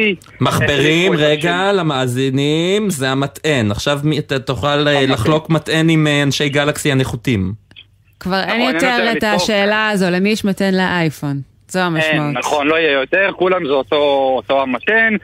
מחברים, 0.40 1.12
רגע, 1.16 1.72
למאזינים, 1.72 2.90
זה 2.90 3.10
המטען. 3.10 3.70
עכשיו 3.70 3.98
אתה 4.18 4.38
תוכל 4.38 4.88
אה, 4.88 5.06
לחלוק 5.06 5.50
מטען 5.50 5.88
עם 5.88 6.06
אה, 6.06 6.22
אנשי 6.22 6.48
גלקסי 6.48 6.92
הנחותים. 6.92 7.52
כבר 8.20 8.40
אין 8.40 8.46
נכון, 8.46 8.60
אין 8.60 8.74
יותר 8.74 9.10
את 9.10 9.16
לתפור. 9.16 9.30
השאלה 9.30 9.90
הזו, 9.90 10.06
למי 10.10 10.28
יש 10.28 10.44
מתן 10.44 10.74
לאייפון? 10.74 11.40
זו 11.68 11.78
אין, 11.78 11.86
המשמעות. 11.86 12.34
נכון, 12.34 12.66
לא 12.66 12.74
יהיה 12.74 12.92
יותר, 12.92 13.30
כולם 13.36 13.66
זה 13.66 13.72
אותו, 13.72 14.32
אותו 14.36 14.62
המתן. 14.62 15.16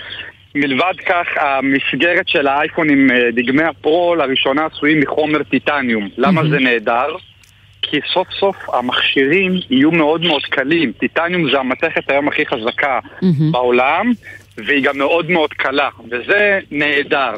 מלבד 0.55 0.95
כך, 1.07 1.27
המסגרת 1.37 2.29
של 2.29 2.47
האייפונים, 2.47 3.11
אה, 3.11 3.31
דגמי 3.33 3.63
הפרו, 3.63 4.15
לראשונה 4.15 4.67
עשויים 4.73 5.01
מחומר 5.01 5.43
טיטניום. 5.43 6.09
למה 6.19 6.43
זה 6.51 6.59
נהדר? 6.59 7.17
כי 7.83 7.97
סוף 8.13 8.29
סוף 8.41 8.57
המכשירים 8.73 9.55
יהיו 9.71 9.91
מאוד 9.91 10.21
מאוד 10.21 10.43
קלים. 10.43 10.93
טיטניום 10.93 11.51
זה 11.51 11.59
המתכת 11.59 12.11
היום 12.11 12.29
הכי 12.29 12.47
חזקה 12.47 12.99
בעולם, 13.51 14.13
והיא 14.57 14.85
גם 14.85 14.99
מאוד 14.99 15.31
מאוד 15.31 15.51
קלה, 15.53 15.89
וזה 16.11 16.59
נהדר. 16.71 17.35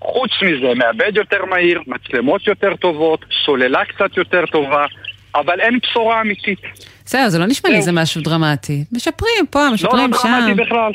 חוץ 0.00 0.30
מזה, 0.42 0.74
מעבד 0.74 1.16
יותר 1.16 1.44
מהיר, 1.44 1.80
מצלמות 1.86 2.46
יותר 2.46 2.76
טובות, 2.76 3.24
סוללה 3.44 3.84
קצת 3.84 4.16
יותר 4.16 4.46
טובה, 4.46 4.86
אבל 5.34 5.60
אין 5.60 5.78
בשורה 5.82 6.20
אמיתית. 6.20 6.60
זהו, 7.06 7.30
זה 7.30 7.38
לא 7.38 7.46
נשמע 7.46 7.70
לי 7.70 7.76
איזה 7.76 7.92
משהו 7.92 8.22
דרמטי. 8.22 8.84
משפרים 8.92 9.46
פה, 9.50 9.64
לא, 9.64 9.74
משפרים 9.74 10.10
לא 10.12 10.18
שם. 10.18 10.28
דרמטי 10.28 10.62
בכלל. 10.62 10.92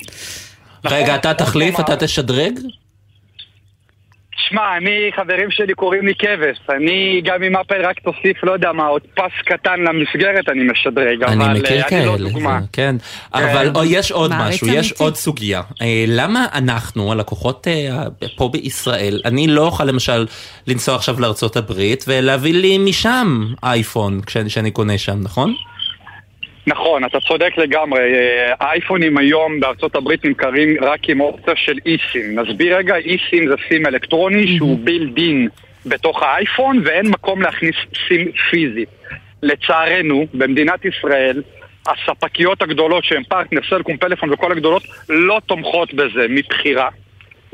רגע, 0.86 1.16
אתה 1.16 1.34
תחליף, 1.34 1.80
אתה 1.80 1.96
תשדרג? 1.96 2.60
שמע, 4.38 4.78
אני, 4.78 4.92
חברים 5.16 5.52
שלי 5.52 5.74
קוראים 5.74 6.06
לי 6.06 6.14
כבש. 6.20 6.58
אני, 6.70 7.22
גם 7.26 7.44
אם 7.44 7.56
אפל 7.56 7.86
רק 7.86 8.00
תוסיף, 8.00 8.44
לא 8.44 8.52
יודע 8.52 8.72
מה, 8.72 8.86
עוד 8.86 9.02
פס 9.16 9.42
קטן 9.46 9.80
למסגרת, 9.80 10.50
אני 10.50 10.64
משדרג. 10.72 11.24
אני 11.24 11.46
אבל 11.46 11.54
מכיר 11.60 11.82
אה, 11.82 11.88
אני 11.88 12.06
לא 12.06 12.12
כאלה, 12.18 12.30
דוגמה. 12.30 12.60
זה- 12.62 12.68
כן. 12.74 12.96
אבל 13.34 13.72
או, 13.76 13.84
יש 13.86 14.12
עוד 14.12 14.32
משהו, 14.40 14.68
יש 14.68 14.76
אמיתי. 14.92 15.04
עוד 15.04 15.16
סוגיה. 15.16 15.62
אה, 15.82 16.06
למה 16.08 16.46
אנחנו, 16.54 17.12
הלקוחות 17.12 17.68
אה, 17.68 18.04
פה 18.36 18.50
בישראל, 18.54 19.22
אני 19.26 19.48
לא 19.48 19.62
אוכל 19.62 19.84
למשל 19.84 20.26
לנסוע 20.68 20.96
עכשיו 20.96 21.20
לארצות 21.20 21.58
הברית 21.58 22.06
ולהביא 22.08 22.54
לי 22.54 22.78
משם 22.78 23.46
אייפון 23.64 24.22
כשאני 24.48 24.72
קונה 24.72 24.98
שם, 24.98 25.18
נכון? 25.22 25.54
נכון, 26.68 27.06
אתה 27.06 27.20
צודק 27.20 27.58
לגמרי. 27.58 28.00
אה, 28.00 28.54
האייפונים 28.60 29.18
היום 29.18 29.60
בארצות 29.60 29.96
הברית 29.96 30.26
נמכרים 30.26 30.78
רק 30.82 31.10
עם 31.10 31.22
אופציה 31.22 31.56
של 31.56 31.78
אי-סים. 31.86 32.40
נסביר 32.40 32.78
רגע, 32.78 32.96
אי-סים 32.96 33.48
זה 33.48 33.56
סים 33.68 33.86
אלקטרוני 33.86 34.58
שהוא 34.58 34.80
בילד-אין 34.84 35.48
בתוך 35.86 36.24
האייפון 36.24 36.82
ואין 36.86 37.08
מקום 37.08 37.42
להכניס 37.42 37.76
סים 38.08 38.32
פיזי. 38.50 38.86
לצערנו, 39.44 40.26
במדינת 40.34 40.86
ישראל, 40.86 41.42
הספקיות 41.88 42.62
הגדולות 42.62 43.04
שהן 43.04 43.24
פרטנר, 43.24 43.62
סלקום, 43.70 43.98
פלאפון 43.98 44.34
וכל 44.34 44.52
הגדולות 44.52 44.84
לא 45.10 45.42
תומכות 45.46 45.94
בזה 45.94 46.26
מבחירה. 46.30 46.90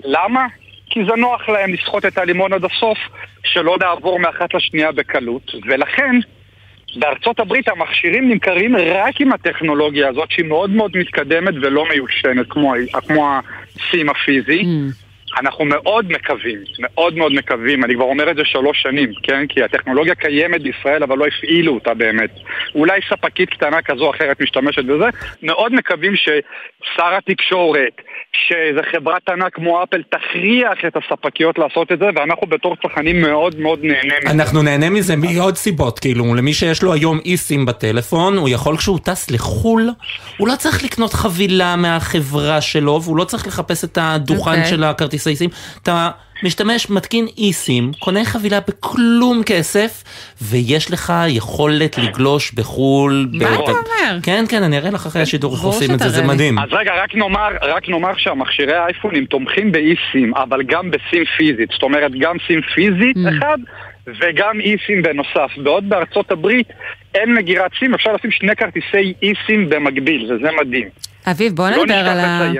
למה? 0.04 0.48
כי 0.90 1.00
זה 1.06 1.16
נוח 1.16 1.50
להם 1.50 1.74
לסחוט 1.74 2.06
את 2.06 2.18
הלימון 2.18 2.54
עד 2.54 2.66
הסוף, 2.66 2.98
שלא 3.44 3.78
לעבור 3.82 4.20
מאחת 4.20 4.54
לשנייה 4.54 4.92
בקלות, 4.92 5.52
ולכן 5.68 6.16
בארצות 6.96 7.40
הברית 7.40 7.68
המכשירים 7.68 8.30
נמכרים 8.30 8.76
רק 8.76 9.22
עם 9.22 9.34
הטכנולוגיה 9.34 10.08
הזאת 10.08 10.32
שהיא 10.32 10.46
מאוד 10.46 10.70
מאוד 10.70 10.98
מתקדמת 10.98 11.54
ולא 11.62 11.86
מיושנת 11.90 12.46
כמו, 12.50 12.74
כמו 13.08 13.30
הסים 13.76 14.10
הפיזי. 14.10 14.66
אנחנו 15.40 15.66
מאוד 15.66 16.12
מקווים, 16.12 16.58
מאוד 16.80 17.16
מאוד 17.16 17.32
מקווים, 17.34 17.84
אני 17.84 17.96
כבר 17.96 18.04
אומר 18.04 18.32
את 18.32 18.36
זה 18.36 18.46
שלוש 18.46 18.82
שנים, 18.82 19.10
כן? 19.24 19.48
כי 19.48 19.64
הטכנולוגיה 19.64 20.16
קיימת 20.16 20.62
בישראל 20.62 21.04
אבל 21.04 21.18
לא 21.18 21.26
הפעילו 21.26 21.74
אותה 21.74 21.94
באמת. 21.94 22.30
אולי 22.76 23.00
ספקית 23.10 23.50
קטנה 23.50 23.82
כזו 23.82 24.06
או 24.06 24.12
אחרת 24.12 24.42
משתמשת 24.42 24.86
בזה. 24.86 25.06
מאוד 25.44 25.74
מקווים 25.74 26.16
ששר 26.16 27.16
התקשורת, 27.18 28.02
שאיזה 28.34 28.80
חברת 28.92 29.30
ענק 29.30 29.54
כמו 29.54 29.84
אפל 29.84 30.02
תכריח 30.04 30.78
את 30.88 30.96
הספקיות 30.96 31.60
לעשות 31.60 31.92
את 31.92 32.00
זה 32.00 32.06
ואנחנו 32.16 32.48
בתור 32.48 32.76
צרכנים 32.82 33.22
מאוד 33.22 33.60
מאוד 33.60 33.80
נהנה 33.84 34.14
מזה. 34.24 34.32
אנחנו 34.32 34.62
נהנה 34.62 34.90
מזה 34.90 35.16
מעוד 35.16 35.56
סיבות, 35.56 36.00
כאילו, 36.00 36.36
למי 36.36 36.54
שיש 36.54 36.84
לו 36.84 36.94
היום 36.94 37.20
אי-סים 37.26 37.66
בטלפון, 37.66 38.38
הוא 38.38 38.50
יכול 38.50 38.78
כשהוא 38.78 39.00
טס 39.04 39.32
לחו"ל, 39.32 39.90
הוא 40.38 40.48
לא 40.48 40.56
צריך 40.56 40.84
לקנות 40.84 41.14
חבילה 41.14 41.76
מהחברה 41.76 42.62
שלו, 42.62 43.02
והוא 43.04 43.18
לא 43.18 43.24
צריך 43.24 43.48
לחפש 43.48 43.84
את 43.84 43.98
הדוכן 44.02 44.52
אוקיי. 44.52 44.66
של 44.66 44.84
הכרטיסי 44.84 45.36
סים. 45.36 45.50
אתה 45.84 46.10
משתמש, 46.44 46.90
מתקין 46.90 47.28
אי-סים, 47.38 47.92
קונה 48.00 48.26
חבילה 48.26 48.60
בכלום 48.60 49.42
כסף, 49.46 50.04
ויש 50.42 50.92
לך 50.92 51.14
יכולת 51.28 51.98
לגלוש 51.98 52.52
בחו"ל. 52.52 53.30
מה 53.34 53.54
אתה 53.54 53.62
אומר? 53.72 54.20
כן, 54.24 54.46
כן, 54.50 54.64
אני 54.64 54.78
אראה 54.78 54.90
לך 54.92 55.06
אחרי 55.06 55.22
השידור 55.22 55.54
איך 55.54 55.62
עושים 55.62 55.92
את 55.94 56.00
זה, 56.00 56.10
זה. 56.10 56.24
מדהים. 56.24 56.60
אז 56.60 56.70
רגע, 56.72 56.92
רק 57.04 57.16
נאמר, 57.16 57.50
רק 57.62 57.90
נאמר 57.90 58.12
שהמכשירי 58.18 58.74
האייפונים 58.74 59.26
תומכים 59.26 59.72
באי-סים, 59.72 60.36
אבל 60.36 60.64
גם 60.64 60.92
בסים 60.92 61.24
פיזית. 61.38 61.70
זאת 61.72 61.84
אומרת, 61.84 62.12
גם 62.20 62.36
סים 62.48 62.62
פיזית 62.76 63.16
Mm. 63.16 63.30
אחד, 63.30 63.58
וגם 64.08 64.60
אי-סים 64.60 65.02
בנוסף. 65.02 65.52
בעוד 65.64 65.90
בארצות 65.90 66.32
הברית 66.32 66.68
אין 67.16 67.34
מגירת 67.36 67.72
סים, 67.80 67.94
אפשר 67.94 68.14
לשים 68.14 68.32
שני 68.32 68.56
כרטיסי 68.56 69.14
אי-סים 69.24 69.70
במקביל, 69.70 70.24
וזה 70.34 70.50
מדהים. 70.62 70.88
אביב, 71.28 71.56
בוא 71.56 71.70
לא 71.70 71.84
נדבר 71.84 71.96
על 71.96 72.20
ה... 72.20 72.52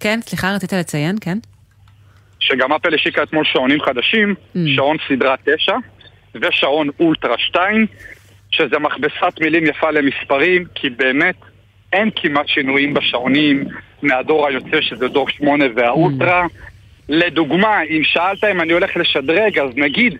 כן, 0.00 0.20
סליחה, 0.22 0.54
רצית 0.54 0.72
לציין, 0.72 1.16
כן? 1.20 1.38
שגם 2.40 2.72
אפל 2.72 2.94
השיקה 2.94 3.22
אתמול 3.22 3.44
שעונים 3.44 3.80
חדשים, 3.80 4.34
Mm. 4.54 4.58
שעון 4.76 4.96
סדרה 5.08 5.34
9 5.44 5.72
ושעון 6.34 6.88
אולטרה 7.00 7.38
2, 7.38 7.86
שזה 8.50 8.78
מכבסת 8.78 9.40
מילים 9.40 9.66
יפה 9.66 9.90
למספרים, 9.90 10.64
כי 10.74 10.90
באמת 10.90 11.34
אין 11.92 12.10
כמעט 12.16 12.48
שינויים 12.48 12.94
בשעונים 12.94 13.64
מהדור 14.02 14.46
היוצא 14.46 14.80
שזה 14.80 15.08
דור 15.08 15.28
8 15.30 15.64
והאולטרה. 15.76 16.46
לדוגמה, 17.08 17.82
אם 17.82 18.00
שאלת 18.04 18.44
אם 18.44 18.60
אני 18.60 18.72
הולך 18.72 18.96
לשדרג, 18.96 19.58
אז 19.58 19.70
נגיד 19.76 20.18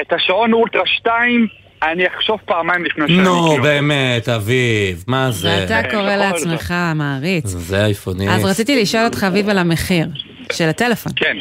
את 0.00 0.12
השעון 0.12 0.52
אולטרה 0.52 0.86
2 0.86 1.46
אני 1.82 2.06
אחשוב 2.06 2.40
פעמיים 2.44 2.84
לפני 2.84 3.08
שאני 3.08 3.22
נו. 3.22 3.56
באמת, 3.62 4.28
אביב, 4.28 5.04
מה 5.08 5.30
זה? 5.30 5.48
ואתה 5.48 5.80
קורא 5.90 6.02
בכל 6.02 6.16
לעצמך 6.16 6.74
מעריץ. 6.94 7.46
זה 7.46 7.84
אייפוני. 7.84 8.30
אז 8.30 8.44
רציתי 8.44 8.82
לשאול 8.82 9.04
אותך, 9.04 9.24
אביב, 9.24 9.48
על 9.48 9.58
המחיר 9.58 10.06
של 10.52 10.68
הטלפון. 10.68 11.12
כן. 11.16 11.36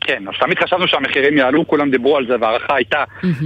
כן, 0.00 0.22
אז 0.28 0.34
תמיד 0.40 0.58
חשבנו 0.58 0.88
שהמחירים 0.88 1.38
יעלו, 1.38 1.66
כולם 1.66 1.90
דיברו 1.90 2.16
על 2.16 2.26
זה, 2.26 2.34
וההערכה 2.40 2.74
הייתה 2.74 3.04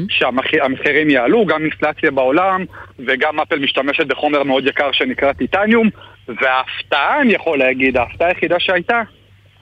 שהמחירים 0.09 1.11
יעלו, 1.11 1.47
גם 1.47 1.63
אינפלציה 1.63 2.11
בעולם, 2.11 2.65
וגם 2.99 3.41
אפל 3.41 3.59
משתמשת 3.59 4.07
בחומר 4.07 4.43
מאוד 4.43 4.67
יקר 4.67 4.93
שנקרא 4.93 5.33
טיטניום, 5.33 5.89
וההפתעה, 6.29 7.21
אני 7.21 7.33
יכול 7.33 7.59
להגיד, 7.59 7.97
ההפתעה 7.97 8.29
היחידה 8.29 8.57
שהייתה, 8.59 9.03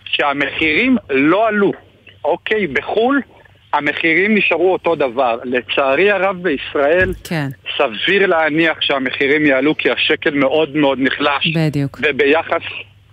שהמחירים 0.05 0.96
לא 1.11 1.48
עלו. 1.48 1.72
אוקיי, 2.24 2.66
בחו"ל 2.66 3.20
המחירים 3.73 4.35
נשארו 4.35 4.73
אותו 4.73 4.95
דבר. 4.95 5.39
לצערי 5.45 6.11
הרב 6.11 6.37
בישראל, 6.43 7.12
כן. 7.25 7.49
סביר 7.77 8.27
להניח 8.27 8.81
שהמחירים 8.81 9.47
יעלו 9.47 9.77
כי 9.77 9.91
השקל 9.91 10.35
מאוד 10.35 10.77
מאוד 10.77 10.99
נחלש. 11.01 11.57
בדיוק. 11.57 11.99
וביחס 12.03 12.62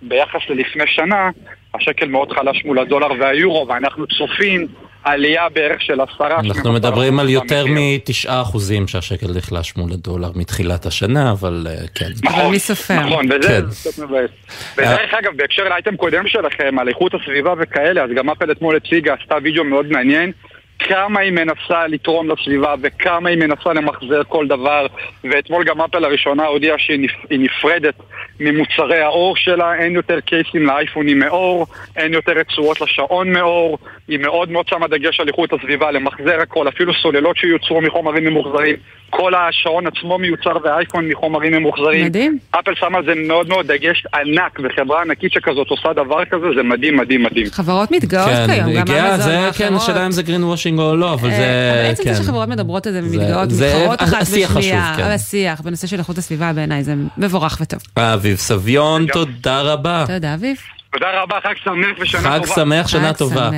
ביחס 0.02 0.40
ללפני 0.48 0.84
שנה, 0.86 1.30
השקל 1.74 2.06
מאוד 2.06 2.32
חלש 2.32 2.64
מול 2.64 2.78
הדולר 2.78 3.08
והיורו, 3.20 3.66
ואנחנו 3.68 4.06
צופים 4.06 4.66
עלייה 5.04 5.48
בערך 5.48 5.82
של 5.82 6.00
עשרה... 6.00 6.40
אנחנו 6.40 6.72
מדברים 6.72 7.18
על 7.18 7.28
יותר 7.28 7.64
מתשעה 7.68 8.42
אחוזים 8.42 8.88
שהשקל 8.88 9.26
נחלש 9.36 9.76
מול 9.76 9.92
הדולר 9.92 10.30
מתחילת 10.34 10.86
השנה, 10.86 11.30
אבל 11.30 11.66
אה, 11.70 11.74
כן. 11.94 12.28
אבל 12.28 12.50
מי 12.50 12.58
סופר? 12.58 13.00
נכון, 13.00 13.26
וזה 13.26 13.48
כן. 13.48 13.62
קצת 13.70 13.98
מבאס. 14.04 14.30
ודרך 14.78 15.14
אגב, 15.14 15.32
בהקשר 15.36 15.64
לאייטם 15.64 15.96
קודם 15.96 16.28
שלכם, 16.28 16.78
על 16.78 16.88
איכות 16.88 17.12
הסביבה 17.14 17.54
וכאלה, 17.58 18.04
אז 18.04 18.10
גם 18.16 18.30
אפל 18.30 18.52
אתמול 18.52 18.76
הציגה, 18.76 19.14
עשתה 19.22 19.34
וידאו 19.42 19.64
מאוד 19.64 19.86
מעניין. 19.86 20.32
כמה 20.78 21.20
היא 21.20 21.32
מנסה 21.32 21.86
לתרום 21.88 22.30
לסביבה 22.30 22.74
וכמה 22.82 23.28
היא 23.28 23.38
מנסה 23.38 23.72
למחזר 23.72 24.22
כל 24.28 24.46
דבר 24.46 24.86
ואתמול 25.24 25.64
גם 25.64 25.80
אפל 25.80 26.04
הראשונה 26.04 26.44
הודיעה 26.46 26.78
שהיא 26.78 26.98
נפ- 27.00 27.26
היא 27.30 27.40
נפרדת 27.40 27.94
ממוצרי 28.40 28.98
האור 29.00 29.36
שלה, 29.36 29.74
אין 29.74 29.94
יותר 29.94 30.20
קייסים 30.20 30.66
לאייפונים 30.66 31.18
מאור, 31.18 31.66
אין 31.96 32.14
יותר 32.14 32.32
רצועות 32.32 32.80
לשעון 32.80 33.32
מאור, 33.32 33.78
היא 34.08 34.18
מאוד 34.18 34.50
מאוד 34.50 34.68
שמה 34.68 34.86
דגש 34.88 35.20
על 35.20 35.28
איכות 35.28 35.52
הסביבה, 35.52 35.90
למחזר 35.90 36.38
הכל, 36.42 36.68
אפילו 36.68 36.92
סוללות 36.94 37.36
שיוצרו 37.36 37.80
מחומרים 37.80 38.24
ממוחזרים, 38.24 38.76
כל 39.10 39.32
השעון 39.34 39.86
עצמו 39.86 40.18
מיוצר 40.18 40.56
והאייפון 40.64 41.08
מחומרים 41.08 41.52
ממוחזרים. 41.52 42.04
מדהים. 42.06 42.38
אפל 42.50 42.74
שמה 42.74 42.98
על 42.98 43.04
זה 43.04 43.12
מאוד 43.14 43.48
מאוד 43.48 43.66
דגש 43.72 44.06
ענק, 44.14 44.58
וחברה 44.62 45.02
ענקית 45.02 45.32
שכזאת 45.32 45.66
עושה 45.70 45.92
דבר 45.92 46.24
כזה, 46.24 46.46
זה 46.56 46.62
מדהים 46.62 46.96
מדהים 46.96 47.22
מדהים. 47.22 47.46
חברות 47.50 47.90
מתגאות 47.90 48.28
כן, 48.28 48.46
כיום, 48.54 48.72
גם 48.72 48.82
הגיע, 48.82 49.04
אמזון 49.14 49.18
זה 49.30 49.50
כן. 49.58 49.74
השאלה 49.74 50.06
אם 50.06 50.10
זה 50.10 50.22
גרין 50.22 50.44
וושינג 50.44 50.67
או 50.78 50.96
לא, 50.96 51.12
אבל 51.14 51.30
אה, 51.30 51.36
זה, 51.36 51.70
אבל 51.74 51.90
עצם 51.90 52.04
כן. 52.04 52.14
זה 52.14 52.22
שחברות 52.22 52.48
מדברות 52.48 52.86
על 52.86 52.92
זה 52.92 53.00
ומתגאות, 53.02 53.50
זה 53.50 53.74
מתחרות 53.76 54.02
אחת 54.02 54.22
השיח 54.22 54.56
בשנייה, 54.56 54.82
חשוב, 54.82 54.96
כן. 54.96 55.02
על 55.02 55.12
השיח 55.12 55.60
בנושא 55.60 55.86
של 55.86 55.98
איכות 55.98 56.18
הסביבה 56.18 56.52
בעיניי 56.52 56.84
זה 56.84 56.94
מבורך 57.18 57.58
וטוב. 57.60 57.80
אביב 57.96 58.36
סביון, 58.36 59.06
תודה 59.06 59.60
רבה. 59.62 60.04
תודה, 60.06 60.34
אביב. 60.34 60.56
תודה 60.92 61.22
רבה, 61.22 61.36
חג 61.42 61.54
שמח 61.64 61.98
ושנה 62.00 62.20
חג 62.20 62.40
טובה. 62.42 62.54
שמח, 62.54 62.88
שנה 62.88 63.08
חג 63.08 63.16
טובה. 63.16 63.50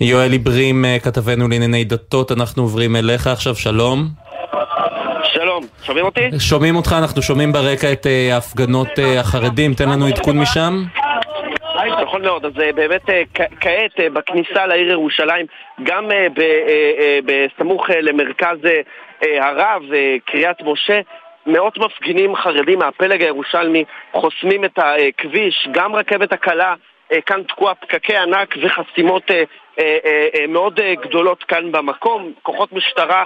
יואל 0.00 0.32
עיברים, 0.32 0.84
אה, 0.84 0.98
כתבנו 0.98 1.48
לענייני 1.48 1.84
דתות, 1.84 2.32
אנחנו 2.32 2.62
עוברים 2.62 2.96
אליך 2.96 3.26
עכשיו, 3.26 3.56
שלום. 3.56 4.08
שלום, 5.24 5.66
שומעים 5.82 6.04
אותי? 6.06 6.20
שומעים 6.38 6.76
אותך, 6.76 6.94
אנחנו 6.98 7.22
שומעים 7.22 7.52
ברקע 7.52 7.92
את 7.92 8.06
אה, 8.06 8.34
ההפגנות 8.34 8.88
החרדים, 9.18 9.74
תן 9.74 9.88
לנו 9.88 10.06
עדכון 10.06 10.38
משם. 10.38 10.84
נכון 12.16 12.28
מאוד, 12.28 12.44
אז 12.44 12.60
אה, 12.60 12.72
באמת 12.72 13.10
אה, 13.10 13.22
כעת 13.60 14.00
אה, 14.00 14.10
בכניסה 14.10 14.66
לעיר 14.66 14.90
ירושלים, 14.90 15.46
גם 15.82 16.10
בסמוך 17.24 17.90
למרכז 17.90 18.58
הרב, 19.22 19.82
קריית 20.24 20.62
משה, 20.62 21.00
מאות 21.46 21.78
מפגינים 21.78 22.36
חרדים 22.36 22.78
מהפלג 22.78 23.22
הירושלמי 23.22 23.84
חוסמים 24.12 24.64
את 24.64 24.78
הכביש, 24.78 25.68
גם 25.72 25.96
רכבת 25.96 26.32
הקלה 26.32 26.74
כאן 27.26 27.42
תקוע 27.42 27.74
פקקי 27.74 28.16
ענק 28.16 28.54
וחסימות 28.62 29.30
מאוד 30.48 30.80
גדולות 31.02 31.44
כאן 31.44 31.72
במקום, 31.72 32.32
כוחות 32.42 32.72
משטרה 32.72 33.24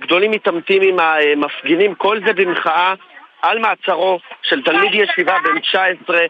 גדולים 0.00 0.30
מתעמתים 0.30 0.82
עם 0.82 0.98
המפגינים, 1.00 1.94
כל 1.94 2.18
זה 2.26 2.32
במחאה 2.32 2.94
על 3.42 3.58
מעצרו 3.58 4.18
של 4.42 4.62
תלמיד 4.62 4.94
ישיבה 4.94 5.36
בן 5.44 5.60
19 5.60 6.16
אה, 6.16 6.26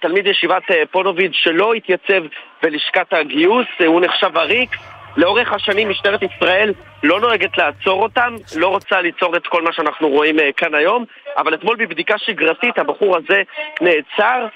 תלמיד 0.00 0.26
ישיבת 0.26 0.70
אה, 0.70 0.82
פונוביד 0.90 1.30
שלא 1.34 1.74
התייצב 1.74 2.22
בלשכת 2.62 3.12
הגיוס, 3.12 3.66
אה, 3.80 3.86
הוא 3.86 4.00
נחשב 4.00 4.36
עריק. 4.36 4.76
לאורך 5.16 5.52
השנים 5.52 5.90
משטרת 5.90 6.20
ישראל 6.22 6.72
לא 7.02 7.20
נוהגת 7.20 7.58
לעצור 7.58 8.02
אותם, 8.02 8.34
לא 8.56 8.68
רוצה 8.68 9.00
ליצור 9.00 9.36
את 9.36 9.46
כל 9.46 9.62
מה 9.62 9.72
שאנחנו 9.72 10.08
רואים 10.08 10.38
אה, 10.38 10.52
כאן 10.56 10.74
היום, 10.74 11.04
אבל 11.36 11.54
אתמול 11.54 11.76
בבדיקה 11.76 12.18
שגרתית 12.18 12.78
הבחור 12.78 13.16
הזה 13.16 13.42
נעצר, 13.80 14.46
אה, 14.46 14.48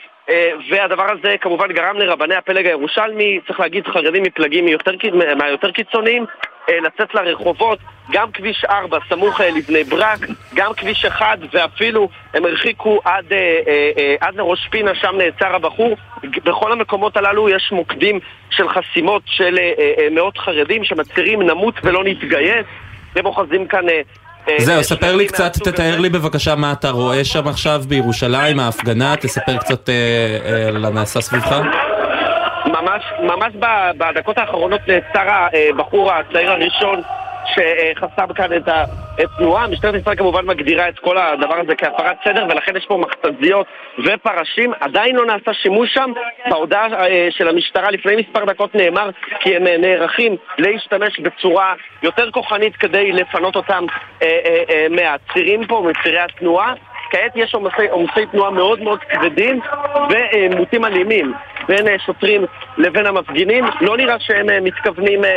והדבר 0.71 1.07
הזה 1.13 1.37
כמובן 1.41 1.73
גרם 1.73 1.99
לרבני 1.99 2.35
הפלג 2.35 2.67
הירושלמי, 2.67 3.41
צריך 3.47 3.61
להגיד 3.61 3.87
חרדים 3.87 4.23
מפלגים 4.23 4.69
יותר, 4.69 4.93
מהיותר 5.37 5.71
קיצוניים, 5.71 6.27
אה, 6.69 6.81
לצאת 6.81 7.15
לרחובות, 7.15 7.79
גם 8.11 8.33
כביש 8.33 8.65
4 8.65 8.99
סמוך 9.09 9.41
אה, 9.41 9.51
לבני 9.51 9.85
ברק, 9.85 10.19
גם 10.55 10.73
כביש 10.77 11.05
1 11.05 11.39
ואפילו 11.53 12.09
הם 12.35 12.45
הרחיקו 12.45 13.01
עד, 13.05 13.33
אה, 13.33 13.61
אה, 13.69 13.91
אה, 13.99 14.15
עד 14.21 14.35
לראש 14.35 14.69
פינה, 14.71 14.95
שם 14.95 15.15
נעצר 15.19 15.55
הבחור. 15.55 15.97
בכל 16.45 16.73
המקומות 16.73 17.17
הללו 17.17 17.49
יש 17.49 17.73
מוקדים 17.73 18.21
של 18.51 18.69
חסימות 18.69 19.23
של 19.27 19.59
אה, 19.59 19.73
אה, 19.79 19.93
אה, 19.99 20.09
מאות 20.11 20.39
חרדים 20.39 20.85
שמצהירים 20.85 21.43
נמות 21.43 21.75
ולא 21.85 22.05
נתגייס. 22.05 22.67
הם 23.17 23.27
אוחזים 23.27 23.67
כאן... 23.67 23.85
אה, 24.49 24.55
זהו, 24.59 24.83
ספר 24.83 25.17
לי 25.17 25.27
קצת, 25.27 25.53
תתאר. 25.53 25.99
לי 25.99 26.09
בבקשה 26.09 26.55
מה 26.55 26.73
אתה 26.73 26.91
רואה 26.91 27.25
שם 27.25 27.49
עכשיו 27.49 27.83
בירושלים, 27.89 28.61
ההפגנה, 28.61 29.17
תספר 29.17 29.57
קצת 29.57 29.89
אה, 29.89 29.95
אה, 30.45 30.69
על 30.69 30.85
הנעשה 30.85 31.21
סביבך. 31.21 31.61
ממש, 32.67 33.03
ממש 33.21 33.53
בדקות 33.99 34.39
האחרונות 34.39 34.81
נעצר 34.89 35.33
הבחור 35.71 36.13
הצעיר 36.13 36.51
הראשון 36.51 37.03
שחסם 37.55 38.33
כאן 38.35 38.57
את 38.57 38.69
התנועה. 39.19 39.69
משטרת 39.69 39.95
ישראל 39.95 40.17
כמובן 40.17 40.47
מגדירה 40.47 40.89
את 40.89 40.99
כל 40.99 41.19
הדבר 41.19 41.61
הזה 41.61 41.75
כהפרת 41.75 42.17
סדר 42.25 42.47
ולכן 42.51 42.77
יש 42.77 42.87
פה 42.87 42.97
מכתזיות 42.99 43.67
ופרשים. 44.05 44.73
עדיין 44.81 45.17
לא 45.17 45.27
נעשה 45.27 45.55
שימוש 45.55 45.95
שם. 45.95 46.13
בהודעה 46.51 46.87
אה, 47.07 47.29
של 47.31 47.49
המשטרה 47.49 47.91
לפני 47.91 48.17
מספר 48.17 48.45
דקות 48.45 48.75
נאמר 48.75 49.11
כי 49.41 49.57
הם 49.57 49.67
אה, 49.67 49.79
נערכים 49.79 50.37
להשתמש 50.59 51.21
בצורה 51.21 51.75
יותר 52.03 52.31
כוחנית 52.31 52.77
כדי 52.77 53.13
לפנות 53.13 53.57
אותם 53.57 53.85
אה, 54.23 54.87
מהצירים 54.91 55.67
פה, 55.67 55.91
מצירי 55.91 56.19
התנועה. 56.19 56.75
כעת 57.11 57.33
יש 57.35 57.55
עומסי, 57.55 57.89
עומסי 57.91 58.27
תנועה 58.27 58.51
מאוד 58.51 58.83
מאוד 58.83 59.01
כבדים 59.01 59.61
ומוטים 60.11 60.85
אלימים 60.85 61.33
בין 61.69 61.89
אה, 61.89 61.99
שוטרים 62.07 62.45
לבין 62.79 63.07
המפגינים. 63.07 63.65
לא 63.81 63.97
נראה 63.97 64.21
שהם 64.21 64.51
אה, 64.51 64.61
מתכוונים 64.61 65.25
אה, 65.25 65.31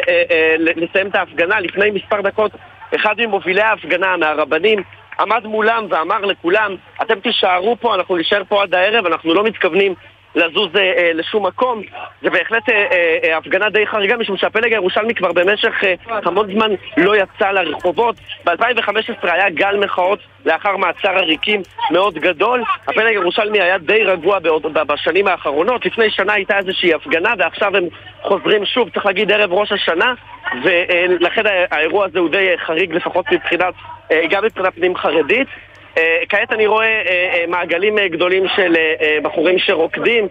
לסיים 0.57 1.07
את 1.07 1.15
ההפגנה. 1.15 1.59
לפני 1.59 1.91
מספר 1.91 2.22
דקות 2.22 2.51
אחד 2.95 3.15
ממובילי 3.17 3.61
ההפגנה, 3.61 4.17
מהרבנים, 4.17 4.84
עמד 5.20 5.45
מולם 5.45 5.86
ואמר 5.89 6.20
לכולם, 6.20 6.76
אתם 7.01 7.20
תישארו 7.20 7.78
פה, 7.80 7.95
אנחנו 7.95 8.17
נשאר 8.17 8.41
פה 8.49 8.63
עד 8.63 8.76
הערב, 8.76 9.05
אנחנו 9.05 9.34
לא 9.34 9.43
מתכוונים 9.43 9.93
לזוז 10.36 10.75
אה, 10.75 10.82
אה, 10.82 11.11
לשום 11.13 11.45
מקום. 11.45 11.82
זה 12.21 12.30
בהחלט 12.30 12.69
אה, 12.69 12.75
אה, 12.91 13.17
אה, 13.23 13.38
הפגנה 13.38 13.69
די 13.69 13.88
חריגה, 13.88 14.17
משום 14.17 14.38
שהפלג 14.38 14.73
הירושלמי 14.73 15.15
כבר 15.15 15.32
במשך 15.32 15.84
אה, 15.84 15.93
המון 16.09 16.53
זמן 16.53 16.71
לא 16.97 17.15
יצא 17.15 17.51
לרחובות. 17.51 18.15
ב-2015 18.45 19.13
היה 19.21 19.49
גל 19.49 19.77
מחאות 19.77 20.19
לאחר 20.45 20.77
מעצר 20.77 21.09
עריקים 21.09 21.61
מאוד 21.91 22.13
גדול. 22.13 22.63
הפלג 22.88 23.05
הירושלמי 23.05 23.61
היה 23.61 23.77
די 23.77 24.03
רגוע 24.03 24.39
בעוד, 24.39 24.63
בשנים 24.73 25.27
האחרונות. 25.27 25.86
לפני 25.86 26.09
שנה 26.09 26.34
הייתה 26.34 26.57
איזושהי 26.57 26.93
הפגנה, 26.93 27.34
ועכשיו 27.38 27.77
הם 27.77 27.88
חוזרים 28.21 28.65
שוב, 28.65 28.89
צריך 28.89 29.05
להגיד, 29.05 29.32
ערב 29.32 29.53
ראש 29.53 29.71
השנה, 29.71 30.13
ולכן 30.63 31.43
האירוע 31.71 32.05
הזה 32.05 32.19
הוא 32.19 32.30
די 32.30 32.47
חריג, 32.65 32.93
לפחות 32.93 33.25
מבחינת, 33.32 33.73
אה, 34.11 34.21
גם 34.30 34.43
מבחינת 34.43 34.75
פנים 34.75 34.95
חרדית. 34.95 35.47
אה, 36.00 36.24
כעת 36.30 36.52
אני 36.52 36.68
רואה 36.68 36.86
אה, 36.86 37.02
אה, 37.34 37.45
מעגלים 37.47 37.95
גדולים 38.12 38.43
של 38.56 38.76
בחורים 39.24 39.60
שרוקדים. 39.60 40.28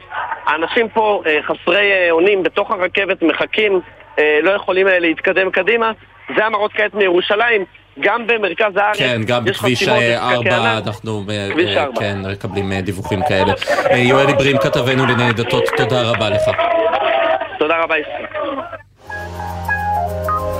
האנשים 0.46 0.88
פה 0.88 1.22
חסרי 1.42 2.10
אונים 2.10 2.42
בתוך 2.42 2.70
הרכבת 2.70 3.22
מחכים, 3.22 3.80
לא 4.42 4.50
יכולים 4.50 4.86
להתקדם 4.86 5.50
קדימה. 5.50 5.92
זה 6.36 6.46
המראות 6.46 6.72
כעת 6.72 6.94
מירושלים. 6.94 7.64
גם 8.00 8.26
במרכז 8.26 8.76
הארץ 8.76 8.98
כן, 8.98 9.20
גם 9.26 9.46
יש 9.46 9.56
בכביש 9.56 9.82
חסימות 9.82 10.02
אה, 10.02 10.38
ופקקי 10.38 10.50
4 10.50 10.76
ענק. 10.76 10.86
אנחנו 10.86 11.24
כביש 11.52 11.76
4. 11.76 12.00
כן, 12.00 12.18
מקבלים 12.32 12.80
דיווחים 12.80 13.20
כאלה. 13.28 13.52
יואל 13.96 14.26
עיברים, 14.26 14.58
כתבנו 14.58 15.06
לענייני 15.06 15.32
דתות, 15.32 15.64
תודה 15.76 16.02
רבה 16.02 16.30
לך. 16.30 16.42
תודה 17.58 17.82
רבה, 17.82 17.94
ישראל. 17.98 18.26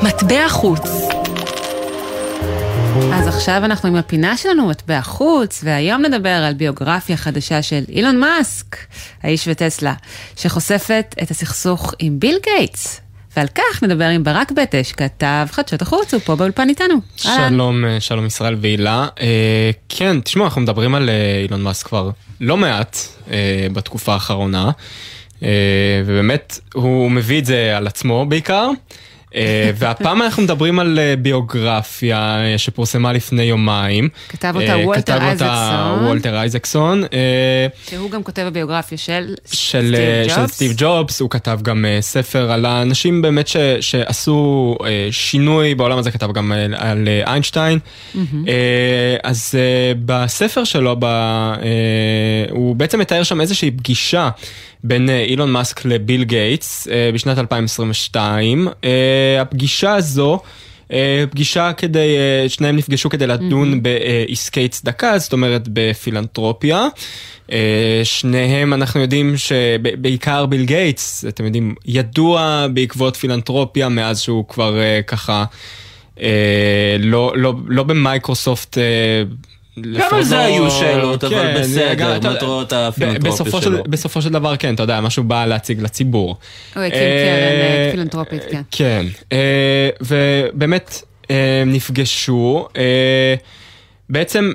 מטבע 0.03 0.49
חוץ 0.49 1.18
אז 2.97 3.29
עכשיו 3.29 3.65
אנחנו 3.65 3.89
עם 3.89 3.97
הפינה 3.97 4.37
שלנו, 4.37 4.69
מטבע 4.69 5.01
חוץ, 5.03 5.61
והיום 5.65 6.03
נדבר 6.03 6.29
על 6.29 6.55
ביוגרפיה 6.55 7.17
חדשה 7.17 7.63
של 7.63 7.85
אילון 7.89 8.21
מאסק, 8.21 8.77
האיש 9.23 9.49
וטסלה, 9.49 9.95
שחושפת 10.37 11.15
את 11.23 11.31
הסכסוך 11.31 11.95
עם 11.99 12.21
ביל 12.21 12.39
גייטס. 12.45 13.01
ועל 13.37 13.47
כך 13.55 13.83
נדבר 13.83 14.05
עם 14.05 14.25
ברק 14.25 14.53
בטש, 14.53 14.93
כתב 14.93 15.47
חדשות 15.51 15.83
החוץ, 15.83 16.15
הוא 16.15 16.21
פה 16.25 16.37
באולפן 16.37 16.69
איתנו. 16.69 16.95
שלום, 17.17 17.85
אה, 17.85 18.01
שלום 18.01 18.27
ישראל 18.27 18.57
והילה. 18.61 19.07
אה, 19.21 19.71
כן, 19.89 20.21
תשמעו, 20.21 20.45
אנחנו 20.45 20.61
מדברים 20.61 20.95
על 20.95 21.09
אה, 21.09 21.41
אילון 21.43 21.63
מאסק 21.63 21.87
כבר 21.87 22.11
לא 22.41 22.57
מעט 22.57 22.99
אה, 23.31 23.67
בתקופה 23.73 24.13
האחרונה, 24.13 24.71
אה, 25.43 25.49
ובאמת 26.07 26.59
הוא 26.75 27.11
מביא 27.11 27.39
את 27.39 27.45
זה 27.45 27.77
על 27.77 27.87
עצמו 27.87 28.27
בעיקר. 28.27 28.71
אה, 29.35 29.71
והפעם 29.75 30.23
אנחנו 30.23 30.43
מדברים 30.43 30.79
על 30.79 30.99
אה, 30.99 31.15
ביוגרפיה 31.17 32.41
אה, 32.41 32.59
שפורסמה 32.59 33.13
לפני 33.13 33.43
יומיים. 33.43 34.09
כתב 34.29 34.55
אותה 34.57 34.77
וולטר 34.77 35.03
כתב 35.03 35.13
אותה 35.13 35.27
אייזקסון. 35.27 36.05
וולטר 36.05 36.37
אייזקסון. 36.37 37.03
שהוא 37.91 38.11
גם 38.11 38.23
כותב 38.23 38.43
הביוגרפיה 38.43 38.99
של 38.99 39.35
של, 39.53 39.97
סטיב 39.97 40.29
של 40.29 40.41
ג'ובס. 40.41 40.53
סטיב 40.53 40.73
ג'ובס, 40.77 41.21
הוא 41.21 41.31
כתב 41.31 41.59
גם 41.63 41.85
ספר 42.01 42.53
על 42.53 42.67
האנשים 42.67 43.23
באמת 43.23 43.49
ש, 43.49 43.57
שעשו 43.81 44.77
שינוי 45.11 45.75
בעולם 45.75 45.99
הזה, 45.99 46.11
כתב 46.11 46.33
גם 46.33 46.53
על, 46.77 47.09
איינשטיין. 47.27 47.79
אז 49.23 49.55
בספר 50.05 50.65
שלו, 50.65 50.97
הוא 52.51 52.77
בעצם 52.77 52.99
מתאר 52.99 53.23
שם 53.23 53.41
איזושהי 53.41 53.71
פגישה 53.71 54.31
בין 54.85 55.11
אה, 55.11 55.21
אילון 55.23 55.53
מאסק 55.53 55.85
לביל 55.85 56.25
גייטס 56.25 56.89
אה, 56.89 57.11
בשנת 57.15 57.39
2022. 57.39 58.69
אה, 58.85 59.41
הפגישה 59.41 59.95
הזו... 59.95 60.41
פגישה 61.31 61.73
כדי, 61.73 62.17
שניהם 62.49 62.77
נפגשו 62.77 63.11
כדי 63.11 63.27
לדון 63.27 63.83
בעסקי 63.83 64.69
צדקה, 64.69 65.19
זאת 65.19 65.33
אומרת 65.33 65.69
בפילנטרופיה. 65.73 66.87
שניהם 68.05 68.75
אנחנו 68.75 69.01
יודעים 69.01 69.35
שבעיקר 69.37 70.47
ביל 70.47 70.65
גייטס, 70.65 71.25
אתם 71.29 71.45
יודעים, 71.45 71.75
ידוע 71.87 72.67
בעקבות 72.73 73.17
פילנטרופיה 73.17 73.89
מאז 73.89 74.21
שהוא 74.21 74.49
כבר 74.49 74.79
ככה 75.07 75.45
לא, 76.99 77.33
לא, 77.37 77.55
לא 77.67 77.83
במייקרוסופט. 77.83 78.79
אה, 79.95 80.01
גם 80.01 80.17
על 80.17 80.23
זה 80.25 80.35
לא- 80.35 80.41
היו 80.41 80.71
שאלות, 80.71 81.25
אבל 81.25 81.35
כן, 81.35 81.61
בסדר, 81.61 82.31
מטרות 82.35 82.73
בסופו 83.23 83.63
שלו. 83.63 83.77
של, 83.77 83.83
בסופו 83.89 84.23
של 84.23 84.29
דבר, 84.31 84.57
כן, 84.57 84.75
אתה 84.75 84.83
יודע, 84.83 85.01
משהו 85.01 85.25
בא 85.25 85.47
להציג 85.47 85.81
לציבור. 85.83 86.37
הוא 86.75 86.83
הקים 86.83 86.99
אה, 86.99 87.25
קרן 87.25 87.61
אה, 87.61 87.89
פילנטרופית, 87.93 88.43
כן. 88.51 88.63
כן, 88.71 89.07
אה, 89.33 89.89
ובאמת 90.01 91.03
אה, 91.31 91.63
נפגשו. 91.67 92.69
אה, 92.77 93.35
בעצם 94.11 94.53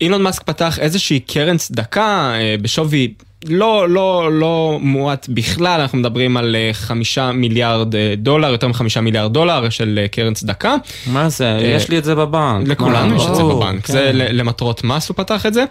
אילון 0.00 0.22
מאסק 0.22 0.42
פתח 0.42 0.78
איזושהי 0.78 1.20
קרן 1.20 1.56
צדקה 1.56 2.32
אה, 2.34 2.54
בשווי 2.62 3.14
לא, 3.48 3.88
לא, 3.88 4.30
לא 4.32 4.78
מועט 4.82 5.26
בכלל, 5.28 5.80
אנחנו 5.80 5.98
מדברים 5.98 6.36
על 6.36 6.56
אה, 6.56 6.70
חמישה 6.72 7.32
מיליארד 7.32 7.94
אה, 7.94 8.14
דולר, 8.16 8.52
יותר 8.52 8.68
מחמישה 8.68 9.00
מיליארד 9.00 9.32
דולר 9.32 9.70
של 9.70 9.98
אה, 10.02 10.08
קרן 10.08 10.34
צדקה. 10.34 10.76
מה 11.06 11.28
זה? 11.28 11.58
יש 11.62 11.88
לי 11.88 11.98
את 11.98 12.04
זה 12.04 12.14
בבנק. 12.14 12.68
לכולנו? 12.68 13.16
יש 13.16 13.26
את 13.26 13.34
זה 13.34 13.42
בבנק, 13.42 13.86
כן. 13.86 13.92
זה 13.92 14.10
למטרות 14.14 14.84
מס 14.84 15.08
הוא 15.08 15.16
פתח 15.16 15.46
את 15.46 15.54
זה. 15.54 15.64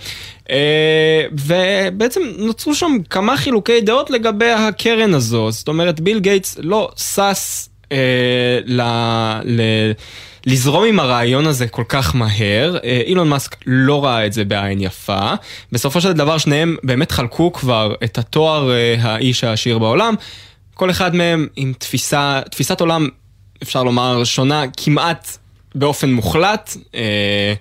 ובעצם 1.32 2.22
נוצרו 2.38 2.76
שם 2.76 2.98
כמה 3.10 3.38
חילוקי 3.38 3.82
דעות 3.82 4.10
לגבי 4.10 4.52
הקרן 4.52 5.14
הזו, 5.14 5.52
זאת 5.52 5.68
אומרת 5.68 6.00
ביל 6.00 6.20
גייטס 6.20 6.58
לא 6.62 6.90
שש 6.98 7.71
אה, 7.92 8.60
ל... 8.66 8.82
לזרום 10.46 10.84
עם 10.84 11.00
הרעיון 11.00 11.48
הזה 11.48 11.68
כל 11.68 11.84
כך 11.90 12.16
מהר, 12.16 12.78
אה, 12.84 13.02
אילון 13.06 13.30
מאסק 13.30 13.56
לא 13.66 14.06
ראה 14.06 14.26
את 14.26 14.34
זה 14.34 14.46
בעין 14.46 14.82
יפה. 14.82 15.34
בסופו 15.72 16.02
של 16.02 16.14
דבר 16.14 16.38
שניהם 16.38 16.76
באמת 16.84 17.12
חלקו 17.12 17.54
כבר 17.54 17.94
את 18.04 18.18
התואר 18.18 18.72
אה, 18.72 18.96
האיש 19.02 19.44
העשיר 19.44 19.80
בעולם. 19.80 20.16
כל 20.74 20.90
אחד 20.90 21.16
מהם 21.16 21.48
עם 21.56 21.74
תפיסה, 21.78 22.42
תפיסת 22.52 22.82
עולם, 22.82 23.08
אפשר 23.64 23.84
לומר, 23.84 24.24
שונה 24.24 24.64
כמעט 24.78 25.38
באופן 25.76 26.12
מוחלט. 26.12 26.76
אה, 26.96 27.54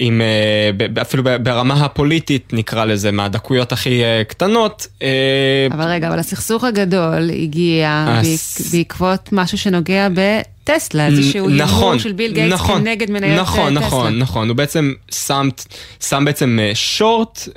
עם, 0.00 0.20
אה, 0.20 1.02
אפילו 1.02 1.22
ברמה 1.42 1.74
הפוליטית 1.84 2.50
נקרא 2.52 2.84
לזה, 2.84 3.12
מהדקויות 3.12 3.72
הכי 3.72 4.04
אה, 4.04 4.22
קטנות. 4.28 4.86
אה, 5.02 5.08
אבל 5.72 5.84
רגע, 5.84 6.08
אבל 6.08 6.18
הסכסוך 6.18 6.64
הגדול 6.64 7.30
הגיע 7.42 8.04
הס- 8.08 8.60
בעק- 8.60 8.72
בעקבות 8.72 9.28
משהו 9.32 9.58
שנוגע 9.58 10.08
בטסלה, 10.14 11.06
איזשהו 11.06 11.48
נכון, 11.50 11.84
הימור 11.84 11.98
של 11.98 12.12
ביל 12.12 12.32
גייטס 12.32 12.52
נכון, 12.52 12.80
כנגד 12.80 13.10
מניות 13.10 13.40
נכון, 13.40 13.70
טסלה. 13.74 13.86
נכון, 13.86 14.18
נכון, 14.18 14.48
הוא 14.48 14.56
בעצם 14.56 14.92
שם, 15.10 15.48
שם 16.00 16.24
בעצם 16.24 16.58
שורט. 16.74 17.48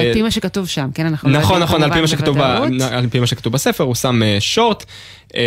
על 0.00 0.12
פי 0.12 0.22
מה 0.22 0.30
שכתוב 0.30 0.68
שם, 0.68 0.88
כן? 0.94 1.06
אנחנו 1.06 1.30
לא 1.30 1.38
נכון, 1.38 1.62
נכון, 1.62 1.82
על 1.82 1.92
פי 1.92 2.00
מה 2.00 2.06
שכתוב, 2.06 2.38
ב-. 2.38 2.42
על 2.92 3.06
פי 3.10 3.20
מה 3.20 3.26
שכתוב 3.26 3.52
בספר, 3.52 3.84
הוא 3.84 3.94
שם 3.94 4.20
שורט 4.40 4.84
אה, 5.36 5.40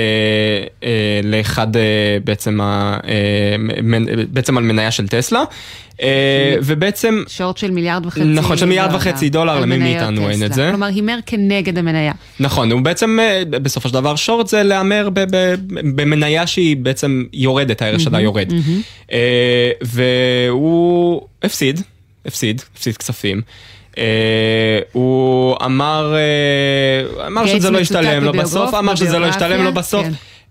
אה, 0.84 0.90
לאחד 1.24 1.76
אה, 1.76 1.82
בעצם, 2.24 2.62
ה- 2.62 2.98
אה, 3.08 3.56
בעצם 4.30 4.58
על 4.58 4.64
מניה 4.64 4.92
של 4.92 5.08
טסלה, 5.08 5.44
ובעצם... 6.64 7.24
שורט 7.28 7.58
של 7.58 7.72
מיליארד 7.72 8.06
וחצי 8.06 8.24
נכון, 8.24 8.58
של 8.58 8.66
מיליארד 8.66 8.96
וחצי 8.96 9.30
דולר, 9.30 9.60
למי 9.60 9.78
מאיתנו 9.78 10.30
אין. 10.30 10.44
את 10.46 10.54
זה? 10.54 10.68
כלומר, 10.70 10.88
הימר 10.88 11.20
כנגד 11.26 11.78
המניה. 11.78 12.14
נכון, 12.40 12.72
הוא 12.72 12.82
בעצם, 12.82 13.20
אה, 13.20 13.44
בסופו 13.50 13.88
של 13.88 13.94
דבר, 13.94 14.16
שורט 14.16 14.48
זה 14.48 14.64
להמר 14.64 15.10
במניה 15.96 16.48
שהיא 16.48 16.78
בעצם 16.78 17.24
יורדת, 17.34 17.82
הערך 17.82 18.00
שלה 18.00 18.22
יורד. 18.22 18.54
אה, 19.12 19.72
והוא 19.82 21.22
הפסיד, 21.44 21.82
הפסיד, 22.26 22.62
הפסיד 22.76 22.98
כספים. 22.98 23.42
אה, 23.98 24.80
הוא 24.92 25.56
אמר, 25.66 26.16
אה, 26.16 27.28
אמר 27.28 27.48
שזה 27.48 27.72
לא 27.72 27.78
ישתלם 27.78 28.24
לו 28.24 28.34
בסוף, 28.34 28.74
אמר 28.74 28.96
שזה 28.96 29.20
לא 29.20 29.26
ישתלם 29.26 29.64
לו 29.64 29.72
בביוגרפיה, 29.72 29.82
בסוף. 29.82 30.06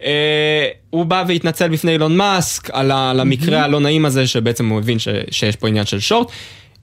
אה, 0.05 0.69
הוא 0.91 1.07
בא 1.07 1.25
והתנצל 1.29 1.69
בפני 1.69 1.93
אילון 1.93 2.17
מאסק 2.17 2.71
על 2.73 2.91
המקרה 3.21 3.65
הלא 3.65 3.81
נעים 3.81 4.05
הזה 4.05 4.27
שבעצם 4.27 4.69
הוא 4.69 4.79
הבין 4.79 4.99
ש- 4.99 5.09
שיש 5.31 5.57
פה 5.57 5.69
עניין 5.69 5.87
של 5.87 6.01
שורט. 6.01 6.29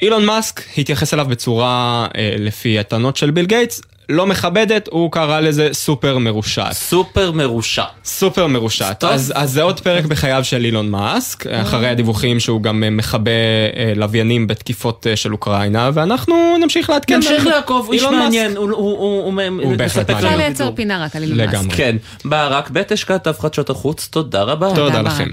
אילון 0.01 0.25
מאסק 0.25 0.61
התייחס 0.77 1.13
אליו 1.13 1.25
בצורה, 1.29 2.07
אה, 2.17 2.35
לפי 2.39 2.79
הטענות 2.79 3.17
של 3.17 3.31
ביל 3.31 3.45
גייטס, 3.45 3.81
לא 4.09 4.27
מכבדת, 4.27 4.87
הוא 4.91 5.11
קרא 5.11 5.39
לזה 5.39 5.69
סופר 5.71 6.17
מרושעת. 6.17 6.73
סופר 6.73 7.31
מרושע. 7.31 7.83
סופר 8.05 8.47
מרושעת. 8.47 9.03
אז, 9.03 9.33
אז 9.35 9.51
זה 9.51 9.61
עוד 9.61 9.79
פרק 9.79 10.05
בחייו 10.05 10.43
של 10.43 10.65
אילון 10.65 10.89
מאסק, 10.89 11.47
אחרי 11.47 11.87
הדיווחים 11.89 12.39
שהוא 12.39 12.61
גם 12.61 12.83
אה, 12.83 12.89
מכבה 12.89 13.31
אה, 13.75 13.93
לוויינים 13.95 14.47
בתקיפות 14.47 15.07
אה, 15.09 15.15
של 15.15 15.31
אוקראינה, 15.33 15.89
ואנחנו 15.93 16.35
נמשיך 16.63 16.89
לעדכן. 16.89 17.15
נמשיך 17.15 17.47
לעקוב, 17.47 17.85
הוא 17.85 17.93
איש. 17.93 18.03
מעניין, 18.03 18.57
הוא- 18.57 18.71
הוא- 18.71 18.97
הוא 18.97 19.33
הוא 19.33 19.63
הוא 19.63 19.75
בהחלט 19.77 20.09
מעניין. 20.11 20.25
אפשר 20.27 20.37
לייצר. 20.37 20.71
פינה 20.75 21.05
רק 21.05 21.15
על 21.15 21.23
אילון 21.23 21.37
מאסק. 21.37 21.53
לגמרי. 21.53 21.75
כן, 21.77 21.95
ברק 22.25 22.69
בטש 22.69 23.03
כתב 23.03 23.33
חדשות 23.39 23.69
החוץ, 23.69 24.07
תודה 24.11 24.41
רבה. 24.43 24.75
תודה, 24.75 25.01
לכם. 25.01 25.29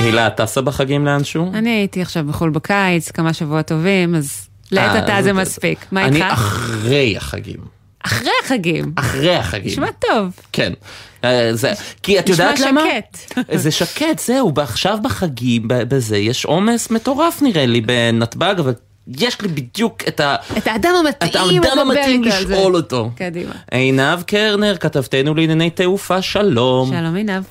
הילה, 0.00 0.26
את 0.26 0.36
טסה 0.36 0.60
בחגים 0.60 1.06
לאנשהו? 1.06 1.50
אני 1.54 1.70
הייתי 1.70 2.02
עכשיו 2.02 2.24
בחו"ל 2.24 2.50
בקיץ, 2.50 3.10
כמה 3.10 3.32
שבועות 3.32 3.66
טובים, 3.66 4.14
אז 4.14 4.48
לעת 4.72 4.96
אה, 4.96 4.98
עתה 5.02 5.22
זה 5.22 5.30
את- 5.30 5.34
מספיק. 5.34 5.78
מה 5.92 6.04
אני 6.06 6.16
איתך? 6.16 6.32
אחרי 6.32 7.16
החגים. 7.16 7.56
אחרי 8.04 8.30
החגים. 8.44 8.92
אחרי 8.96 9.36
החגים. 9.36 9.72
נשמע 9.72 9.86
טוב. 9.98 10.32
כן. 10.52 10.72
אה, 11.24 11.50
זה, 11.54 11.72
כי 12.02 12.18
את 12.18 12.30
נשמע 12.30 12.44
יודעת 12.44 12.60
למה? 12.60 12.84
שקט. 12.96 13.38
זה 13.62 13.70
שקט, 13.70 14.18
זהו, 14.18 14.52
עכשיו 14.56 14.98
בחגים, 15.02 15.62
בזה, 15.66 16.16
יש 16.16 16.44
עומס 16.44 16.90
מטורף 16.90 17.42
נראה 17.42 17.66
לי 17.66 17.80
בנתב"ג, 17.80 18.54
אבל 18.58 18.72
יש 19.18 19.40
לי 19.40 19.48
בדיוק 19.48 20.02
את 20.08 20.20
ה... 20.20 20.36
את 20.58 20.66
האדם 20.66 20.90
את 21.08 21.22
המתאים 21.22 21.62
האדם 21.62 21.78
לדבר 21.78 21.80
המתאים. 21.80 22.24
לשאול 22.24 22.76
אותו. 22.76 23.10
קדימה. 23.16 23.52
עינב 23.70 24.22
קרנר, 24.22 24.76
כתבתנו 24.76 25.34
לענייני 25.34 25.70
תעופה, 25.70 26.22
שלום. 26.22 26.88
שלום 26.90 27.16
עינב. 27.16 27.42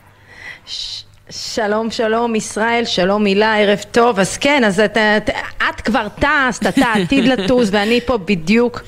שלום 1.31 1.91
שלום 1.91 2.35
ישראל, 2.35 2.85
שלום 2.85 3.25
הילה, 3.25 3.57
ערב 3.57 3.79
טוב. 3.91 4.19
אז 4.19 4.37
כן, 4.37 4.63
אז 4.63 4.79
את, 4.79 4.97
את, 4.97 5.29
את 5.69 5.81
כבר 5.81 6.07
טסת, 6.19 6.67
אתה 6.67 6.85
עתיד 6.93 7.25
לטוס 7.25 7.69
ואני 7.71 7.99
פה 8.05 8.17
בדיוק. 8.17 8.81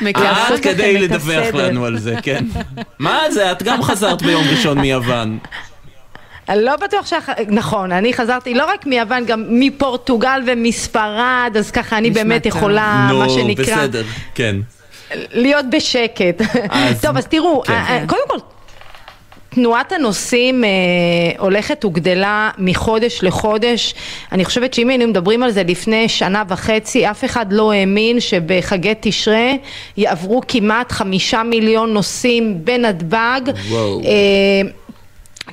לכם 0.00 0.56
כדי 0.62 0.98
לדווח 0.98 1.44
הסדר. 1.46 1.68
לנו 1.68 1.84
על 1.84 1.98
זה, 1.98 2.14
כן. 2.22 2.44
מה 2.98 3.20
זה, 3.30 3.52
את 3.52 3.62
גם 3.62 3.82
חזרת 3.82 4.22
ביום 4.22 4.44
ראשון 4.50 4.78
מיוון. 4.78 5.38
אני 6.48 6.64
לא 6.64 6.76
בטוח 6.76 7.06
שאח... 7.06 7.28
נכון, 7.48 7.92
אני 7.92 8.12
חזרתי 8.12 8.54
לא 8.54 8.64
רק 8.72 8.86
מיוון, 8.86 9.24
גם 9.26 9.44
מפורטוגל 9.48 10.40
ומספרד, 10.46 11.52
אז 11.58 11.70
ככה 11.70 11.98
אני 11.98 12.10
באמת 12.10 12.42
טוב. 12.42 12.56
יכולה, 12.56 13.08
נו, 13.10 13.18
מה 13.18 13.28
שנקרא, 13.28 13.64
בסדר, 13.76 14.02
כן. 14.34 14.56
להיות 15.32 15.66
בשקט. 15.70 16.40
אז- 16.70 17.00
טוב, 17.02 17.16
אז 17.16 17.26
תראו, 17.26 17.62
כן. 17.62 18.04
קודם 18.06 18.22
כל... 18.28 18.38
תנועת 19.56 19.92
הנוסעים 19.92 20.64
אה, 20.64 20.68
הולכת 21.38 21.84
וגדלה 21.84 22.50
מחודש 22.58 23.18
לחודש. 23.22 23.94
אני 24.32 24.44
חושבת 24.44 24.74
שאם 24.74 24.88
היינו 24.88 25.06
מדברים 25.06 25.42
על 25.42 25.50
זה 25.50 25.62
לפני 25.62 26.08
שנה 26.08 26.42
וחצי, 26.48 27.10
אף 27.10 27.24
אחד 27.24 27.52
לא 27.52 27.72
האמין 27.72 28.20
שבחגי 28.20 28.92
תשרי 29.00 29.58
יעברו 29.96 30.40
כמעט 30.48 30.92
חמישה 30.92 31.42
מיליון 31.42 31.92
נוסעים 31.92 32.64
בנתב"ג. 32.64 33.40
וואו. 33.68 34.00
אה, 34.00 34.70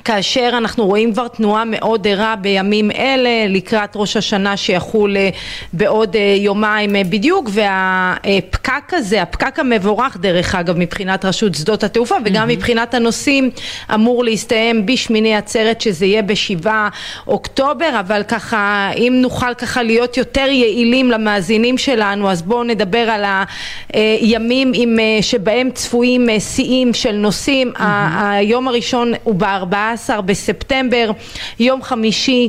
כאשר 0.04 0.50
אנחנו 0.52 0.86
רואים 0.86 1.12
כבר 1.12 1.28
תנועה 1.28 1.64
מאוד 1.64 2.06
ערה 2.06 2.36
בימים 2.36 2.90
אלה 2.90 3.46
לקראת 3.48 3.92
ראש 3.96 4.16
השנה 4.16 4.56
שיחול 4.56 5.16
אה, 5.16 5.28
בעוד 5.72 6.16
אה, 6.16 6.34
יומיים 6.38 6.96
אה, 6.96 7.04
בדיוק 7.04 7.50
והפקק 7.52 8.94
הזה, 8.94 9.22
הפקק 9.22 9.58
המבורך 9.58 10.16
דרך 10.16 10.54
אגב 10.54 10.78
מבחינת 10.78 11.24
רשות 11.24 11.54
שדות 11.54 11.84
התעופה 11.84 12.14
וגם 12.24 12.48
מבחינת 12.48 12.94
הנוסעים 12.94 13.50
אמור 13.94 14.24
להסתיים 14.24 14.86
בשמיני 14.86 15.36
עצרת 15.36 15.80
שזה 15.80 16.06
יהיה 16.06 16.22
בשבעה 16.22 16.88
אוקטובר 17.26 18.00
אבל 18.00 18.22
ככה 18.22 18.90
אם 18.96 19.18
נוכל 19.22 19.54
ככה 19.54 19.82
להיות 19.82 20.16
יותר 20.16 20.46
יעילים 20.48 21.10
למאזינים 21.10 21.78
שלנו 21.78 22.30
אז 22.30 22.42
בואו 22.42 22.64
נדבר 22.64 22.98
על 22.98 23.24
הימים 23.92 24.72
עם, 24.74 24.98
שבהם 25.20 25.70
צפויים 25.70 26.28
שיאים 26.40 26.94
של 26.94 27.12
נוסעים 27.12 27.72
היום 28.20 28.68
הראשון 28.68 29.12
הוא 29.22 29.34
בארבעה 29.34 29.93
בספטמבר, 30.20 31.10
יום 31.58 31.82
חמישי 31.82 32.48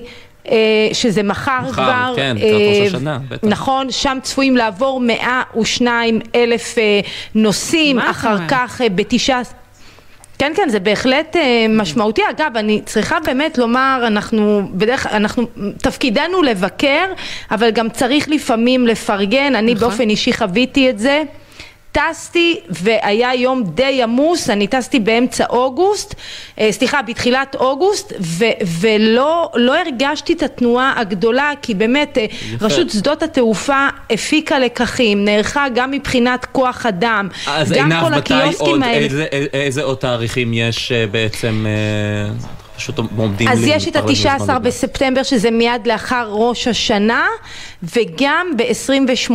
אה, 0.52 0.89
שזה 0.93 1.24
מחר, 1.24 1.60
מחר 1.62 1.72
כבר, 1.74 2.14
כן, 2.16 2.38
אה, 2.41 2.88
השנה, 2.88 3.20
בטח. 3.30 3.48
נכון, 3.48 3.91
שם 3.91 4.18
צפויים 4.24 4.58
לעבור 4.58 5.00
102 5.00 6.20
אלף 6.36 6.78
אה, 6.78 7.00
נוסעים, 7.36 8.00
אחר? 8.00 8.38
כך 8.48 8.82
אה, 8.82 8.89
בתשעה... 8.89 9.41
כן, 10.38 10.52
כן, 10.56 10.70
זה 10.70 10.80
בהחלט 10.80 11.36
משמעותי. 11.70 12.22
אגב, 12.30 12.58
אני 12.58 12.82
צריכה 12.86 13.20
באמת 13.20 13.58
לומר, 13.58 14.04
אנחנו 14.08 14.70
בדרך 14.74 15.08
אנחנו, 15.08 15.48
תפקידנו 15.78 16.41
לבקר, 16.43 17.06
אבל 17.52 17.72
גם 17.72 17.89
צריך 17.89 18.30
לפעמים 18.30 18.88
לפרגן. 18.88 19.56
אני 19.56 19.74
נכון. 19.74 19.89
באופן 19.89 20.10
אישי 20.10 20.34
חוויתי 20.34 20.89
את 20.89 21.00
זה. 21.00 21.24
טסתי 21.96 22.60
והיה 22.70 23.34
יום 23.36 23.64
די 23.64 24.04
עמוס, 24.04 24.50
אני 24.50 24.68
טסתי 24.68 25.00
באמצע 25.00 25.46
אוגוסט, 25.50 26.16
אה, 26.60 26.72
סליחה, 26.72 27.02
בתחילת 27.02 27.56
אוגוסט, 27.56 28.14
ו- 28.20 28.46
ולא 28.82 29.52
לא 29.56 29.76
הרגשתי 29.78 30.34
את 30.34 30.43
התנועה 30.43 30.93
הגדולה, 30.98 31.52
כי 31.62 31.74
באמת 31.74 32.18
אה, 32.18 32.26
יפה. 32.56 32.66
רשות 32.66 32.89
שדות 32.89 33.24
התעופה 33.24 33.88
הפיקה 34.10 34.60
לקחים, 34.60 35.26
נערכה 35.26 35.66
גם 35.76 35.91
מבחינת 35.91 36.46
כוח 36.46 36.86
אדם, 36.86 37.28
אז 37.48 37.72
גם 37.72 37.91
עינב, 37.91 38.04
כל 38.04 38.16
מתי 38.16 38.34
הקיוסקים 38.34 38.68
עוד, 38.68 38.84
האלה. 38.84 38.98
איזה, 38.98 39.26
איזה 39.54 39.84
עוד 39.84 39.98
תאריכים 39.98 40.54
יש 40.54 40.91
אה, 40.91 41.08
בעצם, 41.08 41.66
פשוט 42.78 42.97
עומדים 43.17 43.47
אז 43.47 43.63
יש 43.67 43.88
את 43.88 43.95
להתפרק 43.95 44.03
ה-19 44.26 44.39
בזמן 44.39 44.55
הזה? 44.55 44.59
בספטמבר 44.59 45.23
שזה 45.23 45.51
מיד 45.51 45.88
לאחר 45.88 46.28
ראש 46.32 46.67
השנה 46.67 47.26
וגם 47.84 48.47
ב-28 48.57 49.32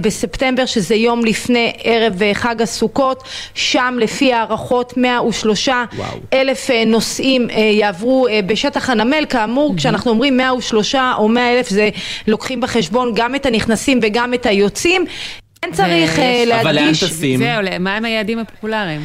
בספטמבר 0.00 0.66
שזה 0.66 0.94
יום 0.94 1.24
לפני 1.24 1.72
ערב 1.82 2.22
אה, 2.22 2.34
חג 2.34 2.62
הסוכות 2.62 3.22
שם 3.54 3.96
לפי 4.00 4.32
הערכות 4.32 4.96
103 4.96 5.68
אלף 6.32 6.70
אה, 6.70 6.84
נוסעים 6.86 7.50
אה, 7.50 7.56
יעברו 7.56 8.28
אה, 8.28 8.40
בשטח 8.46 8.90
הנמל. 8.90 9.24
כאמור 9.28 9.74
כשאנחנו 9.76 10.10
אומרים 10.10 10.36
103 10.36 10.94
או 10.94 11.28
100 11.28 11.52
אלף 11.52 11.68
זה 11.68 11.88
לוקחים 12.26 12.60
בחשבון 12.60 13.12
גם 13.14 13.34
את 13.34 13.46
הנכנסים 13.46 14.00
וגם 14.02 14.34
את 14.34 14.46
היוצאים. 14.46 15.04
כן 15.62 15.68
צריך 15.72 16.18
אה, 16.18 16.24
ויש- 16.24 16.48
להדגיש 16.48 17.04
זהו, 17.04 17.38
מה 17.80 17.96
הם 17.96 18.04
היעדים 18.04 18.38
הפופולריים? 18.38 19.04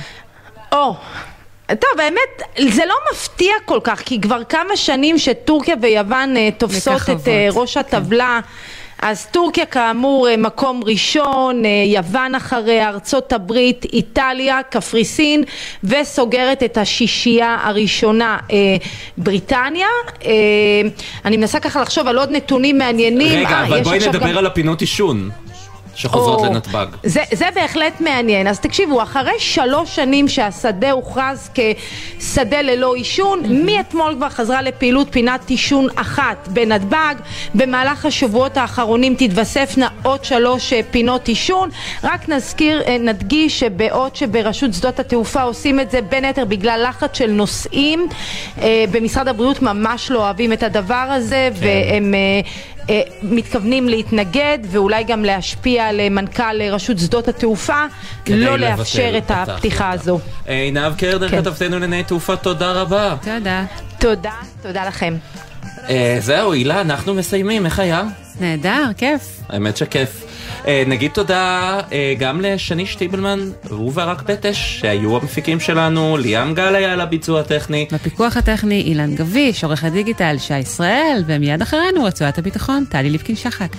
או, 0.71 0.95
טוב, 1.79 1.99
האמת, 1.99 2.41
זה 2.73 2.85
לא 2.85 2.95
מפתיע 3.13 3.53
כל 3.65 3.79
כך, 3.83 4.01
כי 4.05 4.21
כבר 4.21 4.43
כמה 4.43 4.75
שנים 4.77 5.17
שטורקיה 5.17 5.75
ויוון 5.81 6.37
אה, 6.37 6.49
תופסות 6.57 6.93
את 6.95 6.99
מככבות, 7.09 7.27
אה, 7.27 7.47
ראש 7.51 7.77
הטבלה. 7.77 8.39
אז 9.01 9.27
טורקיה 9.31 9.65
כאמור 9.65 10.29
אה, 10.29 10.37
מקום 10.37 10.81
ראשון, 10.85 11.63
יוון 11.85 12.35
אחריה, 12.35 12.89
ארצות 12.89 13.33
הברית, 13.33 13.85
איטליה, 13.93 14.59
קפריסין 14.69 15.43
וסוגרת 15.83 16.63
את 16.63 16.77
השישייה 16.77 17.57
הראשונה 17.63 18.37
בריטניה. 19.17 19.87
אני 21.25 21.37
מנסה 21.37 21.59
ככה 21.59 21.81
לחשוב 21.81 22.07
על 22.07 22.17
עוד 22.17 22.31
נתונים 22.31 22.77
מעניינים. 22.77 23.39
רגע, 23.39 23.49
אה, 23.49 23.63
אבל 23.67 23.83
בואי 23.83 23.99
נדבר 23.99 24.29
גם- 24.31 24.37
על 24.37 24.45
הפינות 24.45 24.81
עישון 24.81 25.29
שחוזרות 25.95 26.39
או, 26.39 26.45
לנתב"ג. 26.45 26.85
זה, 27.03 27.21
זה 27.31 27.45
בהחלט 27.55 28.01
מעניין. 28.01 28.47
אז 28.47 28.59
תקשיבו, 28.59 29.03
אחרי 29.03 29.39
שלוש 29.39 29.95
שנים 29.95 30.27
שהשדה 30.27 30.91
הוכרז 30.91 31.49
כשדה 31.53 32.61
ללא 32.61 32.95
עישון, 32.95 33.65
מאתמול 33.65 34.15
כבר 34.15 34.29
חזרה 34.29 34.61
לפעילות 34.61 35.07
פינת 35.11 35.49
עישון 35.49 35.87
אחת 35.95 36.47
בנתב"ג. 36.47 37.15
במהלך 37.55 38.05
השבועות 38.05 38.57
האחרונים 38.57 39.15
תתווספנה 39.15 39.87
עוד 40.03 40.23
שלוש 40.25 40.73
אה, 40.73 40.81
פינות 40.91 41.27
עישון. 41.27 41.69
רק 42.03 42.29
נזכיר, 42.29 42.81
אה, 42.81 42.97
נדגיש 42.97 43.59
שבעוד 43.59 44.15
שברשות 44.15 44.73
שדות 44.73 44.99
התעופה 44.99 45.41
עושים 45.41 45.79
את 45.79 45.91
זה 45.91 46.01
בין 46.01 46.25
היתר 46.25 46.45
בגלל 46.45 46.85
לחץ 46.89 47.17
של 47.17 47.31
נוסעים, 47.31 48.07
אה, 48.61 48.85
במשרד 48.91 49.27
הבריאות 49.27 49.61
ממש 49.61 50.11
לא 50.11 50.19
אוהבים 50.19 50.53
את 50.53 50.63
הדבר 50.63 51.07
הזה, 51.09 51.49
והם... 51.53 52.13
אה, 52.91 52.95
אה, 52.95 53.01
מתכוונים 53.23 53.89
להתנגד 53.89 54.59
ואולי 54.71 55.03
גם 55.03 55.25
להשפיע 55.25 55.87
על 55.87 55.99
אה, 55.99 56.09
מנכ"ל 56.09 56.61
אה, 56.61 56.71
רשות 56.71 56.99
שדות 56.99 57.27
התעופה 57.27 57.85
לא 58.27 58.57
לאפשר 58.57 59.13
את 59.17 59.31
הפתיחה 59.31 59.91
הזו. 59.91 60.19
עינב 60.45 60.93
קרדר, 60.97 61.29
כן. 61.29 61.41
כתבתנו 61.41 61.79
לענייני 61.79 62.03
תעופה, 62.03 62.35
תודה 62.35 62.71
רבה. 62.71 63.15
תודה. 63.21 63.65
תודה, 63.99 64.33
תודה 64.61 64.85
לכם. 64.87 65.15
אה, 65.89 66.17
זהו, 66.19 66.53
הילה, 66.53 66.81
אנחנו 66.81 67.13
מסיימים, 67.13 67.65
איך 67.65 67.79
היה? 67.79 68.03
נהדר, 68.39 68.85
כיף. 68.97 69.39
האמת 69.49 69.77
שכיף. 69.77 70.30
אה, 70.67 70.83
נגיד 70.87 71.11
תודה 71.11 71.79
אה, 71.91 72.13
גם 72.19 72.41
לשני 72.41 72.85
שטיבלמן 72.85 73.39
וברק 73.71 74.21
פטש, 74.21 74.79
שהיו 74.79 75.17
המפיקים 75.17 75.59
שלנו, 75.59 76.17
ליאם 76.17 76.53
גל 76.53 76.75
היה 76.75 76.93
על 76.93 77.01
הביצוע 77.01 77.39
הטכני. 77.39 77.87
בפיקוח 77.91 78.37
הטכני 78.37 78.81
אילן 78.81 79.15
גביש, 79.15 79.63
עורך 79.63 79.83
הדיגיטל 79.83 80.35
שי 80.39 80.57
ישראל, 80.57 81.23
ומיד 81.25 81.61
אחרינו 81.61 82.03
רצועת 82.03 82.37
הביטחון, 82.37 82.85
טלי 82.89 83.09
ליפקין 83.09 83.35
שחק. 83.35 83.69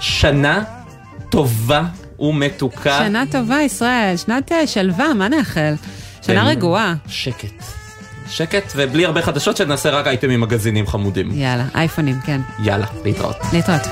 שנה 0.00 0.62
טובה 1.30 1.82
ומתוקה. 2.20 2.98
שנה 3.06 3.24
טובה 3.30 3.62
ישראל, 3.62 4.16
שנת 4.16 4.52
אה, 4.52 4.66
שלווה, 4.66 5.14
מה 5.14 5.28
נאחל? 5.28 5.74
שנה 6.22 6.42
כן. 6.42 6.46
רגועה. 6.46 6.94
שקט. 7.08 7.64
שקט 8.28 8.72
ובלי 8.76 9.04
הרבה 9.04 9.22
חדשות 9.22 9.56
שנעשה 9.56 9.90
רק 9.90 10.06
אייטמים 10.06 10.40
מגזינים 10.40 10.86
חמודים. 10.86 11.30
יאללה, 11.32 11.64
אייפונים, 11.74 12.16
כן. 12.26 12.40
יאללה, 12.64 12.86
להתראות. 13.04 13.36
להתראות. 13.52 13.82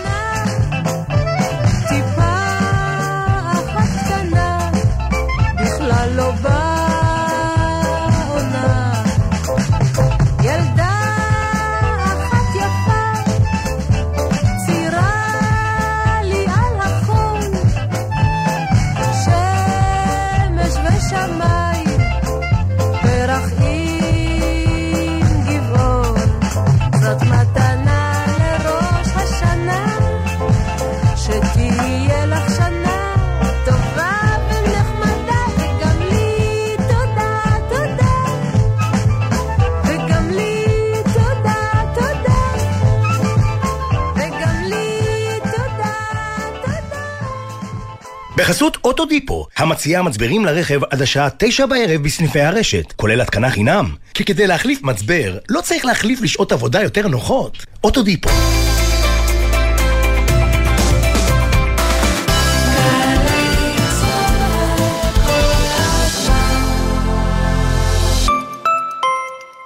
אוטודיפו, 49.19 49.47
המציעה 49.57 50.03
מצברים 50.03 50.45
לרכב 50.45 50.81
עד 50.91 51.03
השעה 51.03 51.29
תשע 51.39 51.67
בערב 51.67 52.03
בסניפי 52.03 52.41
הרשת, 52.41 52.93
כולל 52.97 53.21
התקנה 53.21 53.51
חינם. 53.51 53.95
כי 54.15 54.25
כדי 54.25 54.47
להחליף 54.47 54.83
מצבר, 54.83 55.39
לא 55.49 55.61
צריך 55.61 55.85
להחליף 55.85 56.21
לשעות 56.23 56.53
עבודה 56.53 56.83
יותר 56.83 57.09
נוחות. 57.09 57.67
אוטודיפו. 57.85 58.29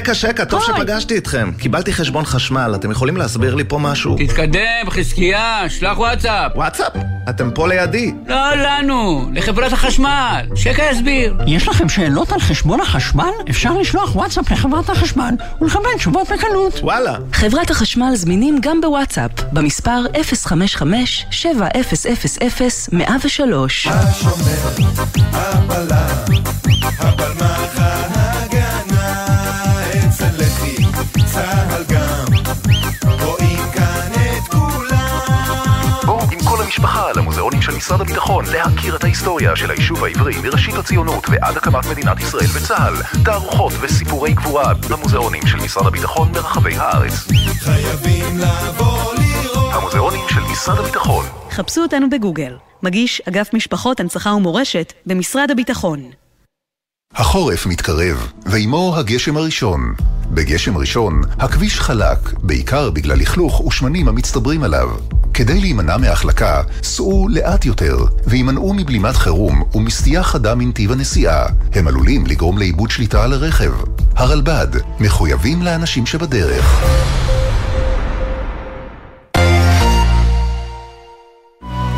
תקה 0.00 0.14
שקה, 0.14 0.44
טוב 0.44 0.62
שפגשתי 0.62 1.18
אתכם. 1.18 1.52
קיבלתי 1.58 1.92
חשבון 1.92 2.24
חשמל, 2.24 2.72
אתם 2.74 2.90
יכולים 2.90 3.16
להסביר 3.16 3.54
לי 3.54 3.64
פה 3.64 3.78
משהו? 3.78 4.16
תתקדם, 4.18 4.90
חזקיה, 4.90 5.64
שלח 5.68 5.98
וואטסאפ. 5.98 6.52
וואטסאפ? 6.54 6.92
אתם 7.30 7.50
פה 7.50 7.68
לידי. 7.68 8.12
לא 8.26 8.54
לנו, 8.54 9.28
לחברת 9.32 9.72
החשמל. 9.72 10.46
שקה 10.54 10.82
יסביר. 10.92 11.34
יש 11.46 11.68
לכם 11.68 11.88
שאלות 11.88 12.32
על 12.32 12.40
חשבון 12.40 12.80
החשמל? 12.80 13.30
אפשר 13.50 13.78
לשלוח 13.78 14.16
וואטסאפ 14.16 14.50
לחברת 14.50 14.90
החשמל 14.90 15.34
ולקבל 15.60 15.90
תשובות 15.96 16.28
בקלות. 16.32 16.80
וואלה. 16.82 17.16
חברת 17.32 17.70
החשמל 17.70 18.12
זמינים 18.14 18.58
גם 18.62 18.80
בוואטסאפ, 18.80 19.30
במספר 19.52 20.04
055-7000-103. 20.14 20.22
הבלמח 26.98 27.78
ההגנה 27.78 28.11
המשפחה 36.82 37.12
למוזיאונים 37.16 37.62
של 37.62 37.72
משרד 37.76 38.00
הביטחון 38.00 38.44
להכיר 38.52 38.96
את 38.96 39.04
ההיסטוריה 39.04 39.56
של 39.56 39.70
היישוב 39.70 40.04
העברי 40.04 40.34
מראשית 40.42 40.74
הציונות 40.74 41.26
ועד 41.30 41.56
הקמת 41.56 41.86
מדינת 41.90 42.20
ישראל 42.20 42.46
וצה"ל. 42.54 43.22
תערוכות 43.24 43.72
וסיפורי 43.80 44.32
גבורה 44.32 44.74
במוזיאונים 44.90 45.46
של 45.46 45.56
משרד 45.56 45.86
הביטחון 45.86 46.32
ברחבי 46.32 46.74
הארץ. 46.76 47.12
חייבים 47.58 48.38
לבוא 48.38 49.14
לראות 49.14 49.72
המוזיאונים 49.72 50.24
של 50.28 50.40
משרד 50.52 50.78
הביטחון. 50.78 51.24
חפשו 51.50 51.80
אותנו 51.82 52.10
בגוגל. 52.10 52.56
מגיש 52.82 53.22
אגף 53.28 53.54
משפחות, 53.54 54.00
הנצחה 54.00 54.30
ומורשת 54.30 54.92
במשרד 55.06 55.50
הביטחון. 55.50 56.21
החורף 57.14 57.66
מתקרב, 57.66 58.26
ועימו 58.46 58.94
הגשם 58.96 59.36
הראשון. 59.36 59.94
בגשם 60.30 60.76
ראשון, 60.76 61.22
הכביש 61.38 61.80
חלק, 61.80 62.18
בעיקר 62.42 62.90
בגלל 62.90 63.18
לכלוך 63.18 63.60
ושמנים 63.60 64.08
המצטברים 64.08 64.62
עליו. 64.62 64.88
כדי 65.34 65.60
להימנע 65.60 65.96
מהחלקה, 65.96 66.62
סעו 66.82 67.28
לאט 67.30 67.64
יותר, 67.64 67.96
והימנעו 68.26 68.74
מבלימת 68.74 69.16
חירום 69.16 69.62
ומסטייה 69.74 70.22
חדה 70.22 70.54
מנתיב 70.54 70.92
הנסיעה. 70.92 71.46
הם 71.72 71.88
עלולים 71.88 72.26
לגרום 72.26 72.58
לאיבוד 72.58 72.90
שליטה 72.90 73.24
על 73.24 73.32
הרכב. 73.32 73.72
הרלב"ד, 74.16 74.68
מחויבים 75.00 75.62
לאנשים 75.62 76.06
שבדרך. 76.06 76.84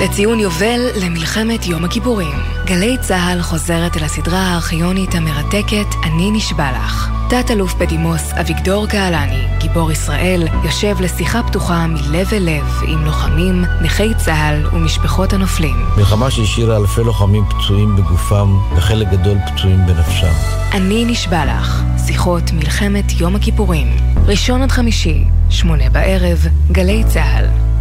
לציון 0.00 0.40
יובל 0.40 0.80
למלחמת 1.02 1.66
יום 1.66 1.84
הכיפורים. 1.84 2.38
גלי 2.64 2.96
צה"ל 3.00 3.42
חוזרת 3.42 3.96
אל 3.96 4.04
הסדרה 4.04 4.38
הארכיונית 4.38 5.14
המרתקת 5.14 5.86
"אני 6.04 6.30
נשבע 6.30 6.70
לך". 6.72 7.10
תת-אלוף 7.28 7.74
בדימוס 7.74 8.32
אביגדור 8.32 8.86
קהלני, 8.86 9.42
גיבור 9.58 9.92
ישראל, 9.92 10.48
יושב 10.64 11.00
לשיחה 11.00 11.42
פתוחה 11.42 11.86
מלב 11.86 12.28
אל 12.32 12.42
לב 12.42 12.82
עם 12.86 13.04
לוחמים, 13.04 13.64
נכי 13.82 14.14
צה"ל 14.14 14.66
ומשפחות 14.72 15.32
הנופלים. 15.32 15.76
מלחמה 15.96 16.30
שהשאירה 16.30 16.76
אלפי 16.76 17.00
לוחמים 17.00 17.44
פצועים 17.48 17.96
בגופם 17.96 18.58
וחלק 18.76 19.08
גדול 19.10 19.38
פצועים 19.46 19.86
בנפשם. 19.86 20.32
אני 20.72 21.04
נשבע 21.04 21.44
לך, 21.46 21.82
שיחות 22.06 22.52
מלחמת 22.52 23.12
יום 23.20 23.36
הכיפורים. 23.36 23.96
ראשון 24.26 24.62
עד 24.62 24.72
חמישי, 24.72 25.24
שמונה 25.50 25.90
בערב, 25.90 26.46
גלי 26.72 27.04
צה"ל. 27.08 27.73